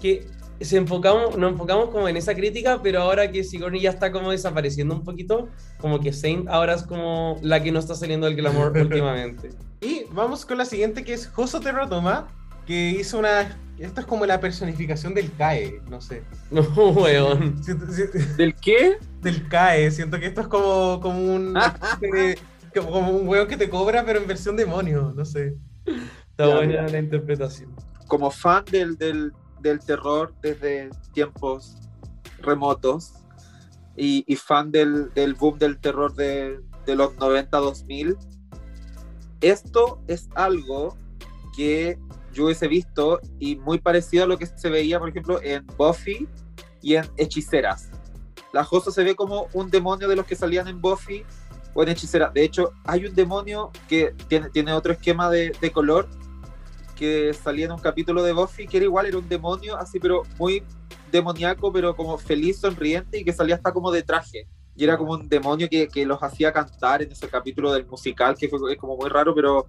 que 0.00 0.26
se 0.60 0.76
enfocamos, 0.76 1.36
nos 1.38 1.52
enfocamos 1.52 1.88
como 1.90 2.06
en 2.08 2.16
esa 2.18 2.34
crítica, 2.34 2.80
pero 2.82 3.00
ahora 3.00 3.30
que 3.32 3.42
Sigourney 3.42 3.80
ya 3.80 3.90
está 3.90 4.12
como 4.12 4.30
desapareciendo 4.30 4.94
un 4.94 5.02
poquito, 5.02 5.48
como 5.80 5.98
que 6.00 6.12
Saint 6.12 6.46
ahora 6.48 6.74
es 6.74 6.82
como 6.82 7.38
la 7.42 7.62
que 7.62 7.72
no 7.72 7.78
está 7.78 7.94
saliendo 7.94 8.26
del 8.26 8.36
glamour 8.36 8.72
últimamente. 8.78 9.50
Y 9.80 10.04
vamos 10.12 10.44
con 10.44 10.58
la 10.58 10.66
siguiente 10.66 11.02
que 11.02 11.14
es 11.14 11.26
Joso 11.28 11.60
Terratoma, 11.60 12.28
que 12.66 12.90
hizo 12.90 13.18
una... 13.18 13.58
Esto 13.78 14.02
es 14.02 14.06
como 14.06 14.26
la 14.26 14.38
personificación 14.38 15.14
del 15.14 15.32
CAE, 15.34 15.80
no 15.88 16.02
sé. 16.02 16.22
No, 16.50 16.60
weón. 16.90 17.64
Siento- 17.64 17.90
si- 17.90 18.02
¿Del 18.36 18.54
qué? 18.54 18.98
del 19.22 19.48
CAE, 19.48 19.90
siento 19.90 20.20
que 20.20 20.26
esto 20.26 20.42
es 20.42 20.46
como, 20.48 21.00
como 21.00 21.18
un... 21.34 21.54
como, 22.74 22.90
como 22.90 23.10
un 23.10 23.28
hueón 23.28 23.48
que 23.48 23.56
te 23.56 23.68
cobra, 23.68 24.04
pero 24.04 24.20
en 24.20 24.26
versión 24.26 24.56
demonio, 24.56 25.12
no 25.14 25.24
sé. 25.24 25.56
Está 25.86 26.46
Ya, 26.46 26.54
buena 26.56 26.88
la 26.88 26.98
interpretación. 26.98 27.74
Como 28.06 28.30
fan 28.30 28.64
del, 28.70 28.96
del, 28.96 29.32
del 29.60 29.80
terror 29.80 30.34
desde 30.42 30.90
tiempos 31.12 31.76
remotos 32.40 33.12
y, 33.96 34.24
y 34.26 34.36
fan 34.36 34.70
del, 34.70 35.12
del 35.14 35.34
boom 35.34 35.58
del 35.58 35.78
terror 35.78 36.14
de, 36.14 36.60
de 36.86 36.96
los 36.96 37.14
90-2000, 37.16 38.16
esto 39.40 40.02
es 40.06 40.28
algo 40.34 40.96
que 41.56 41.98
yo 42.32 42.44
hubiese 42.46 42.68
visto 42.68 43.20
y 43.38 43.56
muy 43.56 43.78
parecido 43.78 44.24
a 44.24 44.26
lo 44.26 44.38
que 44.38 44.46
se 44.46 44.70
veía, 44.70 44.98
por 44.98 45.08
ejemplo, 45.08 45.40
en 45.42 45.66
Buffy 45.76 46.28
y 46.80 46.94
en 46.94 47.04
Hechiceras. 47.16 47.90
La 48.52 48.64
Joso 48.64 48.90
se 48.90 49.04
ve 49.04 49.14
como 49.14 49.48
un 49.52 49.70
demonio 49.70 50.08
de 50.08 50.16
los 50.16 50.26
que 50.26 50.36
salían 50.36 50.68
en 50.68 50.80
Buffy 50.80 51.24
en 51.82 51.90
Hechicera. 51.90 52.30
De 52.30 52.44
hecho, 52.44 52.72
hay 52.84 53.06
un 53.06 53.14
demonio 53.14 53.70
que 53.88 54.14
tiene, 54.28 54.50
tiene 54.50 54.72
otro 54.72 54.92
esquema 54.92 55.30
de, 55.30 55.52
de 55.60 55.70
color 55.70 56.08
que 57.00 57.32
salía 57.32 57.64
en 57.64 57.72
un 57.72 57.78
capítulo 57.78 58.22
de 58.22 58.32
Buffy 58.32 58.66
que 58.66 58.76
era 58.76 58.84
igual, 58.84 59.06
era 59.06 59.16
un 59.16 59.28
demonio 59.28 59.74
así, 59.76 59.98
pero 59.98 60.22
muy 60.38 60.62
demoníaco, 61.10 61.72
pero 61.72 61.96
como 61.96 62.18
feliz, 62.18 62.58
sonriente 62.58 63.18
y 63.18 63.24
que 63.24 63.32
salía 63.32 63.54
hasta 63.54 63.72
como 63.72 63.90
de 63.90 64.02
traje. 64.02 64.46
Y 64.76 64.84
era 64.84 64.98
como 64.98 65.12
un 65.12 65.28
demonio 65.28 65.68
que, 65.70 65.88
que 65.88 66.04
los 66.04 66.22
hacía 66.22 66.52
cantar 66.52 67.02
en 67.02 67.10
ese 67.12 67.28
capítulo 67.28 67.72
del 67.72 67.86
musical, 67.86 68.36
que 68.36 68.48
fue 68.48 68.72
es 68.72 68.78
como 68.78 68.96
muy 68.96 69.08
raro, 69.08 69.34
pero, 69.34 69.66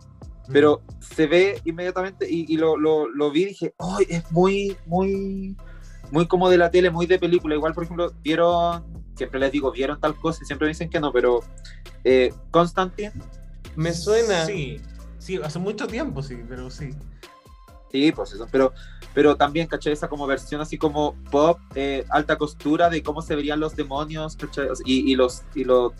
pero 0.51 0.81
se 0.99 1.25
ve 1.25 1.61
inmediatamente 1.65 2.27
y, 2.29 2.53
y 2.53 2.57
lo, 2.57 2.77
lo, 2.77 3.09
lo 3.09 3.31
vi 3.31 3.43
y 3.43 3.45
dije, 3.45 3.73
¡ay! 3.79 4.05
es 4.09 4.31
muy, 4.31 4.75
muy, 4.85 5.55
muy 6.11 6.27
como 6.27 6.49
de 6.49 6.57
la 6.57 6.69
tele, 6.69 6.89
muy 6.89 7.07
de 7.07 7.17
película. 7.17 7.55
Igual, 7.55 7.73
por 7.73 7.85
ejemplo, 7.85 8.11
vieron, 8.21 9.00
siempre 9.23 9.39
les 9.39 9.51
digo, 9.51 9.71
vieron 9.71 9.99
tal 9.99 10.15
cosa 10.15 10.39
y 10.43 10.45
siempre 10.45 10.67
dicen 10.67 10.89
que 10.89 10.99
no, 10.99 11.11
pero 11.11 11.41
eh, 12.03 12.33
Constantine, 12.51 13.11
Me 13.75 13.93
suena. 13.93 14.45
Sí, 14.45 14.81
sí, 15.19 15.37
hace 15.43 15.59
mucho 15.59 15.87
tiempo, 15.87 16.21
sí, 16.23 16.37
pero 16.47 16.69
sí. 16.69 16.89
Sí, 17.91 18.11
pues 18.13 18.31
eso, 18.33 18.47
pero, 18.51 18.73
pero 19.13 19.35
también, 19.35 19.67
¿cachai? 19.67 19.91
Esa 19.93 20.07
como 20.07 20.25
versión 20.25 20.61
así 20.61 20.77
como 20.77 21.13
pop, 21.29 21.59
eh, 21.75 22.05
alta 22.09 22.37
costura 22.37 22.89
de 22.89 23.03
cómo 23.03 23.21
se 23.21 23.35
verían 23.35 23.59
los 23.59 23.75
demonios, 23.75 24.37
Y, 24.85 25.11
y 25.11 25.15
los, 25.15 25.43
y 25.53 25.63
los, 25.65 25.91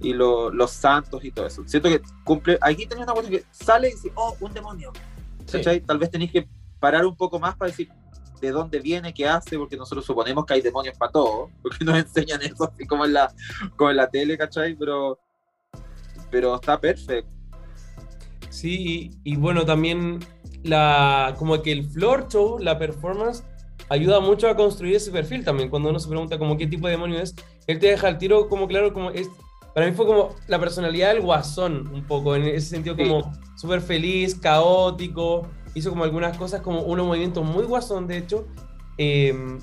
y 0.00 0.12
lo- 0.12 0.50
los 0.50 0.70
santos 0.72 1.24
y 1.24 1.30
todo 1.30 1.46
eso. 1.46 1.62
Siento 1.66 1.88
que 1.88 2.00
cumple, 2.24 2.58
aquí 2.60 2.86
tenía 2.86 3.04
una 3.04 3.14
cosa 3.14 3.28
que 3.30 3.44
sale 3.52 3.88
y 3.88 3.92
dice, 3.92 4.10
oh, 4.16 4.36
un 4.40 4.52
demonio, 4.52 4.92
¿cachai? 5.50 5.80
Tal 5.80 5.98
vez 5.98 6.10
tenéis 6.10 6.32
que 6.32 6.48
parar 6.80 7.06
un 7.06 7.14
poco 7.16 7.38
más 7.38 7.54
para 7.56 7.70
decir 7.70 7.88
de 8.40 8.50
dónde 8.50 8.80
viene, 8.80 9.14
qué 9.14 9.26
hace, 9.28 9.58
porque 9.58 9.76
nosotros 9.76 10.04
suponemos 10.04 10.44
que 10.46 10.54
hay 10.54 10.60
demonios 10.60 10.96
para 10.96 11.12
todo, 11.12 11.50
porque 11.62 11.84
nos 11.84 11.98
enseñan 11.98 12.42
eso 12.42 12.64
así 12.64 12.86
como 12.86 13.04
en 13.04 13.12
la, 13.12 13.32
como 13.76 13.90
en 13.90 13.96
la 13.96 14.08
tele, 14.08 14.38
¿cachai? 14.38 14.74
Pero, 14.74 15.18
pero 16.30 16.54
está 16.54 16.80
perfecto. 16.80 17.34
Sí, 18.48 19.10
y, 19.24 19.32
y 19.32 19.36
bueno, 19.36 19.64
también 19.64 20.18
la, 20.62 21.34
como 21.38 21.62
que 21.62 21.72
el 21.72 21.84
floor 21.84 22.28
show, 22.28 22.58
la 22.58 22.78
performance, 22.78 23.44
ayuda 23.88 24.20
mucho 24.20 24.48
a 24.48 24.56
construir 24.56 24.96
ese 24.96 25.10
perfil 25.10 25.44
también. 25.44 25.68
Cuando 25.68 25.90
uno 25.90 25.98
se 25.98 26.08
pregunta 26.08 26.38
como 26.38 26.56
qué 26.56 26.66
tipo 26.66 26.86
de 26.86 26.92
demonio 26.92 27.20
es, 27.20 27.34
él 27.66 27.78
te 27.78 27.88
deja 27.88 28.08
el 28.08 28.18
tiro 28.18 28.48
como 28.48 28.66
claro, 28.66 28.92
como 28.92 29.10
es. 29.10 29.28
Para 29.74 29.86
mí 29.86 29.92
fue 29.92 30.06
como 30.06 30.34
la 30.48 30.58
personalidad 30.58 31.14
del 31.14 31.22
guasón, 31.22 31.88
un 31.94 32.04
poco, 32.04 32.34
en 32.34 32.42
ese 32.44 32.68
sentido 32.68 32.96
como 32.96 33.32
súper 33.56 33.80
feliz, 33.80 34.34
caótico, 34.34 35.46
hizo 35.74 35.90
como 35.90 36.04
algunas 36.04 36.36
cosas, 36.36 36.60
como 36.60 36.82
unos 36.82 37.06
movimientos 37.06 37.44
muy 37.44 37.64
guasón, 37.64 38.06
de 38.06 38.18
hecho. 38.18 38.46
Em, 38.98 39.58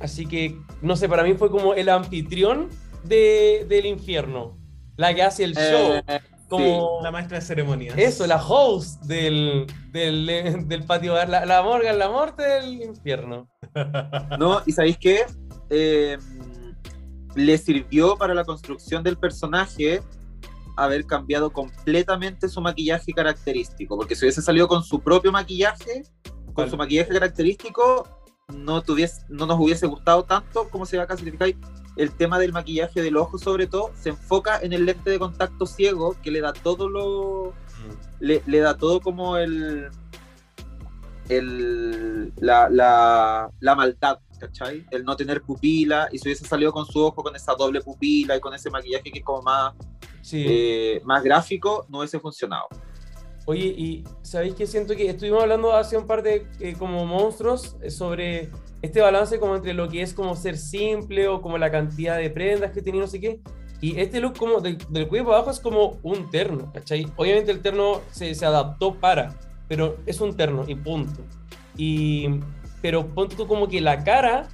así 0.00 0.26
que, 0.26 0.58
no 0.82 0.96
sé, 0.96 1.08
para 1.08 1.22
mí 1.22 1.34
fue 1.34 1.50
como 1.50 1.74
el 1.74 1.88
anfitrión 1.88 2.68
de, 3.04 3.66
del 3.68 3.86
infierno, 3.86 4.56
la 4.96 5.14
que 5.14 5.22
hace 5.22 5.44
el 5.44 5.54
show. 5.54 6.02
Eh, 6.06 6.20
como 6.48 7.00
La 7.02 7.10
maestra 7.10 7.38
de 7.38 7.44
ceremonias. 7.44 7.98
eso, 7.98 8.26
la 8.26 8.42
host 8.42 9.02
del, 9.02 9.66
del, 9.92 10.66
del 10.66 10.84
patio 10.84 11.12
bar, 11.12 11.28
la, 11.28 11.44
la 11.44 11.62
Morgan, 11.62 11.98
la 11.98 12.08
muerte 12.08 12.42
del 12.42 12.82
infierno. 12.82 13.48
No, 14.38 14.62
y 14.64 14.72
¿sabéis 14.72 14.96
qué? 14.98 15.26
Eh, 15.68 16.16
le 17.34 17.58
sirvió 17.58 18.16
para 18.16 18.32
la 18.34 18.44
construcción 18.44 19.02
del 19.02 19.18
personaje 19.18 20.00
haber 20.84 21.06
cambiado 21.06 21.50
completamente 21.50 22.48
su 22.48 22.60
maquillaje 22.60 23.12
característico, 23.12 23.96
porque 23.96 24.14
si 24.14 24.24
hubiese 24.24 24.42
salido 24.42 24.68
con 24.68 24.82
su 24.82 25.00
propio 25.00 25.32
maquillaje, 25.32 26.04
con 26.54 26.70
su 26.70 26.76
maquillaje 26.76 27.12
característico, 27.12 28.08
no, 28.54 28.82
tuviese, 28.82 29.22
no 29.28 29.46
nos 29.46 29.58
hubiese 29.60 29.86
gustado 29.86 30.24
tanto 30.24 30.68
como 30.70 30.86
se 30.86 30.96
va 30.96 31.04
a 31.04 31.06
clasificar. 31.06 31.50
El 31.96 32.12
tema 32.12 32.38
del 32.38 32.52
maquillaje 32.52 33.02
del 33.02 33.16
ojo, 33.16 33.38
sobre 33.38 33.66
todo, 33.66 33.90
se 34.00 34.10
enfoca 34.10 34.60
en 34.60 34.72
el 34.72 34.86
lente 34.86 35.10
de 35.10 35.18
contacto 35.18 35.66
ciego 35.66 36.16
que 36.22 36.30
le 36.30 36.40
da 36.40 36.52
todo 36.52 36.88
lo, 36.88 37.52
le, 38.20 38.40
le 38.46 38.58
da 38.60 38.76
todo 38.76 39.00
como 39.00 39.36
el, 39.36 39.88
el 41.28 42.32
la, 42.36 42.68
la, 42.70 43.50
la 43.58 43.74
maldad, 43.74 44.20
¿cachai? 44.38 44.86
El 44.92 45.04
no 45.04 45.16
tener 45.16 45.42
pupila, 45.42 46.08
y 46.12 46.18
si 46.18 46.28
hubiese 46.28 46.46
salido 46.46 46.72
con 46.72 46.86
su 46.86 47.00
ojo 47.00 47.22
con 47.22 47.34
esa 47.34 47.54
doble 47.54 47.80
pupila 47.80 48.36
y 48.36 48.40
con 48.40 48.54
ese 48.54 48.70
maquillaje 48.70 49.10
que 49.10 49.18
es 49.18 49.24
como 49.24 49.42
más, 49.42 49.74
Sí. 50.28 50.44
eh, 50.46 51.00
más 51.04 51.22
gráfico, 51.22 51.86
no 51.88 51.98
hubiese 51.98 52.20
funcionado. 52.20 52.68
Oye, 53.46 53.64
y 53.64 54.04
¿sabéis 54.20 54.54
que 54.54 54.66
siento 54.66 54.94
que 54.94 55.08
estuvimos 55.08 55.42
hablando 55.42 55.72
hace 55.72 55.96
un 55.96 56.06
par 56.06 56.22
de 56.22 56.46
eh, 56.60 56.74
como 56.78 57.06
monstruos 57.06 57.76
eh, 57.80 57.90
sobre 57.90 58.50
este 58.82 59.00
balance 59.00 59.40
como 59.40 59.56
entre 59.56 59.72
lo 59.72 59.88
que 59.88 60.02
es 60.02 60.12
como 60.12 60.36
ser 60.36 60.58
simple 60.58 61.28
o 61.28 61.40
como 61.40 61.56
la 61.56 61.70
cantidad 61.70 62.18
de 62.18 62.28
prendas 62.28 62.72
que 62.72 62.82
tenía 62.82 63.00
no 63.00 63.06
sé 63.06 63.20
qué? 63.20 63.40
Y 63.80 63.98
este 63.98 64.20
look 64.20 64.36
como 64.36 64.60
del, 64.60 64.76
del 64.90 65.08
cuello 65.08 65.24
para 65.24 65.36
abajo 65.38 65.50
es 65.50 65.60
como 65.60 65.98
un 66.02 66.30
terno, 66.30 66.70
¿cachai? 66.74 67.10
Obviamente 67.16 67.50
el 67.50 67.60
terno 67.60 68.02
se, 68.10 68.34
se 68.34 68.44
adaptó 68.44 68.94
para, 68.94 69.34
pero 69.66 69.96
es 70.04 70.20
un 70.20 70.36
terno 70.36 70.64
y 70.68 70.74
punto. 70.74 71.22
Y, 71.74 72.28
pero 72.82 73.06
ponte 73.06 73.34
tú 73.34 73.46
como 73.46 73.66
que 73.66 73.80
la 73.80 74.04
cara 74.04 74.48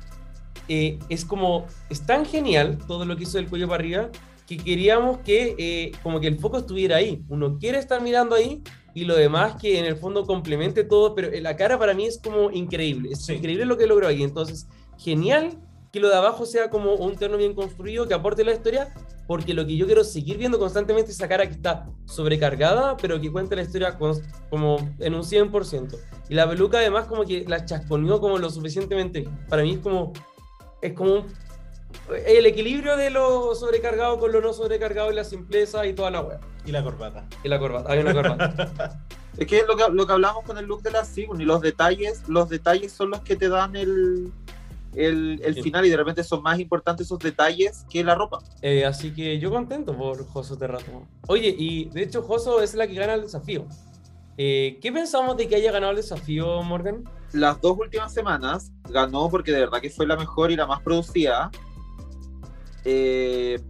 eh, 0.69 1.01
es 1.09 1.25
como, 1.25 1.67
es 1.91 2.07
tan 2.07 2.25
genial 2.25 2.79
todo 2.87 3.05
lo 3.05 3.17
que 3.17 3.25
hizo 3.25 3.39
del 3.39 3.49
cuello 3.49 3.67
para 3.67 3.81
arriba 3.81 4.11
que 4.47 4.57
queríamos 4.59 5.19
que 5.19 5.55
eh, 5.59 5.93
como 6.03 6.21
que 6.21 6.27
el 6.29 6.39
foco 6.39 6.59
estuviera 6.59 6.97
ahí. 6.97 7.23
Uno 7.29 7.59
quiere 7.59 7.79
estar 7.79 8.01
mirando 8.03 8.35
ahí 8.35 8.63
y 8.95 9.05
lo 9.05 9.17
demás 9.17 9.57
que 9.61 9.79
en 9.79 9.87
el 9.87 9.97
fondo 9.97 10.25
complemente 10.25 10.85
todo, 10.85 11.15
pero 11.15 11.29
la 11.41 11.57
cara 11.57 11.79
para 11.79 11.95
mí 11.95 12.07
es 12.07 12.19
como 12.19 12.51
increíble, 12.51 13.11
es 13.13 13.25
Sí. 13.25 13.35
increíble 13.35 13.65
lo 13.65 13.77
que 13.79 13.87
logró 13.87 14.07
ahí. 14.07 14.23
Entonces, 14.23 14.67
genial 14.99 15.59
que 15.93 16.01
lo 16.01 16.09
de 16.09 16.17
abajo 16.17 16.45
sea 16.45 16.71
como 16.71 16.95
un 16.95 17.15
terno 17.17 17.37
bien 17.37 17.55
construido, 17.55 18.07
que 18.09 18.15
aporte 18.15 18.45
la 18.45 18.53
historia, 18.53 18.93
porque 19.29 19.55
lo 19.55 19.65
que 19.65 19.77
yo 19.77 19.87
quiero 19.87 20.03
seguir 20.05 20.37
viendo 20.39 20.59
constantemente 20.59 21.11
es 21.11 21.17
esa 21.17 21.29
cara 21.29 21.47
que 21.47 21.53
está 21.55 21.87
sobrecargada, 22.05 22.97
pero 22.97 23.21
que 23.21 23.31
cuenta 23.31 23.55
la 23.57 23.63
historia 23.63 23.97
con- 23.97 24.21
como 24.51 24.77
en 24.99 25.15
un 25.15 25.23
100%. 25.25 25.97
Y 26.29 26.35
la 26.35 26.49
peluca 26.49 26.79
además 26.79 27.07
como 27.07 27.25
que 27.25 27.45
la 27.47 27.65
chasconeó 27.65 28.21
como 28.21 28.39
lo 28.39 28.51
suficientemente. 28.51 29.25
Para 29.49 29.63
mí 29.63 29.73
es 29.75 29.79
como, 29.79 30.13
es 30.83 30.93
como 30.95 31.13
un- 31.15 31.25
el 32.27 32.47
equilibrio 32.47 32.97
de 32.97 33.11
lo 33.11 33.55
sobrecargado 33.55 34.19
con 34.19 34.33
lo 34.33 34.41
no 34.41 34.53
sobrecargado 34.53 35.11
y 35.11 35.15
la 35.15 35.25
simpleza 35.25 35.87
y 35.87 35.93
toda 35.95 36.11
la 36.11 36.21
wea. 36.23 36.41
Y 36.67 36.73
la 36.73 36.83
corbata. 36.83 37.27
Y 37.43 37.49
la 37.49 37.59
corbata, 37.59 37.93
hay 37.93 37.99
una 38.01 38.13
corbata. 38.13 38.99
Es 39.37 39.49
que 39.49 39.65
lo 39.67 39.77
que, 39.77 39.83
lo 39.91 40.07
que 40.07 40.13
hablamos 40.13 40.45
con 40.45 40.59
el 40.59 40.65
look 40.67 40.83
de 40.83 40.93
la 40.93 41.05
Sigun 41.05 41.41
y 41.41 41.45
los 41.45 41.61
detalles, 41.61 42.23
los 42.29 42.49
detalles 42.49 42.93
son 42.93 43.11
los 43.11 43.21
que 43.23 43.35
te 43.35 43.49
dan 43.49 43.75
el, 43.75 44.31
el, 44.95 45.41
el 45.43 45.55
Sí. 45.57 45.63
final 45.63 45.85
y 45.85 45.91
de 45.91 45.97
repente 45.97 46.23
son 46.23 46.41
más 46.41 46.61
importantes 46.61 47.07
esos 47.09 47.19
detalles 47.19 47.85
que 47.91 48.05
la 48.05 48.15
ropa. 48.15 48.39
Eh, 48.63 48.85
así 48.85 49.13
que 49.13 49.41
yo 49.41 49.51
contento 49.51 49.97
por 49.97 50.25
Joso 50.29 50.57
Terrato. 50.57 50.85
Oye, 51.27 51.53
y 51.59 51.87
de 51.87 52.05
hecho 52.05 52.23
Joso 52.23 52.63
es 52.63 52.75
la 52.75 52.87
que 52.87 52.95
gana 52.95 53.15
el 53.15 53.23
desafío. 53.23 53.67
Eh, 54.37 54.79
¿Qué 54.81 54.93
pensamos 54.93 55.37
de 55.37 55.49
que 55.49 55.57
haya 55.57 55.73
ganado 55.73 55.91
el 55.91 55.97
desafío, 55.97 56.63
Morgan? 56.63 57.03
Las 57.33 57.61
dos 57.61 57.77
últimas 57.77 58.15
semanas 58.15 58.71
ganó 58.89 59.29
porque 59.31 59.51
de 59.51 59.59
verdad 59.61 59.81
que 59.81 59.91
fue 59.91 60.07
la 60.07 60.17
mejor 60.17 60.53
y 60.53 60.57
la 60.57 60.67
más 60.69 60.81
producida. 60.81 61.51
Eh, 62.85 63.61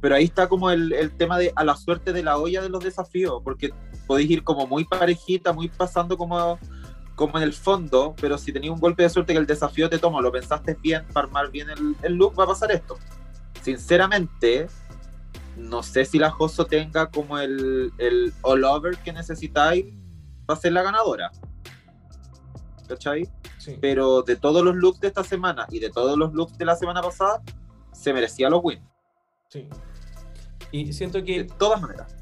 pero 0.00 0.16
ahí 0.16 0.24
está 0.24 0.48
como 0.48 0.70
el, 0.70 0.92
el 0.92 1.10
tema 1.12 1.38
de 1.38 1.52
a 1.56 1.64
la 1.64 1.76
suerte 1.76 2.12
de 2.12 2.22
la 2.22 2.36
olla 2.36 2.60
de 2.60 2.68
los 2.68 2.84
desafíos, 2.84 3.40
porque 3.42 3.72
podéis 4.06 4.30
ir 4.30 4.44
como 4.44 4.66
muy 4.66 4.84
parejita, 4.84 5.52
muy 5.52 5.68
pasando 5.68 6.18
como, 6.18 6.58
como 7.14 7.38
en 7.38 7.44
el 7.44 7.52
fondo, 7.52 8.14
pero 8.20 8.36
si 8.36 8.52
tenéis 8.52 8.72
un 8.72 8.80
golpe 8.80 9.02
de 9.02 9.08
suerte 9.08 9.32
que 9.32 9.38
el 9.38 9.46
desafío 9.46 9.88
te 9.88 9.98
toma, 9.98 10.20
lo 10.20 10.30
pensaste 10.30 10.76
bien, 10.82 11.06
para 11.12 11.26
armar 11.26 11.50
bien 11.50 11.70
el, 11.70 11.96
el 12.02 12.14
look, 12.14 12.38
va 12.38 12.44
a 12.44 12.48
pasar 12.48 12.70
esto. 12.72 12.98
Sinceramente, 13.62 14.66
no 15.56 15.82
sé 15.82 16.04
si 16.04 16.18
la 16.18 16.30
Joso 16.30 16.66
tenga 16.66 17.10
como 17.10 17.38
el, 17.38 17.92
el 17.98 18.32
all 18.42 18.64
over 18.64 18.96
que 18.98 19.12
necesitáis 19.12 19.86
para 20.46 20.60
ser 20.60 20.72
la 20.72 20.82
ganadora. 20.82 21.30
¿Cachai? 22.86 23.26
Sí. 23.56 23.78
pero 23.80 24.20
de 24.20 24.36
todos 24.36 24.62
los 24.62 24.76
looks 24.76 25.00
de 25.00 25.08
esta 25.08 25.24
semana 25.24 25.66
y 25.70 25.78
de 25.78 25.88
todos 25.88 26.18
los 26.18 26.34
looks 26.34 26.58
de 26.58 26.66
la 26.66 26.76
semana 26.76 27.00
pasada, 27.00 27.42
se 27.94 28.12
merecía 28.12 28.50
los 28.50 28.60
wins, 28.62 28.82
sí. 29.48 29.68
Y 30.72 30.92
siento 30.92 31.18
de 31.18 31.24
que 31.24 31.44
todas 31.44 31.80
maneras. 31.80 32.14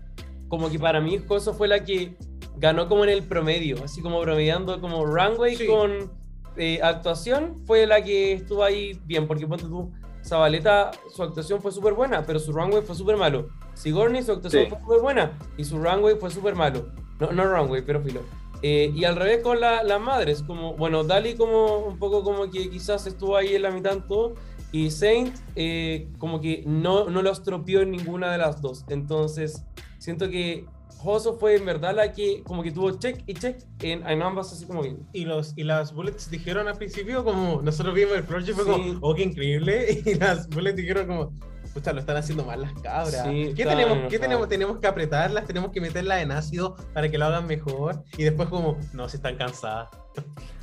como 0.49 0.69
que 0.71 0.79
para 0.79 1.01
mí 1.01 1.19
Joso 1.27 1.55
fue 1.55 1.67
la 1.67 1.83
que 1.83 2.15
ganó 2.59 2.87
como 2.87 3.05
en 3.05 3.11
el 3.11 3.23
promedio, 3.23 3.83
así 3.83 4.03
como 4.03 4.21
promediando 4.21 4.79
como 4.83 5.07
runway 5.07 5.57
Sí. 5.57 5.67
con 5.67 6.13
eh, 6.59 6.79
actuación, 6.83 7.57
fue 7.67 7.87
la 7.87 8.05
que 8.05 8.35
estuvo 8.35 8.63
ahí 8.63 9.01
bien, 9.07 9.27
porque 9.27 9.47
ponte 9.47 9.65
tú, 9.65 9.91
Zabaleta, 10.23 10.91
su 11.11 11.23
actuación 11.23 11.63
fue 11.63 11.73
súper 11.73 11.95
buena, 11.95 12.27
pero 12.27 12.39
su 12.39 12.53
runway 12.53 12.83
fue 12.83 12.95
súper 12.95 13.17
malo. 13.17 13.49
Sigourney, 13.73 14.23
su 14.23 14.33
actuación 14.33 14.65
Sí. 14.65 14.69
fue 14.71 14.79
súper 14.81 15.01
buena 15.01 15.39
y 15.57 15.65
su 15.65 15.79
runway 15.83 16.17
fue 16.17 16.31
súper 16.31 16.55
malo. 16.55 16.91
No, 17.19 17.33
no 17.33 17.45
runway, 17.47 17.81
pero 17.81 18.03
filo. 18.03 18.21
Eh, 18.61 18.93
y 18.95 19.05
al 19.05 19.17
revés 19.17 19.43
con 19.43 19.59
la- 19.59 19.83
las 19.83 20.01
madres, 20.01 20.43
como, 20.43 20.75
bueno, 20.75 21.03
Dali 21.05 21.35
como 21.35 21.79
un 21.79 21.99
poco 21.99 22.23
como 22.23 22.51
que 22.51 22.69
quizás 22.69 23.07
estuvo 23.07 23.35
ahí 23.37 23.55
en 23.57 23.63
la 23.63 23.71
mitad 23.71 23.95
en 23.95 24.07
todo, 24.07 24.35
y 24.73 24.91
Saint 24.91 25.37
eh, 25.55 26.09
como 26.19 26.41
que 26.41 26.65
no, 26.67 27.09
no 27.11 27.23
lo 27.23 27.31
estropeó 27.31 27.81
en 27.83 27.91
ninguna 27.93 28.33
de 28.33 28.39
las 28.39 28.61
dos. 28.63 28.85
Entonces, 28.89 29.65
siento 29.99 30.29
que 30.31 30.65
Joso 30.99 31.37
fue 31.39 31.57
en 31.57 31.65
verdad 31.67 31.95
la 31.97 32.13
que 32.13 32.43
como 32.45 32.63
que 32.63 32.71
tuvo 32.71 32.93
check 32.93 33.23
y 33.27 33.35
check 33.35 33.59
en, 33.81 34.07
en 34.07 34.23
ambas 34.23 34.53
así 34.53 34.65
como 34.67 34.83
bien. 34.83 35.07
Y, 35.13 35.25
los, 35.25 35.53
y 35.57 35.65
las 35.65 35.93
bullets 35.93 36.31
dijeron 36.31 36.69
al 36.69 36.77
principio 36.77 37.25
como, 37.25 37.61
nosotros 37.61 37.95
vimos 37.95 38.15
el 38.15 38.25
project 38.25 38.55
fue 38.57 38.65
Sí. 38.65 38.71
como, 38.71 38.99
oh, 39.03 39.15
qué 39.15 39.23
increíble. 39.25 40.03
Y 40.07 40.15
las 40.15 40.49
bullets 40.49 40.77
dijeron 40.77 41.07
como, 41.09 41.33
pucha, 41.75 41.93
lo 41.93 41.99
están 42.01 42.17
haciendo 42.19 42.45
mal 42.45 42.63
las 42.63 42.73
cabras. 42.75 43.25
Sí, 43.25 43.53
¿Qué, 43.57 43.65
tenemos, 43.65 43.99
¿Qué 44.09 44.19
tenemos? 44.21 44.49
Tenemos 44.49 44.79
que 44.79 44.87
apretarlas, 44.87 45.45
tenemos 45.47 45.73
que 45.73 45.81
meterlas 45.81 46.23
en 46.23 46.31
ácido 46.31 46.77
para 46.95 47.11
que 47.11 47.19
lo 47.19 47.25
hagan 47.27 47.47
mejor. 47.47 48.05
Y 48.17 48.23
después 48.23 48.49
como, 48.49 48.79
no, 48.93 49.09
se 49.09 49.17
están 49.17 49.37
cansadas. 49.37 49.89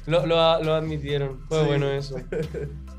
Lo, 0.05 0.26
lo, 0.26 0.64
lo 0.64 0.74
admitieron, 0.74 1.41
fue 1.49 1.60
Sí. 1.62 1.68
bueno 1.68 1.89
eso. 1.91 2.16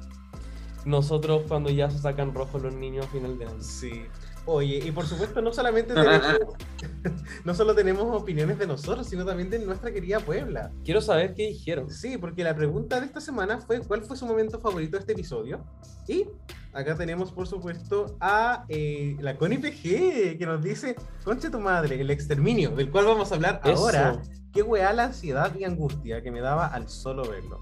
Nosotros 0.85 1.43
cuando 1.49 1.71
ya 1.71 1.91
se 1.91 1.99
sacan 1.99 2.35
rojos 2.35 2.63
los 2.63 2.75
niños 2.75 3.07
a 3.07 3.09
final 3.09 3.39
de 3.39 3.47
año. 3.47 3.63
Sí. 3.63 4.05
Oye, 4.47 4.79
y 4.85 4.91
por 4.91 5.07
supuesto 5.07 5.43
no 5.43 5.53
solamente 5.53 5.95
tenemos, 5.95 6.39
no 7.45 7.55
solo 7.55 7.75
tenemos 7.75 8.21
opiniones 8.21 8.59
de 8.59 8.67
nosotros, 8.67 9.07
sino 9.07 9.25
también 9.25 9.51
de 9.51 9.59
nuestra 9.59 9.93
querida 9.93 10.21
Puebla. 10.21 10.73
Quiero 10.85 11.01
saber 11.01 11.35
qué 11.35 11.49
dijeron. 11.49 11.91
Sí, 11.91 12.17
porque 12.17 12.43
la 12.43 12.55
pregunta 12.55 13.01
de 13.01 13.07
esta 13.07 13.21
semana 13.21 13.59
fue 13.59 13.81
cuál 13.81 14.03
fue 14.03 14.17
su 14.17 14.27
momento 14.27 14.59
favorito 14.59 14.97
de 14.97 15.01
este 15.01 15.13
episodio. 15.13 15.65
Y 16.09 16.27
acá 16.73 16.97
tenemos, 16.97 17.31
por 17.33 17.47
supuesto, 17.47 18.17
a 18.21 18.65
eh, 18.69 19.17
la 19.21 19.37
Connie 19.37 19.59
PG, 19.59 20.39
que 20.39 20.47
nos 20.47 20.63
dice, 20.63 20.97
conche 21.23 21.51
tu 21.51 21.61
madre, 21.61 22.01
el 22.01 22.11
exterminio, 22.11 22.71
del 22.71 22.91
cual 22.91 23.05
vamos 23.05 23.31
a 23.31 23.35
hablar 23.35 23.61
Eso. 23.65 23.75
ahora. 23.75 24.23
Qué 24.53 24.63
weá 24.63 24.93
la 24.93 25.05
ansiedad 25.05 25.55
y 25.57 25.63
angustia 25.63 26.23
que 26.23 26.33
me 26.33 26.41
daba 26.41 26.67
al 26.67 26.89
solo 26.89 27.23
verlo. 27.23 27.61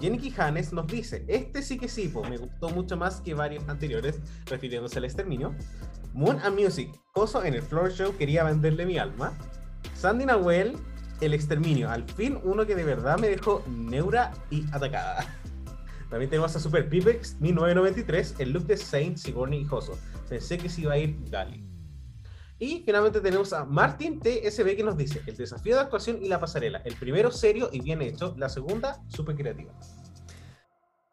Jenny 0.00 0.18
Quijanes 0.18 0.72
nos 0.72 0.86
dice, 0.86 1.24
este 1.26 1.62
sí 1.62 1.78
que 1.78 1.88
sí, 1.88 2.12
me 2.28 2.36
gustó 2.36 2.68
mucho 2.68 2.96
más 2.96 3.20
que 3.20 3.34
varios 3.34 3.66
anteriores, 3.68 4.20
refiriéndose 4.44 4.98
al 4.98 5.06
exterminio. 5.06 5.54
Moon 6.12 6.38
and 6.42 6.58
Music, 6.58 6.90
Coso 7.12 7.44
en 7.44 7.54
el 7.54 7.62
Floor 7.62 7.92
Show 7.92 8.16
quería 8.16 8.44
venderle 8.44 8.84
mi 8.84 8.98
alma. 8.98 9.32
Sandy 9.94 10.26
Nahuel, 10.26 10.76
el 11.20 11.34
exterminio, 11.34 11.90
al 11.90 12.04
fin 12.04 12.38
uno 12.42 12.66
que 12.66 12.74
de 12.74 12.84
verdad 12.84 13.18
me 13.18 13.28
dejó 13.28 13.64
neura 13.68 14.32
y 14.50 14.64
atacada. 14.72 15.26
También 16.10 16.30
tenemos 16.30 16.54
a 16.54 16.60
Super 16.60 16.88
Pipex 16.88 17.40
1993, 17.40 18.36
el 18.38 18.52
look 18.52 18.66
de 18.66 18.76
Saint, 18.76 19.16
Sigourney 19.16 19.60
y 19.60 19.64
Joso. 19.64 19.98
Pensé 20.28 20.58
que 20.58 20.68
se 20.68 20.82
iba 20.82 20.92
a 20.92 20.98
ir 20.98 21.16
Gali. 21.30 21.65
Y 22.58 22.82
finalmente 22.84 23.20
tenemos 23.20 23.52
a 23.52 23.64
Martin 23.64 24.18
TSB 24.18 24.76
que 24.76 24.82
nos 24.82 24.96
dice 24.96 25.20
el 25.26 25.36
desafío 25.36 25.74
de 25.74 25.82
actuación 25.82 26.22
y 26.22 26.28
la 26.28 26.40
pasarela. 26.40 26.80
El 26.84 26.94
primero 26.96 27.30
serio 27.30 27.68
y 27.70 27.80
bien 27.80 28.00
hecho, 28.00 28.34
la 28.38 28.48
segunda 28.48 29.02
súper 29.08 29.36
creativa. 29.36 29.72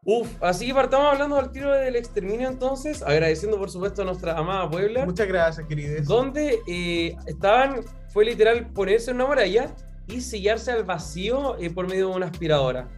Uf, 0.05 0.29
así 0.41 0.67
que 0.67 0.73
partamos 0.73 1.13
hablando 1.13 1.37
al 1.37 1.51
tiro 1.51 1.71
del 1.71 1.95
exterminio 1.95 2.49
entonces, 2.49 3.01
agradeciendo 3.01 3.57
por 3.57 3.69
supuesto 3.69 4.01
a 4.01 4.05
nuestra 4.05 4.37
amada 4.37 4.69
Puebla, 4.69 5.05
Muchas 5.05 5.27
gracias, 5.27 5.65
queridos. 5.65 6.05
donde 6.05 6.59
eh, 6.67 7.15
estaban, 7.25 7.85
fue 8.09 8.25
literal 8.25 8.69
ponerse 8.73 9.11
en 9.11 9.17
una 9.17 9.27
muralla 9.27 9.73
y 10.07 10.19
sellarse 10.19 10.71
al 10.71 10.83
vacío 10.83 11.57
eh, 11.57 11.69
por 11.69 11.87
medio 11.87 12.09
de 12.09 12.15
una 12.15 12.25
aspiradora. 12.25 12.89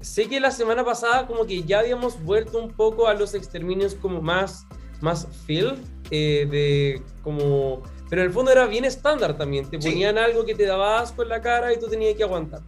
Sé 0.00 0.28
que 0.28 0.40
la 0.40 0.50
semana 0.50 0.84
pasada 0.84 1.28
como 1.28 1.46
que 1.46 1.62
ya 1.62 1.78
habíamos 1.78 2.20
vuelto 2.24 2.60
un 2.60 2.72
poco 2.72 3.06
a 3.06 3.14
los 3.14 3.34
exterminios 3.34 3.94
como 3.94 4.20
más, 4.20 4.66
más 5.00 5.28
field, 5.46 5.78
eh, 6.10 6.46
de 6.50 7.02
como... 7.22 7.82
Pero 8.10 8.22
en 8.22 8.28
el 8.28 8.32
fondo 8.32 8.50
era 8.50 8.66
bien 8.66 8.84
estándar 8.86 9.36
también, 9.36 9.68
te 9.68 9.80
Sí. 9.80 9.90
ponían 9.90 10.16
algo 10.18 10.44
que 10.46 10.54
te 10.54 10.64
daba 10.64 11.00
asco 11.00 11.22
en 11.22 11.28
la 11.28 11.40
cara 11.42 11.72
y 11.74 11.78
tú 11.78 11.88
tenías 11.88 12.14
que 12.16 12.22
aguantar. 12.22 12.60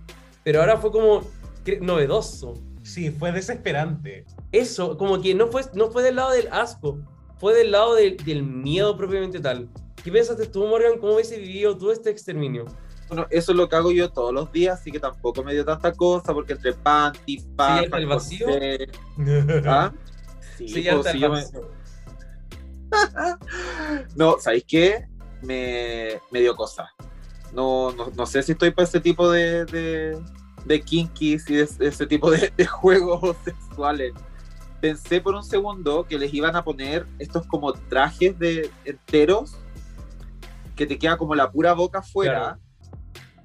Pero 0.45 0.61
ahora 0.61 0.77
fue 0.77 0.91
como 0.91 1.23
novedoso. 1.81 2.55
Sí, 2.83 3.11
fue 3.11 3.33
desesperante. 3.33 4.25
Eso, 4.53 4.97
como 4.99 5.21
que 5.21 5.35
no 5.35 5.47
fue, 5.49 5.63
no 5.75 5.91
fue 5.91 6.03
del 6.03 6.17
lado 6.17 6.33
del 6.33 6.49
asco, 6.51 6.99
fue 7.39 7.55
del 7.55 7.71
lado 7.71 7.95
del, 7.95 8.17
del 8.19 8.43
miedo 8.43 8.97
propiamente 8.97 9.41
tal. 9.41 9.69
¿Qué 10.03 10.11
pensaste 10.11 10.47
tú, 10.47 10.67
Morgan? 10.67 10.99
¿Cómo 10.99 11.15
hubiese 11.15 11.39
vivido 11.39 11.77
tú 11.77 11.91
este 11.91 12.11
exterminio? 12.11 12.65
Bueno, 13.09 13.27
eso 13.31 13.53
es 13.53 13.59
lo 13.59 13.69
que 13.69 13.77
hago 13.77 13.91
yo 13.93 14.11
todos 14.11 14.33
los 14.33 14.51
días, 14.53 14.81
así 14.81 14.91
que 14.91 15.01
tampoco 15.01 15.43
me 15.43 15.53
dio 15.53 15.65
tanta 15.65 15.93
cosa, 15.93 16.33
porque 16.33 16.53
entre 16.53 16.73
panty, 16.75 17.39
paja, 17.57 17.81
hasta 17.81 17.99
el 17.99 18.07
vacío. 18.07 18.47
corsé, 18.47 18.89
¿ah? 19.67 19.93
Sí, 20.57 20.69
Sí, 20.69 20.83
ya 20.83 20.93
pues, 20.95 21.07
está 21.07 21.13
sí, 21.13 21.17
el 21.17 21.23
yo 21.23 21.29
me- 21.31 21.41
vacío. 21.41 21.80
No, 24.17 24.39
¿sabéis 24.39 24.65
qué? 24.67 25.07
Me, 25.43 26.21
me 26.31 26.41
dio 26.41 26.55
cosa. 26.55 26.93
No, 27.53 27.93
no, 27.93 28.11
no 28.15 28.27
sé 28.27 28.43
si 28.43 28.53
estoy 28.53 28.71
para 28.71 28.87
ese 28.87 29.01
tipo 29.01 29.31
de, 29.31 29.65
de, 29.65 30.19
de 30.65 30.81
kinkies 30.83 31.49
y 31.51 31.55
de, 31.57 31.67
de 31.67 31.89
ese 31.89 32.07
tipo 32.07 32.31
de, 32.31 32.53
de 32.57 32.67
juegos 32.67 33.37
sexuales. 33.45 34.13
Pensé 34.81 35.21
por 35.21 35.35
un 35.35 35.43
segundo 35.43 36.07
que 36.09 36.19
les 36.19 36.33
iban 36.33 36.57
a 36.57 36.65
poner 36.65 37.07
estos 37.19 37.47
como 37.47 37.73
trajes 37.73 38.39
de 38.39 38.71
enteros 38.85 39.57
que 40.77 40.87
te 40.87 40.99
queda 40.99 41.17
como 41.17 41.35
la 41.35 41.51
pura 41.51 41.73
boca 41.75 41.99
afuera. 41.99 42.41
Claro. 42.41 42.61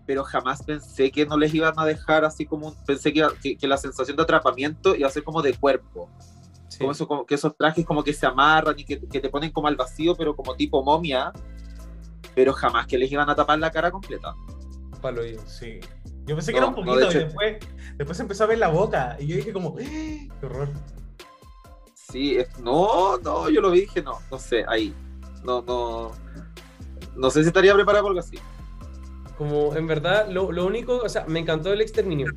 Pero 0.06 0.24
jamás 0.24 0.62
pensé 0.64 1.12
que 1.12 1.26
no 1.26 1.36
les 1.38 1.53
iban 1.53 1.74
a 1.78 1.86
dejar 1.86 2.26
así 2.26 2.45
como 2.45 2.68
un- 2.68 2.76
pensé 2.86 3.12
que, 3.12 3.26
que, 3.41 3.58
que 3.58 3.68
la 3.68 3.78
sensación 3.78 4.16
de 4.16 4.24
atrapamiento 4.24 4.95
iba 4.95 5.08
a 5.08 5.12
ser 5.12 5.24
como 5.24 5.41
de 5.41 5.53
cuerpo 5.56 6.10
Sí. 6.76 6.80
como, 6.80 6.92
eso, 6.92 7.08
como 7.08 7.26
que 7.26 7.36
esos 7.36 7.56
trajes 7.58 7.86
como 7.86 8.04
que 8.04 8.14
se 8.14 8.26
amarran 8.26 8.78
y 8.78 8.86
que, 8.86 9.00
que 9.00 9.20
te 9.20 9.30
ponen 9.30 9.52
como 9.52 9.68
al 9.68 9.76
vacío, 9.76 10.16
pero 10.16 10.36
como 10.36 10.56
tipo 10.56 10.84
momia, 10.84 11.32
pero 12.34 12.54
jamás 12.54 12.86
que 12.88 12.98
les 12.98 13.12
iban 13.12 13.30
a 13.30 13.36
tapar 13.36 13.60
la 13.60 13.72
cara 13.72 13.92
completa. 13.92 14.36
Palo. 15.02 15.22
Sí. 15.46 15.80
Yo 16.26 16.36
pensé 16.36 16.52
que 16.52 16.58
era 16.58 16.68
un 16.68 16.74
no, 16.76 16.84
poquito 16.84 17.12
y 17.12 17.14
después, 17.14 17.58
después 17.96 18.20
empezó 18.20 18.44
a 18.46 18.48
ver 18.48 18.58
la 18.58 18.70
boca 18.70 19.16
y 19.20 19.28
yo 19.28 19.36
dije 19.36 19.54
como, 19.54 19.76
¡Ah! 19.80 19.84
¡qué 20.40 20.46
horror! 20.46 20.70
Sí, 21.94 22.38
es- 22.38 22.60
no, 22.60 23.18
no, 23.20 23.50
yo 23.50 23.62
lo 23.62 23.72
vi 23.72 23.82
dije, 23.82 24.02
no, 24.02 24.20
no 24.32 24.40
sé, 24.40 24.66
ahí. 24.68 24.94
No, 25.44 25.62
no. 25.62 26.12
No 27.16 27.30
sé 27.30 27.42
si 27.44 27.48
estaría 27.48 27.74
preparado 27.74 28.04
por 28.06 28.12
algo 28.12 28.20
así. 28.20 28.38
Como 29.38 29.76
en 29.76 29.86
verdad, 29.86 30.28
lo, 30.30 30.52
lo 30.52 30.66
único, 30.66 30.98
o 30.98 31.10
sea, 31.10 31.26
me 31.28 31.40
encantó 31.40 31.72
el 31.72 31.82
exterminio. 31.82 32.28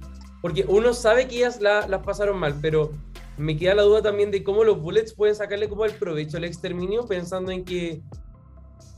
Porque 0.42 0.64
uno 0.68 0.92
sabe 0.94 1.26
que 1.26 1.36
ellas 1.38 1.60
la- 1.60 1.86
las 1.88 2.02
pasaron 2.02 2.38
mal, 2.38 2.54
pero 2.60 2.92
me 3.38 3.56
queda 3.56 3.74
la 3.74 3.82
duda 3.82 4.02
también 4.02 4.30
de 4.30 4.42
cómo 4.42 4.64
los 4.64 4.80
bullets 4.80 5.14
pueden 5.14 5.34
sacarle 5.34 5.68
como 5.68 5.84
el 5.84 5.92
provecho 5.92 6.36
al 6.36 6.44
exterminio, 6.44 7.06
pensando 7.06 7.52
en 7.52 7.64
que 7.64 8.02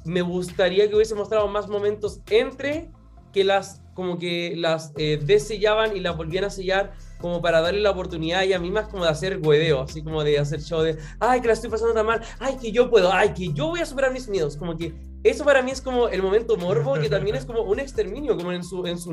me 0.05 0.23
gustaría 0.23 0.89
que 0.89 0.95
hubiese 0.95 1.15
mostrado 1.15 1.47
más 1.49 1.69
momentos 1.69 2.21
entre 2.31 2.91
que 3.33 3.45
las 3.45 3.83
como 3.95 4.19
que 4.19 4.55
las 4.57 4.93
eh, 4.97 5.21
desellaban 5.23 5.95
y 5.95 6.01
las 6.01 6.17
volvían 6.17 6.45
a 6.45 6.51
sellar 6.51 6.93
como 7.21 7.43
para 7.43 7.61
darle 7.61 7.81
la 7.81 7.91
oportunidad 7.91 8.41
a 8.41 8.45
ellas 8.45 8.61
mismas 8.61 8.89
como 8.89 9.05
de 9.05 9.11
hacer 9.11 9.39
hueveo, 9.43 9.83
así 9.83 10.03
como 10.03 10.25
de 10.25 10.39
hacer 10.39 10.63
show 10.63 10.81
de, 10.81 10.97
ay, 11.19 11.43
que 11.43 11.49
la 11.49 11.53
estoy 11.53 11.69
pasando 11.69 11.93
tan 11.93 12.07
mal, 12.07 12.23
ay, 12.39 12.57
que 12.57 12.73
yo 12.73 12.89
puedo, 12.89 13.13
ay, 13.13 13.35
que 13.35 13.53
yo 13.53 13.69
voy 13.69 13.81
a 13.81 13.87
superar 13.87 14.11
mis 14.11 14.27
miedos, 14.27 14.57
como 14.57 14.75
que 14.75 14.95
eso 15.23 15.45
para 15.45 15.61
mí 15.61 15.71
es 15.71 15.83
como 15.83 16.09
el 16.09 16.23
momento 16.23 16.57
morbo, 16.57 16.95
que 16.95 17.11
también 17.11 17.37
es 17.37 17.45
como 17.45 17.61
un 17.61 17.79
exterminio, 17.79 18.39
como 18.39 18.53
en 18.53 18.65
su, 18.65 18.87
en 18.87 18.99
su. 18.99 19.13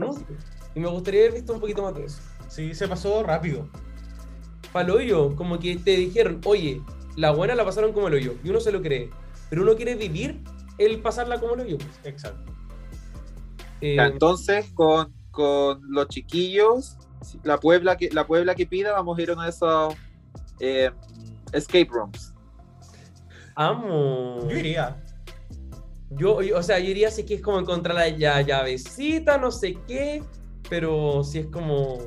Y 0.73 0.79
me 0.79 0.87
gustaría 0.87 1.21
haber 1.21 1.33
visto 1.33 1.53
un 1.53 1.59
poquito 1.59 1.81
más 1.81 1.95
de 1.95 2.05
eso. 2.05 2.21
Sí, 2.47 2.73
se 2.73 2.87
pasó 2.87 3.23
rápido. 3.23 3.67
Hoyo, 4.77 5.35
como 5.35 5.59
que 5.59 5.75
te 5.77 5.91
dijeron, 5.97 6.41
oye, 6.45 6.81
la 7.15 7.31
buena 7.31 7.55
la 7.55 7.65
pasaron 7.65 7.93
como 7.93 8.07
el 8.07 8.13
hoyo, 8.13 8.35
y 8.43 8.49
uno 8.49 8.59
se 8.59 8.71
lo 8.71 8.81
cree, 8.81 9.09
pero 9.49 9.63
uno 9.63 9.75
quiere 9.75 9.95
vivir 9.95 10.41
el 10.77 11.01
pasarla 11.01 11.39
como 11.39 11.55
el 11.55 11.61
hoyo. 11.61 11.77
pues. 11.77 11.99
Exacto. 12.03 12.51
Eh, 13.81 13.97
entonces, 13.99 14.67
con, 14.73 15.13
con 15.31 15.81
los 15.91 16.07
chiquillos, 16.07 16.97
la 17.43 17.59
Puebla 17.59 17.97
que, 17.97 18.09
la 18.11 18.25
Puebla 18.27 18.55
que 18.55 18.65
pida, 18.65 18.91
vamos 18.93 19.17
a 19.17 19.21
ir 19.21 19.29
a 19.29 19.33
uno 19.33 19.43
de 19.43 19.49
esos 19.49 19.93
eh, 20.59 20.91
escape 21.51 21.89
rooms. 21.91 22.33
amo. 23.55 24.47
Yo 24.49 24.57
iría. 24.57 25.03
Yo, 26.11 26.41
yo- 26.41 26.57
o 26.57 26.63
sea, 26.63 26.79
yo 26.79 26.85
diría 26.87 27.11
si 27.11 27.23
que 27.25 27.35
es 27.35 27.41
como 27.41 27.59
encontrar 27.59 27.95
la 27.95 28.07
llavecita, 28.09 29.37
no 29.37 29.51
sé 29.51 29.77
qué, 29.87 30.23
pero 30.69 31.23
si 31.23 31.39
es 31.39 31.47
como, 31.47 31.97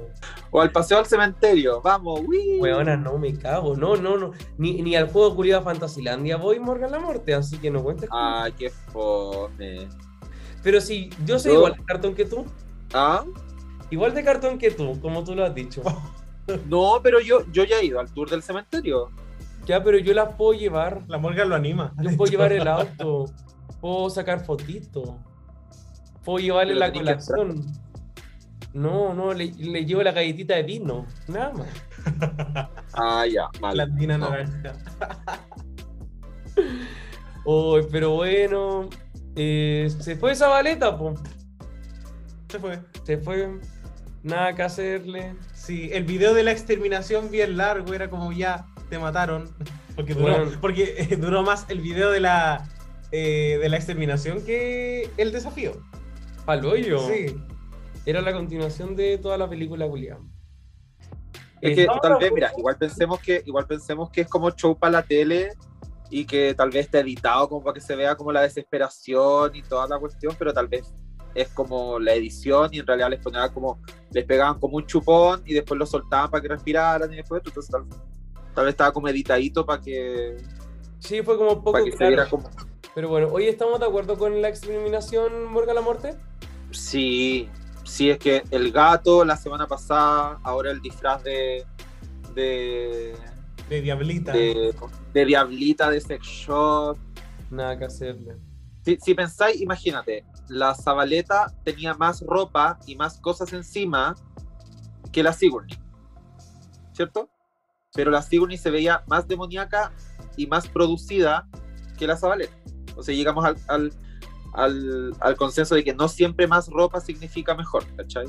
O 0.52 0.60
al 0.60 0.72
paseo 0.72 0.98
al 0.98 1.06
cementerio, 1.06 1.80
vamos, 1.80 2.22
¡wii! 2.26 2.60
weona, 2.60 2.96
no 2.96 3.18
me 3.18 3.32
cago, 3.38 3.76
no, 3.76 3.96
no, 3.96 4.16
no, 4.16 4.32
ni, 4.58 4.82
ni 4.82 4.96
al 4.96 5.08
juego 5.10 5.36
culiado 5.36 5.62
Fantasilandia 5.62 6.36
voy 6.36 6.58
Morgan 6.58 6.90
la 6.90 6.98
muerte, 6.98 7.34
así 7.34 7.58
que 7.58 7.70
no 7.70 7.82
cuentes. 7.82 8.08
Ay, 8.12 8.52
qué 8.58 8.70
fome. 8.70 9.88
Pero 10.62 10.80
si 10.80 11.10
yo 11.24 11.38
soy 11.38 11.52
igual 11.52 11.74
de 11.74 11.84
cartón 11.84 12.14
que 12.14 12.24
tú, 12.24 12.44
¿Ah? 12.92 13.24
igual 13.90 14.12
de 14.12 14.24
cartón 14.24 14.58
que 14.58 14.70
tú, 14.70 15.00
como 15.00 15.22
tú 15.24 15.34
lo 15.34 15.44
has 15.44 15.54
dicho. 15.54 15.82
No, 16.66 16.98
pero 17.00 17.20
yo, 17.20 17.44
yo 17.52 17.62
ya 17.62 17.78
he 17.78 17.84
ido 17.84 18.00
al 18.00 18.12
tour 18.12 18.28
del 18.28 18.42
cementerio. 18.42 19.10
Ya, 19.66 19.84
pero 19.84 19.98
yo 19.98 20.12
las 20.14 20.34
puedo 20.34 20.52
llevar, 20.58 21.04
La 21.06 21.16
Morgan 21.16 21.48
lo 21.48 21.54
anima. 21.54 21.92
yo 22.02 22.16
puedo 22.16 22.28
llevar 22.28 22.52
el 22.52 22.66
auto, 22.66 23.26
puedo 23.80 24.10
sacar 24.10 24.44
fotito, 24.44 25.18
puedo 26.24 26.38
llevarle 26.38 26.74
Pero 26.74 26.86
la 26.86 26.92
colación. 26.92 27.66
No, 28.72 29.12
no, 29.14 29.32
le, 29.34 29.46
le 29.52 29.84
llevo 29.84 30.02
la 30.02 30.12
galletita 30.12 30.54
de 30.54 30.62
vino, 30.62 31.06
nada 31.28 31.52
más. 31.52 31.68
Ah, 32.94 33.24
ya, 33.26 33.48
mal. 33.60 33.76
La 33.76 33.86
tina 33.96 34.18
No. 34.18 34.30
naranja. 34.30 34.72
Uy, 37.44 37.86
pero 37.90 38.10
bueno, 38.10 38.88
eh, 39.36 39.88
se 40.00 40.16
fue 40.16 40.32
esa 40.32 40.48
baleta, 40.48 40.96
po. 40.96 41.14
Se 42.48 42.58
fue. 42.58 42.80
Se 43.04 43.18
fue, 43.18 43.58
nada 44.22 44.54
que 44.54 44.62
hacerle. 44.62 45.34
Sí, 45.54 45.90
el 45.92 46.04
video 46.04 46.34
de 46.34 46.42
la 46.42 46.52
exterminación 46.52 47.30
bien 47.30 47.56
largo, 47.56 47.94
era 47.94 48.10
como 48.10 48.32
ya 48.32 48.66
te 48.88 48.98
mataron. 48.98 49.48
Porque 49.96 50.14
duró, 50.14 50.36
Bueno. 50.44 50.58
porque, 50.60 50.94
eh, 51.10 51.16
duró 51.16 51.42
más 51.42 51.66
el 51.68 51.80
video 51.80 52.10
de 52.10 52.20
la, 52.20 52.66
eh, 53.12 53.58
de 53.60 53.68
la 53.68 53.76
exterminación 53.76 54.40
que 54.44 55.10
el 55.18 55.30
desafío. 55.32 55.72
Pal 56.46 56.64
hoyo. 56.64 57.00
Sí. 57.08 57.36
Era 58.06 58.20
la 58.22 58.32
continuación 58.32 58.96
de 58.96 59.18
toda 59.18 59.36
la 59.38 59.48
película, 59.48 59.86
William. 59.86 60.30
Es 61.60 61.74
que 61.74 61.82
Estamos 61.82 62.00
tal 62.00 62.18
vez, 62.18 62.32
mira, 62.32 62.52
igual 62.56 62.76
pensemos 62.78 63.20
que, 63.20 63.42
igual 63.44 63.66
pensemos 63.66 64.10
que 64.10 64.22
es 64.22 64.28
como 64.28 64.50
show 64.50 64.78
para 64.78 64.92
la 64.92 65.02
tele 65.02 65.52
y 66.08 66.24
que 66.24 66.54
tal 66.54 66.70
vez 66.70 66.86
está 66.86 67.00
editado 67.00 67.48
como 67.48 67.62
para 67.62 67.74
que 67.74 67.80
se 67.80 67.94
vea 67.94 68.16
como 68.16 68.32
la 68.32 68.40
desesperación 68.42 69.54
y 69.54 69.62
toda 69.62 69.86
la 69.86 69.98
cuestión, 69.98 70.34
pero 70.38 70.52
tal 70.54 70.68
vez 70.68 70.92
es 71.34 71.48
como 71.48 71.98
la 72.00 72.14
edición 72.14 72.70
y 72.72 72.78
en 72.80 72.86
realidad 72.86 73.10
les 73.10 73.20
ponían 73.20 73.52
como, 73.52 73.78
les 74.10 74.24
pegaban 74.24 74.58
como 74.58 74.78
un 74.78 74.86
chupón 74.86 75.42
y 75.44 75.54
después 75.54 75.78
lo 75.78 75.86
soltaban 75.86 76.30
para 76.30 76.42
que 76.42 76.48
respiraran 76.48 77.12
y 77.12 77.16
después, 77.16 77.42
entonces 77.44 77.70
tal, 77.70 77.84
tal 78.54 78.64
vez 78.64 78.72
estaba 78.72 78.92
como 78.92 79.08
editadito 79.08 79.64
para 79.64 79.80
que, 79.80 80.38
Sí, 80.98 81.22
fue 81.22 81.36
como 81.38 81.62
poco 81.62 81.72
para 81.72 81.84
que 81.84 81.92
se 81.92 81.96
claro. 81.96 82.10
viera 82.10 82.28
como, 82.28 82.50
Pero 82.94 83.08
bueno, 83.08 83.28
hoy 83.30 83.46
estamos 83.46 83.78
de 83.80 83.86
acuerdo 83.86 84.18
con 84.18 84.40
la 84.42 84.48
exterminación 84.48 85.44
Morgan 85.44 85.74
la 85.76 85.80
muerte. 85.82 86.16
sí, 86.70 87.48
sí 87.90 88.08
es 88.08 88.18
que 88.18 88.42
el 88.50 88.70
gato 88.70 89.24
la 89.24 89.36
semana 89.36 89.66
pasada, 89.66 90.38
ahora 90.44 90.70
el 90.70 90.80
disfraz 90.80 91.22
de, 91.24 91.66
de, 92.34 93.14
De 93.68 93.80
Diablita. 93.82 94.32
de, 94.32 94.74
de 95.12 95.24
diablita 95.24 95.90
de 95.90 96.00
sex 96.00 96.24
shop, 96.26 96.96
Nada 97.50 97.76
que 97.76 97.84
hacerle. 97.84 98.36
Si, 98.84 98.96
si 99.00 99.14
pensáis, 99.14 99.60
imagínate, 99.60 100.24
la 100.48 100.74
Zabaleta 100.74 101.52
tenía 101.64 101.94
más 101.94 102.22
ropa 102.22 102.78
y 102.86 102.94
más 102.94 103.18
cosas 103.20 103.52
encima 103.52 104.14
que 105.12 105.22
la 105.24 105.32
Sigourney, 105.32 105.76
¿cierto? 106.92 107.28
Pero 107.92 108.12
la 108.12 108.22
Sigourney 108.22 108.56
se 108.56 108.70
veía 108.70 109.02
más 109.08 109.26
demoníaca 109.26 109.92
y 110.36 110.46
más 110.46 110.68
producida 110.68 111.48
que 111.98 112.06
la 112.06 112.16
Zabaleta. 112.16 112.54
O 112.96 113.02
sea, 113.02 113.14
llegamos 113.14 113.44
al, 113.44 113.56
al, 113.66 113.92
al- 114.52 115.14
al 115.20 115.36
consenso 115.36 115.74
de 115.74 115.84
que 115.84 115.94
no 115.94 116.08
siempre 116.08 116.46
más 116.46 116.68
ropa 116.68 117.00
significa 117.00 117.54
mejor, 117.54 117.84
¿cachai? 117.96 118.26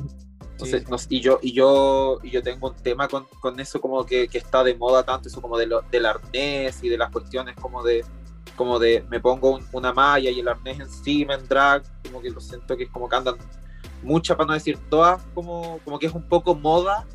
Entonces, 0.52 0.84
Sí. 0.84 0.92
nos- 0.92 1.08
y, 1.10 1.22
yo, 1.22 1.40
y, 1.42 1.54
yo, 1.54 2.20
y 2.24 2.30
yo 2.30 2.44
tengo 2.44 2.70
un 2.70 2.76
tema 2.76 3.08
con, 3.08 3.26
con 3.40 3.60
eso 3.60 3.82
como 3.82 4.06
que, 4.06 4.28
que 4.28 4.38
está 4.38 4.64
de 4.64 4.76
moda 4.76 5.04
tanto, 5.04 5.28
eso 5.28 5.42
como 5.42 5.58
de 5.58 5.66
lo- 5.66 5.82
del 5.92 6.06
arnés 6.06 6.84
y 6.84 6.90
de 6.90 6.98
las 6.98 7.10
cuestiones 7.12 7.56
como 7.56 7.82
de, 7.84 8.06
como 8.56 8.78
de 8.78 9.04
me 9.10 9.20
pongo 9.20 9.56
un- 9.56 9.66
una 9.72 9.92
malla 9.94 10.30
y 10.30 10.40
el 10.40 10.48
arnés 10.48 10.80
encima 10.80 11.34
en 11.34 11.48
drag, 11.48 11.84
como 12.04 12.22
que 12.22 12.30
lo 12.30 12.40
siento 12.40 12.78
que 12.78 12.84
es 12.84 12.90
como 12.92 13.10
que 13.10 13.16
andan 13.16 13.36
muchas, 14.04 14.38
para 14.38 14.48
no 14.48 14.54
decir 14.54 14.78
todas, 14.90 15.22
como, 15.34 15.80
como 15.84 15.98
que 15.98 16.06
es 16.08 16.14
un 16.14 16.28
poco 16.28 16.54
moda 16.54 17.08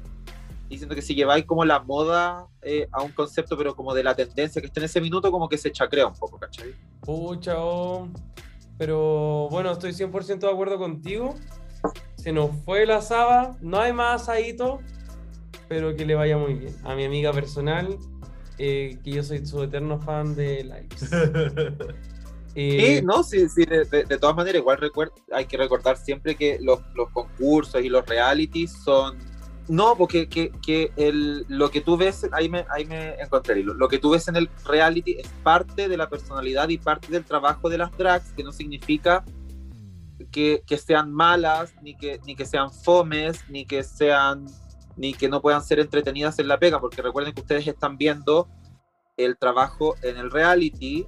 y 0.69 0.79
siento 0.79 0.97
que 0.97 1.03
si 1.03 1.15
lleváis 1.15 1.45
como 1.45 1.65
la 1.65 1.79
moda 1.81 2.49
eh, 2.63 2.89
a 2.91 3.03
un 3.03 3.13
concepto, 3.13 3.57
pero 3.57 3.77
como 3.77 3.95
de 3.95 4.03
la 4.03 4.17
tendencia 4.17 4.61
que 4.61 4.67
está 4.67 4.81
en 4.81 4.87
ese 4.87 5.01
minuto, 5.01 5.31
como 5.31 5.49
que 5.49 5.57
se 5.59 5.71
chacrea 5.71 6.07
un 6.09 6.15
poco, 6.15 6.37
¿cachai? 6.39 6.75
Pucha, 7.03 7.55
oh. 7.59 8.09
Pero 8.79 9.49
bueno, 9.51 9.73
estoy 9.73 9.93
100% 9.93 10.41
de 10.41 10.51
acuerdo 10.51 10.79
contigo. 10.79 11.35
Se 12.17 12.33
nos 12.33 12.51
fue 12.65 12.87
la 12.87 13.01
Saba, 13.01 13.57
no 13.61 13.81
hay 13.81 13.93
más 13.93 14.23
asadito, 14.23 14.81
pero 15.69 15.95
que 15.95 16.05
le 16.05 16.15
vaya 16.15 16.37
muy 16.37 16.55
bien. 16.55 16.75
A 16.85 16.95
mi 16.95 17.05
amiga 17.05 17.33
personal, 17.33 17.97
eh, 18.59 18.99
que 19.05 19.11
yo 19.11 19.23
soy 19.23 19.47
su 19.47 19.63
eterno 19.63 20.01
fan 20.01 20.35
de 20.35 20.65
Likes. 20.65 21.07
Sí, 22.57 23.03
no, 23.05 23.23
sí, 23.23 23.51
sí 23.51 23.67
de, 23.67 23.85
de, 23.85 24.17
todas 24.17 24.35
maneras, 24.35 24.63
igual 24.63 24.79
recuerdo, 24.79 25.13
hay 25.31 25.45
que 25.45 25.59
recordar 25.59 25.99
siempre 25.99 26.35
que 26.35 26.59
los, 26.59 26.81
los 26.95 27.11
concursos 27.11 27.85
y 27.85 27.91
los 27.91 28.07
realities 28.07 28.73
son 28.73 29.19
no, 29.69 29.97
porque 29.97 30.29
que, 30.29 30.53
que 30.65 30.93
el, 30.97 31.45
lo 31.49 31.71
que 31.71 31.81
tú 31.81 31.97
ves, 31.97 32.27
ahí 32.33 32.49
me, 32.49 32.65
ahí 32.71 32.85
me 32.85 33.15
encontré, 33.21 33.63
lo, 33.63 33.75
lo, 33.75 33.89
que 33.89 33.99
tú 33.99 34.11
ves 34.11 34.29
en 34.29 34.37
el 34.37 34.49
reality 34.65 35.17
es 35.19 35.29
parte 35.43 35.89
de 35.89 35.97
la 35.97 36.09
personalidad 36.09 36.69
y 36.69 36.79
parte 36.79 37.09
del 37.11 37.25
trabajo 37.25 37.69
de 37.69 37.79
las 37.79 37.97
drags, 37.97 38.33
que 38.33 38.45
no 38.45 38.53
significa 38.53 39.25
que, 40.31 40.63
que 40.67 40.79
sean 40.79 41.13
malas, 41.13 41.75
ni 41.83 41.97
que, 41.97 42.21
ni 42.27 42.37
que 42.37 42.45
sean 42.45 42.71
fomes, 42.71 43.45
ni 43.49 43.65
que 43.65 43.83
sean 43.83 44.47
ni 44.97 45.13
que 45.13 45.29
no 45.29 45.43
puedan 45.43 45.63
ser 45.63 45.79
entretenidas 45.79 46.39
en 46.39 46.49
la 46.49 46.59
pega, 46.59 46.81
porque 46.81 47.03
recuerden 47.03 47.35
que 47.35 47.43
ustedes 47.43 47.67
están 47.67 47.99
viendo 47.99 48.49
el 49.17 49.37
trabajo 49.37 49.95
en 50.03 50.17
el 50.17 50.31
reality, 50.31 51.07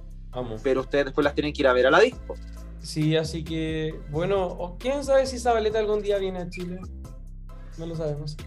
pero 0.63 0.81
ustedes 0.81 1.05
después 1.05 1.25
las 1.25 1.33
tienen 1.33 1.53
que 1.53 1.61
ir 1.61 1.67
a 1.67 1.73
ver 1.73 1.87
a 1.87 1.91
la 1.91 1.99
disco. 1.99 2.35
Sí, 2.81 3.15
así 3.15 3.43
que, 3.43 3.99
bueno, 4.09 4.77
quién 4.79 5.03
sabe 5.03 5.25
si 5.25 5.39
Zabaleta 5.39 5.79
algún 5.79 6.01
día 6.01 6.17
viene 6.17 6.39
a 6.39 6.49
Chile. 6.49 6.79
No 7.79 7.85
lo 7.85 7.95
sabemos. 7.95 8.37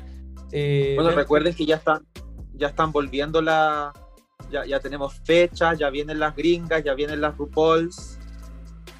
Eh, 0.52 0.92
bueno, 0.94 1.10
recuerden 1.12 1.54
que 1.54 1.64
ya 1.64 1.76
están, 1.76 2.06
ya 2.54 2.68
están 2.68 2.92
volviendo 2.92 3.40
la. 3.40 3.92
Ya, 4.50 4.66
ya 4.66 4.80
tenemos 4.80 5.14
fechas, 5.24 5.78
ya 5.78 5.88
vienen 5.88 6.20
las 6.20 6.36
gringas, 6.36 6.84
ya 6.84 6.92
vienen 6.94 7.22
las 7.22 7.36
RuPauls. 7.38 8.18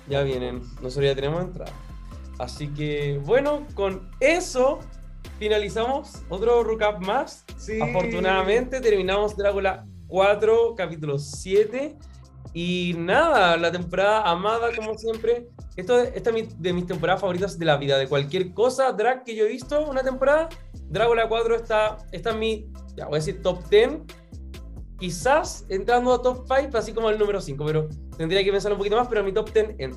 Ya 0.09 0.23
vienen, 0.23 0.63
nosotros 0.81 1.05
ya 1.05 1.15
tenemos 1.15 1.43
entrada. 1.43 1.73
Así 2.39 2.69
que, 2.69 3.21
bueno, 3.25 3.67
con 3.75 4.11
eso 4.21 4.81
finalizamos 5.39 6.23
otro 6.31 6.65
recap 6.65 7.05
más. 7.05 7.45
Sí. 7.59 7.81
Afortunadamente 7.81 8.81
terminamos 8.81 9.37
Drácula 9.37 9.87
4, 10.09 10.75
capítulo 10.75 11.19
7. 11.19 11.99
Y 12.55 12.95
nada, 12.99 13.57
la 13.57 13.73
temporada 13.73 14.29
amada, 14.29 14.75
como 14.77 14.97
siempre. 14.99 15.49
Esto, 15.77 15.99
esta 15.99 16.31
es 16.31 16.61
de 16.61 16.73
mis 16.73 16.87
temporadas 16.87 17.21
favoritas 17.21 17.59
de 17.59 17.65
la 17.65 17.77
vida. 17.77 17.97
De 17.97 18.07
cualquier 18.07 18.53
cosa 18.53 18.93
drag 18.93 19.25
que 19.25 19.35
yo 19.35 19.47
he 19.47 19.49
visto 19.49 19.89
una 19.89 20.03
temporada, 20.03 20.49
Drácula 20.89 21.27
4 21.29 21.57
está, 21.57 21.97
está 22.13 22.31
en 22.31 22.39
mi, 22.39 22.67
ya 22.97 23.07
voy 23.07 23.15
a 23.15 23.19
decir, 23.19 23.41
top 23.43 23.67
10. 23.71 24.01
Quizás 24.99 25.65
entrando 25.69 26.13
a 26.13 26.21
top 26.21 26.47
5, 26.47 26.77
así 26.77 26.93
como 26.93 27.09
el 27.09 27.19
número 27.19 27.41
5, 27.41 27.65
pero 27.65 27.89
tendría 28.17 28.45
que 28.45 28.53
pensar 28.53 28.71
un 28.71 28.79
poquito 28.79 28.97
más, 28.97 29.09
pero 29.09 29.25
mi 29.25 29.33
top 29.33 29.51
10 29.53 29.75
en 29.79 29.93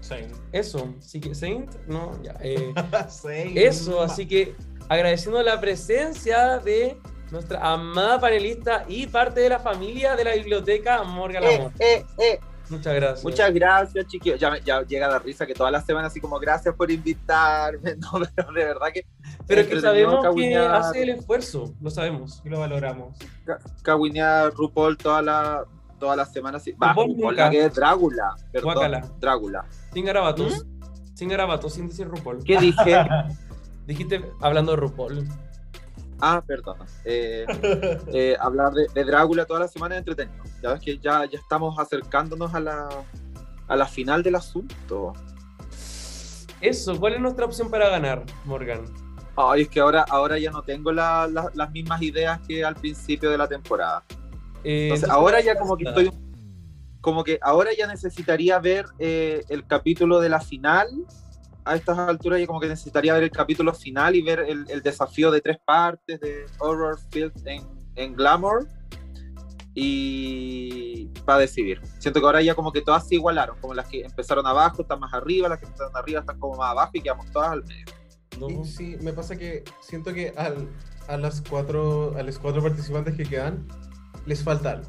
Saint. 0.00 0.32
eso. 0.52 0.94
Así 0.98 1.18
que, 1.18 1.34
Saint, 1.34 1.74
no, 1.86 2.12
ya. 2.22 2.36
Eh, 2.40 2.74
Saint. 3.08 3.56
eso, 3.56 4.02
así 4.02 4.26
que 4.26 4.54
agradeciendo 4.88 5.42
la 5.42 5.58
presencia 5.60 6.58
de 6.58 6.98
nuestra 7.30 7.72
amada 7.72 8.20
panelista 8.20 8.84
y 8.88 9.06
parte 9.06 9.40
de 9.40 9.48
la 9.48 9.58
familia 9.58 10.14
de 10.16 10.24
la 10.24 10.34
biblioteca, 10.34 11.02
Morgan 11.02 11.42
Eh, 11.44 11.70
eh, 11.78 12.04
eh. 12.18 12.40
Muchas 12.70 12.94
gracias. 12.94 13.24
Muchas 13.24 13.52
gracias, 13.52 14.06
chiquillos. 14.06 14.40
Ya, 14.40 14.56
ya 14.64 14.82
llega 14.82 15.06
la 15.08 15.18
risa 15.18 15.44
que 15.46 15.52
todas 15.52 15.70
las 15.70 15.84
semanas 15.84 16.12
así 16.12 16.20
como 16.20 16.38
gracias 16.38 16.74
por 16.74 16.90
invitarme. 16.90 17.96
No, 17.98 18.20
pero 18.34 18.52
de 18.52 18.64
verdad 18.64 18.86
que 18.92 19.06
Pero 19.46 19.60
es 19.60 19.66
que 19.68 19.80
sabemos 19.80 20.24
que 20.34 20.56
hace 20.56 21.02
el 21.02 21.10
esfuerzo, 21.10 21.74
lo 21.80 21.90
sabemos. 21.90 22.40
Y 22.44 22.48
lo 22.48 22.60
valoramos. 22.60 23.18
ca- 23.44 23.58
cagüinear 23.82 24.52
RuPaul 24.54 24.96
toda 24.96 25.20
la, 25.20 25.64
toda 25.98 26.16
la 26.16 26.24
semana. 26.24 26.58
Sí. 26.58 26.72
Va, 26.72 26.88
RuPaul 26.94 27.14
RuPaul, 27.16 27.36
la 27.36 27.50
que 27.50 27.64
es 27.66 27.74
Drácula. 27.74 28.34
Perdón, 28.50 28.72
Guácala. 28.74 29.10
Drácula. 29.20 29.64
Sin 29.92 30.04
garabatos. 30.06 30.66
Sin 31.14 31.28
garabatos, 31.28 31.74
sin 31.74 31.88
decir 31.88 32.08
RuPaul. 32.08 32.42
¿Qué 32.44 32.58
dije? 32.58 33.06
Dijiste 33.86 34.24
hablando 34.40 34.72
de 34.72 34.76
RuPaul. 34.76 35.28
Ah, 36.20 36.42
perdón. 36.46 36.78
Eh, 37.04 37.44
eh, 38.12 38.36
hablar 38.40 38.72
de, 38.72 38.86
de 38.94 39.04
Drácula 39.04 39.44
toda 39.44 39.60
la 39.60 39.68
semana 39.68 39.94
es 39.94 40.00
entretenido. 40.00 40.42
Ya 40.62 40.72
ves 40.72 40.80
que 40.80 40.98
ya, 40.98 41.24
ya 41.24 41.38
estamos 41.38 41.78
acercándonos 41.78 42.54
a 42.54 42.60
la, 42.60 42.88
a 43.68 43.76
la 43.76 43.86
final 43.86 44.22
del 44.22 44.34
asunto. 44.36 45.12
Eso, 46.60 46.98
¿cuál 46.98 47.14
es 47.14 47.20
nuestra 47.20 47.44
opción 47.44 47.70
para 47.70 47.88
ganar, 47.90 48.24
Morgan? 48.44 48.84
Ay, 49.36 49.62
es 49.62 49.68
que 49.68 49.80
ahora, 49.80 50.04
ahora 50.08 50.38
ya 50.38 50.50
no 50.50 50.62
tengo 50.62 50.92
la- 50.92 51.26
la- 51.26 51.50
las 51.54 51.70
mismas 51.72 52.00
ideas 52.02 52.40
que 52.46 52.64
al 52.64 52.74
principio 52.76 53.30
de 53.30 53.36
la 53.38 53.48
temporada. 53.48 54.02
Eh, 54.62 54.84
Entonces, 54.84 55.04
entonces, 55.04 55.10
ahora 55.10 55.40
ya 55.40 55.58
como 55.58 55.76
que 55.76 55.84
estoy. 55.84 56.10
Como 57.00 57.22
que 57.22 57.38
ahora 57.42 57.70
ya 57.76 57.86
necesitaría 57.86 58.58
ver 58.60 58.86
eh, 58.98 59.44
el 59.50 59.66
capítulo 59.66 60.20
de 60.20 60.30
la 60.30 60.40
final. 60.40 60.88
A 61.64 61.76
estas 61.76 61.98
alturas 61.98 62.40
ya 62.40 62.46
como 62.46 62.60
que 62.60 62.68
necesitaría 62.68 63.14
ver 63.14 63.22
el 63.22 63.30
capítulo 63.30 63.72
final 63.72 64.14
y 64.14 64.22
ver 64.22 64.40
el, 64.40 64.64
el 64.68 64.82
desafío 64.82 65.30
de 65.30 65.40
tres 65.40 65.58
partes 65.64 66.20
de 66.20 66.44
Horror 66.58 66.98
Field 67.10 67.32
en, 67.46 67.66
en 67.94 68.14
Glamour. 68.14 68.68
Y 69.74 71.06
para 71.24 71.40
decidir. 71.40 71.80
Siento 71.98 72.20
que 72.20 72.26
ahora 72.26 72.42
ya 72.42 72.54
como 72.54 72.70
que 72.70 72.80
todas 72.80 73.08
se 73.08 73.16
igualaron. 73.16 73.58
Como 73.60 73.74
las 73.74 73.86
que 73.88 74.02
empezaron 74.02 74.46
abajo 74.46 74.82
están 74.82 75.00
más 75.00 75.12
arriba, 75.12 75.48
las 75.48 75.58
que 75.58 75.66
empezaron 75.66 75.96
arriba 75.96 76.20
están 76.20 76.38
como 76.38 76.56
más 76.56 76.70
abajo 76.70 76.90
y 76.94 77.00
quedamos 77.00 77.30
todas 77.32 77.50
al 77.50 77.64
medio. 77.64 77.86
No. 78.38 78.48
Y 78.50 78.64
sí, 78.64 78.96
me 79.00 79.12
pasa 79.12 79.36
que 79.36 79.64
siento 79.80 80.12
que 80.12 80.32
al, 80.36 80.68
a 81.08 81.16
las 81.16 81.40
cuatro, 81.40 82.16
a 82.16 82.22
los 82.22 82.38
cuatro 82.38 82.62
participantes 82.62 83.16
que 83.16 83.24
quedan, 83.24 83.66
les 84.26 84.42
falta 84.42 84.72
algo. 84.72 84.88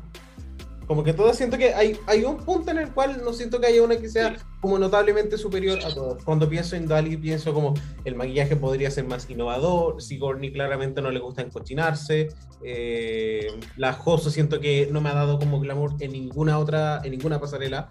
Como 0.87 1.03
que 1.03 1.13
todas 1.13 1.37
siento 1.37 1.57
que 1.57 1.73
hay, 1.73 1.97
hay 2.07 2.23
un 2.23 2.37
punto 2.37 2.71
en 2.71 2.77
el 2.77 2.91
cual 2.91 3.21
no 3.23 3.33
siento 3.33 3.59
que 3.59 3.67
haya 3.67 3.81
una 3.81 3.97
que 3.97 4.09
sea 4.09 4.35
como 4.61 4.77
notablemente 4.77 5.37
superior 5.37 5.79
a 5.83 5.93
todas. 5.93 6.23
Cuando 6.23 6.47
pienso 6.47 6.75
en 6.75 6.87
Dali, 6.87 7.17
pienso 7.17 7.53
como 7.53 7.73
el 8.03 8.15
maquillaje 8.15 8.55
podría 8.55 8.91
ser 8.91 9.05
más 9.05 9.29
innovador, 9.29 10.01
Sigourney 10.01 10.51
claramente 10.51 11.01
no 11.01 11.11
le 11.11 11.19
gusta 11.19 11.41
encochinarse, 11.41 12.29
eh, 12.63 13.47
la 13.77 13.93
Joso 13.93 14.29
siento 14.29 14.59
que 14.59 14.87
no 14.91 15.01
me 15.01 15.09
ha 15.09 15.13
dado 15.13 15.39
como 15.39 15.59
glamour 15.59 15.95
en 15.99 16.11
ninguna 16.11 16.59
otra, 16.59 17.01
en 17.03 17.11
ninguna 17.11 17.39
pasarela, 17.39 17.89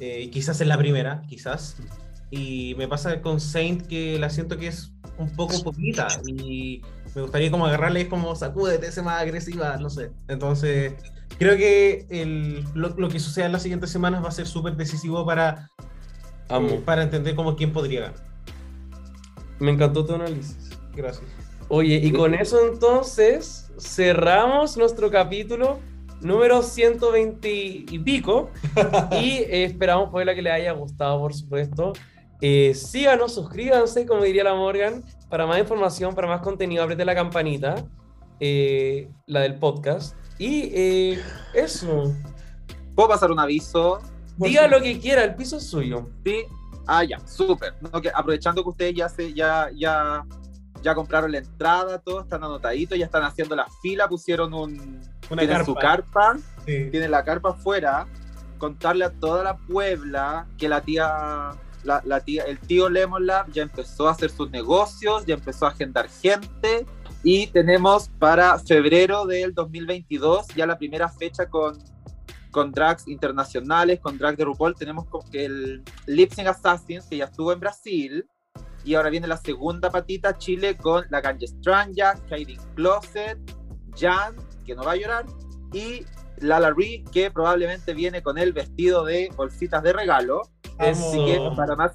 eh, 0.00 0.28
quizás 0.30 0.60
en 0.60 0.68
la 0.68 0.78
primera, 0.78 1.22
quizás. 1.28 1.76
Y 2.30 2.74
me 2.78 2.88
pasa 2.88 3.20
con 3.20 3.40
Saint 3.40 3.86
que 3.86 4.18
la 4.18 4.30
siento 4.30 4.56
que 4.56 4.68
es 4.68 4.92
un 5.18 5.30
poco 5.36 5.62
poquita 5.62 6.08
y 6.26 6.82
me 7.14 7.22
gustaría 7.22 7.50
como 7.50 7.66
agarrarle 7.66 8.00
y 8.00 8.02
es 8.04 8.08
como 8.08 8.34
sacúdete, 8.34 8.90
sé 8.90 9.02
más 9.02 9.20
agresiva, 9.20 9.76
no 9.76 9.90
sé. 9.90 10.10
Entonces, 10.28 10.94
creo 11.42 11.56
que 11.56 12.06
el, 12.10 12.64
lo, 12.74 12.90
lo 12.90 13.08
que 13.08 13.18
suceda 13.18 13.46
en 13.46 13.52
las 13.52 13.62
siguientes 13.62 13.90
semanas 13.90 14.22
va 14.24 14.28
a 14.28 14.32
ser 14.32 14.46
súper 14.46 14.76
decisivo 14.76 15.24
para, 15.24 15.70
Amo. 16.48 16.80
para 16.80 17.02
entender 17.02 17.34
como 17.34 17.56
quién 17.56 17.72
podría 17.72 18.00
ganar. 18.00 18.20
Me 19.58 19.70
encantó 19.70 20.04
tu 20.04 20.14
análisis. 20.14 20.70
Gracias. 20.94 21.24
Oye, 21.68 22.00
y 22.02 22.12
con 22.12 22.34
eso 22.34 22.58
entonces 22.66 23.70
cerramos 23.78 24.76
nuestro 24.76 25.10
capítulo 25.10 25.78
número 26.20 26.62
120 26.62 27.50
y 27.50 27.98
pico. 27.98 28.50
y 29.12 29.38
eh, 29.38 29.64
esperamos 29.64 30.10
poderla 30.10 30.34
que 30.34 30.42
les 30.42 30.52
haya 30.52 30.72
gustado, 30.72 31.18
por 31.20 31.34
supuesto. 31.34 31.92
Eh, 32.40 32.74
síganos, 32.74 33.34
suscríbanse, 33.34 34.04
como 34.04 34.22
diría 34.24 34.44
la 34.44 34.54
Morgan, 34.54 35.04
para 35.28 35.46
más 35.46 35.58
información, 35.58 36.14
para 36.14 36.26
más 36.26 36.40
contenido, 36.40 36.82
apriete 36.82 37.04
la 37.04 37.14
campanita, 37.14 37.76
eh, 38.40 39.08
la 39.26 39.40
del 39.40 39.54
podcast. 39.54 40.16
Y 40.42 40.70
eh, 40.74 41.22
eso, 41.54 42.12
¿Puedo 42.96 43.08
pasar 43.10 43.30
un 43.30 43.38
aviso? 43.38 44.00
diga 44.38 44.66
lo 44.66 44.82
que 44.82 44.98
quiera, 44.98 45.22
el 45.22 45.36
piso 45.36 45.58
es 45.58 45.66
suyo. 45.68 46.08
Sí. 46.24 46.42
Ah, 46.84 47.04
ya, 47.04 47.20
súper. 47.28 47.74
No, 47.80 48.00
que 48.02 48.10
aprovechando 48.12 48.60
que 48.64 48.68
ustedes 48.70 48.94
ya 48.96 49.08
se, 49.08 49.32
ya, 49.32 49.70
ya, 49.72 50.24
ya 50.82 50.94
compraron 50.96 51.30
la 51.30 51.38
entrada, 51.38 51.98
todos 52.00 52.24
están 52.24 52.42
anotaditos, 52.42 52.98
ya 52.98 53.04
están 53.04 53.22
haciendo 53.22 53.54
la 53.54 53.68
fila, 53.82 54.08
pusieron 54.08 54.52
un 54.52 55.00
Una 55.30 55.42
tienen 55.42 55.64
su 55.64 55.76
carpa, 55.76 56.36
Sí. 56.66 56.88
tienen 56.90 57.12
la 57.12 57.22
carpa 57.22 57.50
afuera, 57.50 58.08
contarle 58.58 59.04
a 59.04 59.10
toda 59.10 59.44
la 59.44 59.56
Puebla 59.56 60.48
que 60.58 60.68
la 60.68 60.80
tía, 60.80 61.50
la, 61.84 62.02
la 62.04 62.18
tía, 62.18 62.42
el 62.44 62.58
tío 62.58 62.88
Lemon 62.88 63.26
Lab 63.26 63.48
ya 63.52 63.62
empezó 63.62 64.08
a 64.08 64.10
hacer 64.10 64.30
sus 64.30 64.50
negocios, 64.50 65.24
ya 65.24 65.34
empezó 65.34 65.66
a 65.66 65.68
agendar 65.68 66.08
gente 66.08 66.84
y 67.22 67.46
tenemos 67.48 68.08
para 68.18 68.58
febrero 68.58 69.26
del 69.26 69.54
2022 69.54 70.48
ya 70.56 70.66
la 70.66 70.78
primera 70.78 71.08
fecha 71.08 71.46
con 71.46 71.78
con 72.52 72.70
drags 72.70 73.08
internacionales, 73.08 73.98
con 73.98 74.18
drag 74.18 74.36
de 74.36 74.44
RuPaul, 74.44 74.76
tenemos 74.76 75.06
que 75.30 75.46
el 75.46 75.82
Lip 76.06 76.32
Sync 76.32 76.48
Assassins, 76.48 77.06
que 77.06 77.16
ya 77.16 77.24
estuvo 77.24 77.52
en 77.52 77.58
Brasil, 77.58 78.26
y 78.84 78.94
ahora 78.94 79.10
viene 79.10 79.26
la 79.26 79.38
segunda 79.38 79.90
patita, 79.90 80.36
Chile, 80.38 80.76
con 80.76 81.04
la 81.10 81.20
Ganja 81.20 81.46
Stranja, 81.46 82.14
Katie 82.28 82.58
Closet, 82.76 83.38
Jan, 83.96 84.36
que 84.64 84.74
no 84.74 84.84
va 84.84 84.92
a 84.92 84.96
llorar, 84.96 85.24
y 85.72 86.04
Lala 86.38 86.70
Ree, 86.70 87.04
que 87.10 87.30
probablemente 87.30 87.94
viene 87.94 88.22
con 88.22 88.36
el 88.36 88.52
vestido 88.52 89.04
de 89.04 89.30
bolsitas 89.34 89.82
de 89.82 89.92
regalo. 89.92 90.42
Así 90.78 91.24
que 91.24 91.40
para 91.56 91.76
más 91.76 91.92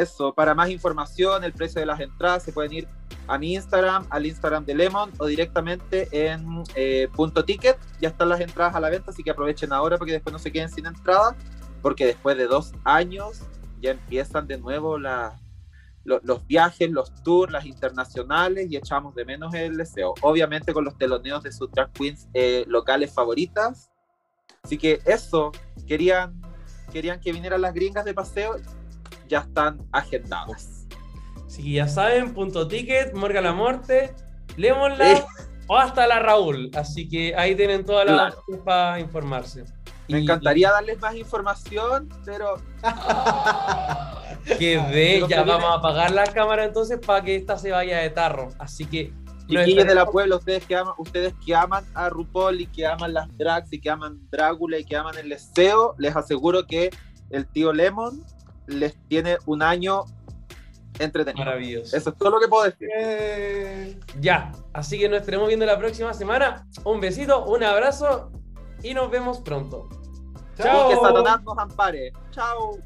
eso, 0.00 0.34
para 0.34 0.54
más 0.54 0.70
información, 0.70 1.44
el 1.44 1.52
precio 1.52 1.80
de 1.80 1.86
las 1.86 2.00
entradas, 2.00 2.42
se 2.42 2.52
pueden 2.52 2.72
ir 2.72 2.88
a 3.26 3.38
mi 3.38 3.54
Instagram, 3.54 4.06
al 4.10 4.26
Instagram 4.26 4.64
de 4.64 4.74
Lemon 4.74 5.10
o 5.18 5.26
directamente 5.26 6.08
en 6.12 6.62
eh, 6.74 7.08
punto 7.14 7.44
ticket. 7.44 7.76
Ya 8.00 8.08
están 8.10 8.28
las 8.28 8.40
entradas 8.40 8.74
a 8.74 8.80
la 8.80 8.90
venta, 8.90 9.10
así 9.10 9.22
que 9.22 9.30
aprovechen 9.30 9.72
ahora 9.72 9.98
porque 9.98 10.12
después 10.12 10.32
no 10.32 10.38
se 10.38 10.52
queden 10.52 10.68
sin 10.68 10.86
entrada, 10.86 11.34
porque 11.82 12.06
después 12.06 12.36
de 12.36 12.46
dos 12.46 12.72
años 12.84 13.42
ya 13.80 13.90
empiezan 13.90 14.46
de 14.46 14.58
nuevo 14.58 14.98
la, 14.98 15.40
lo- 16.04 16.20
los 16.22 16.46
viajes, 16.46 16.90
los 16.90 17.12
tours, 17.22 17.52
las 17.52 17.66
internacionales 17.66 18.68
y 18.70 18.76
echamos 18.76 19.14
de 19.14 19.24
menos 19.24 19.54
el 19.54 19.76
deseo. 19.76 20.14
Obviamente 20.22 20.72
con 20.72 20.84
los 20.84 20.96
teloneos 20.96 21.42
de 21.42 21.52
sus 21.52 21.70
drag 21.72 21.92
queens 21.92 22.28
eh, 22.32 22.64
locales 22.68 23.12
favoritas. 23.12 23.90
Así 24.62 24.78
que 24.78 25.00
eso, 25.04 25.52
querían, 25.86 26.40
querían 26.92 27.20
que 27.20 27.32
vinieran 27.32 27.60
las 27.60 27.72
gringas 27.74 28.04
de 28.04 28.14
paseo, 28.14 28.56
ya 29.28 29.40
están 29.40 29.80
agendadas. 29.92 30.86
Así 31.46 31.62
que 31.62 31.70
ya 31.72 31.88
saben, 31.88 32.34
punto 32.34 32.66
ticket, 32.68 33.14
Morga 33.14 33.40
la 33.40 33.52
Morte, 33.52 34.14
Lemonla 34.56 35.12
Eh. 35.12 35.24
o 35.68 35.76
hasta 35.76 36.06
la 36.06 36.18
Raúl. 36.18 36.70
Así 36.74 37.08
que 37.08 37.34
ahí 37.36 37.54
tienen 37.54 37.84
todas 37.84 38.06
las 38.06 38.34
Claro. 38.34 38.64
para 38.64 39.00
informarse. 39.00 39.64
Me 40.08 40.20
Y- 40.20 40.22
encantaría 40.22 40.70
darles 40.70 41.00
más 41.00 41.14
información, 41.16 42.08
pero 42.24 42.56
Que 44.58 44.78
de, 44.78 45.24
ya 45.28 45.42
vamos 45.42 45.56
viene- 45.58 45.64
a 45.66 45.74
apagar 45.74 46.10
la 46.12 46.24
cámara 46.26 46.64
entonces 46.64 46.98
para 47.04 47.22
que 47.24 47.34
esta 47.36 47.58
se 47.58 47.70
vaya 47.72 47.98
de 47.98 48.10
tarro. 48.10 48.48
Así 48.58 48.84
que. 48.86 49.12
chiquillos 49.48 49.86
de 49.86 49.94
la 49.94 50.06
Puebla, 50.06 50.34
ustedes 50.36 50.64
que 50.66 50.74
aman, 50.74 50.94
ustedes 50.98 51.32
que 51.44 51.54
aman 51.54 51.84
a 51.94 52.08
RuPaul 52.08 52.60
y 52.62 52.66
que 52.66 52.84
aman 52.84 53.14
las 53.14 53.28
drags 53.38 53.72
y 53.72 53.80
que 53.80 53.88
aman 53.90 54.18
Drácula 54.28 54.76
y 54.78 54.84
que 54.84 54.96
aman 54.96 55.16
el 55.18 55.28
deseo, 55.28 55.94
les 55.98 56.16
aseguro 56.16 56.66
que 56.66 56.90
el 57.30 57.46
tío 57.46 57.72
Lemon 57.72 58.24
les 58.66 58.96
tiene 59.08 59.38
un 59.46 59.62
año 59.62 60.04
entretenido. 60.98 61.44
Maravilloso. 61.44 61.96
Eso 61.96 62.10
es 62.10 62.16
todo 62.16 62.30
lo 62.30 62.40
que 62.40 62.48
puedo 62.48 62.64
decir. 62.64 62.88
Eh, 62.98 63.98
Ya. 64.20 64.52
Así 64.72 64.98
que 64.98 65.08
nos 65.08 65.20
estaremos 65.20 65.48
viendo 65.48 65.66
la 65.66 65.78
próxima 65.78 66.12
semana. 66.14 66.66
Un 66.84 67.00
besito, 67.00 67.44
un 67.46 67.62
abrazo 67.62 68.30
y 68.82 68.94
nos 68.94 69.10
vemos 69.10 69.40
pronto. 69.40 69.88
Chao. 70.56 70.90
Y 70.90 70.94
que 70.94 71.00
Satanás 71.00 71.42
nos 71.42 71.58
ampare. 71.58 72.12
Chao. 72.30 72.78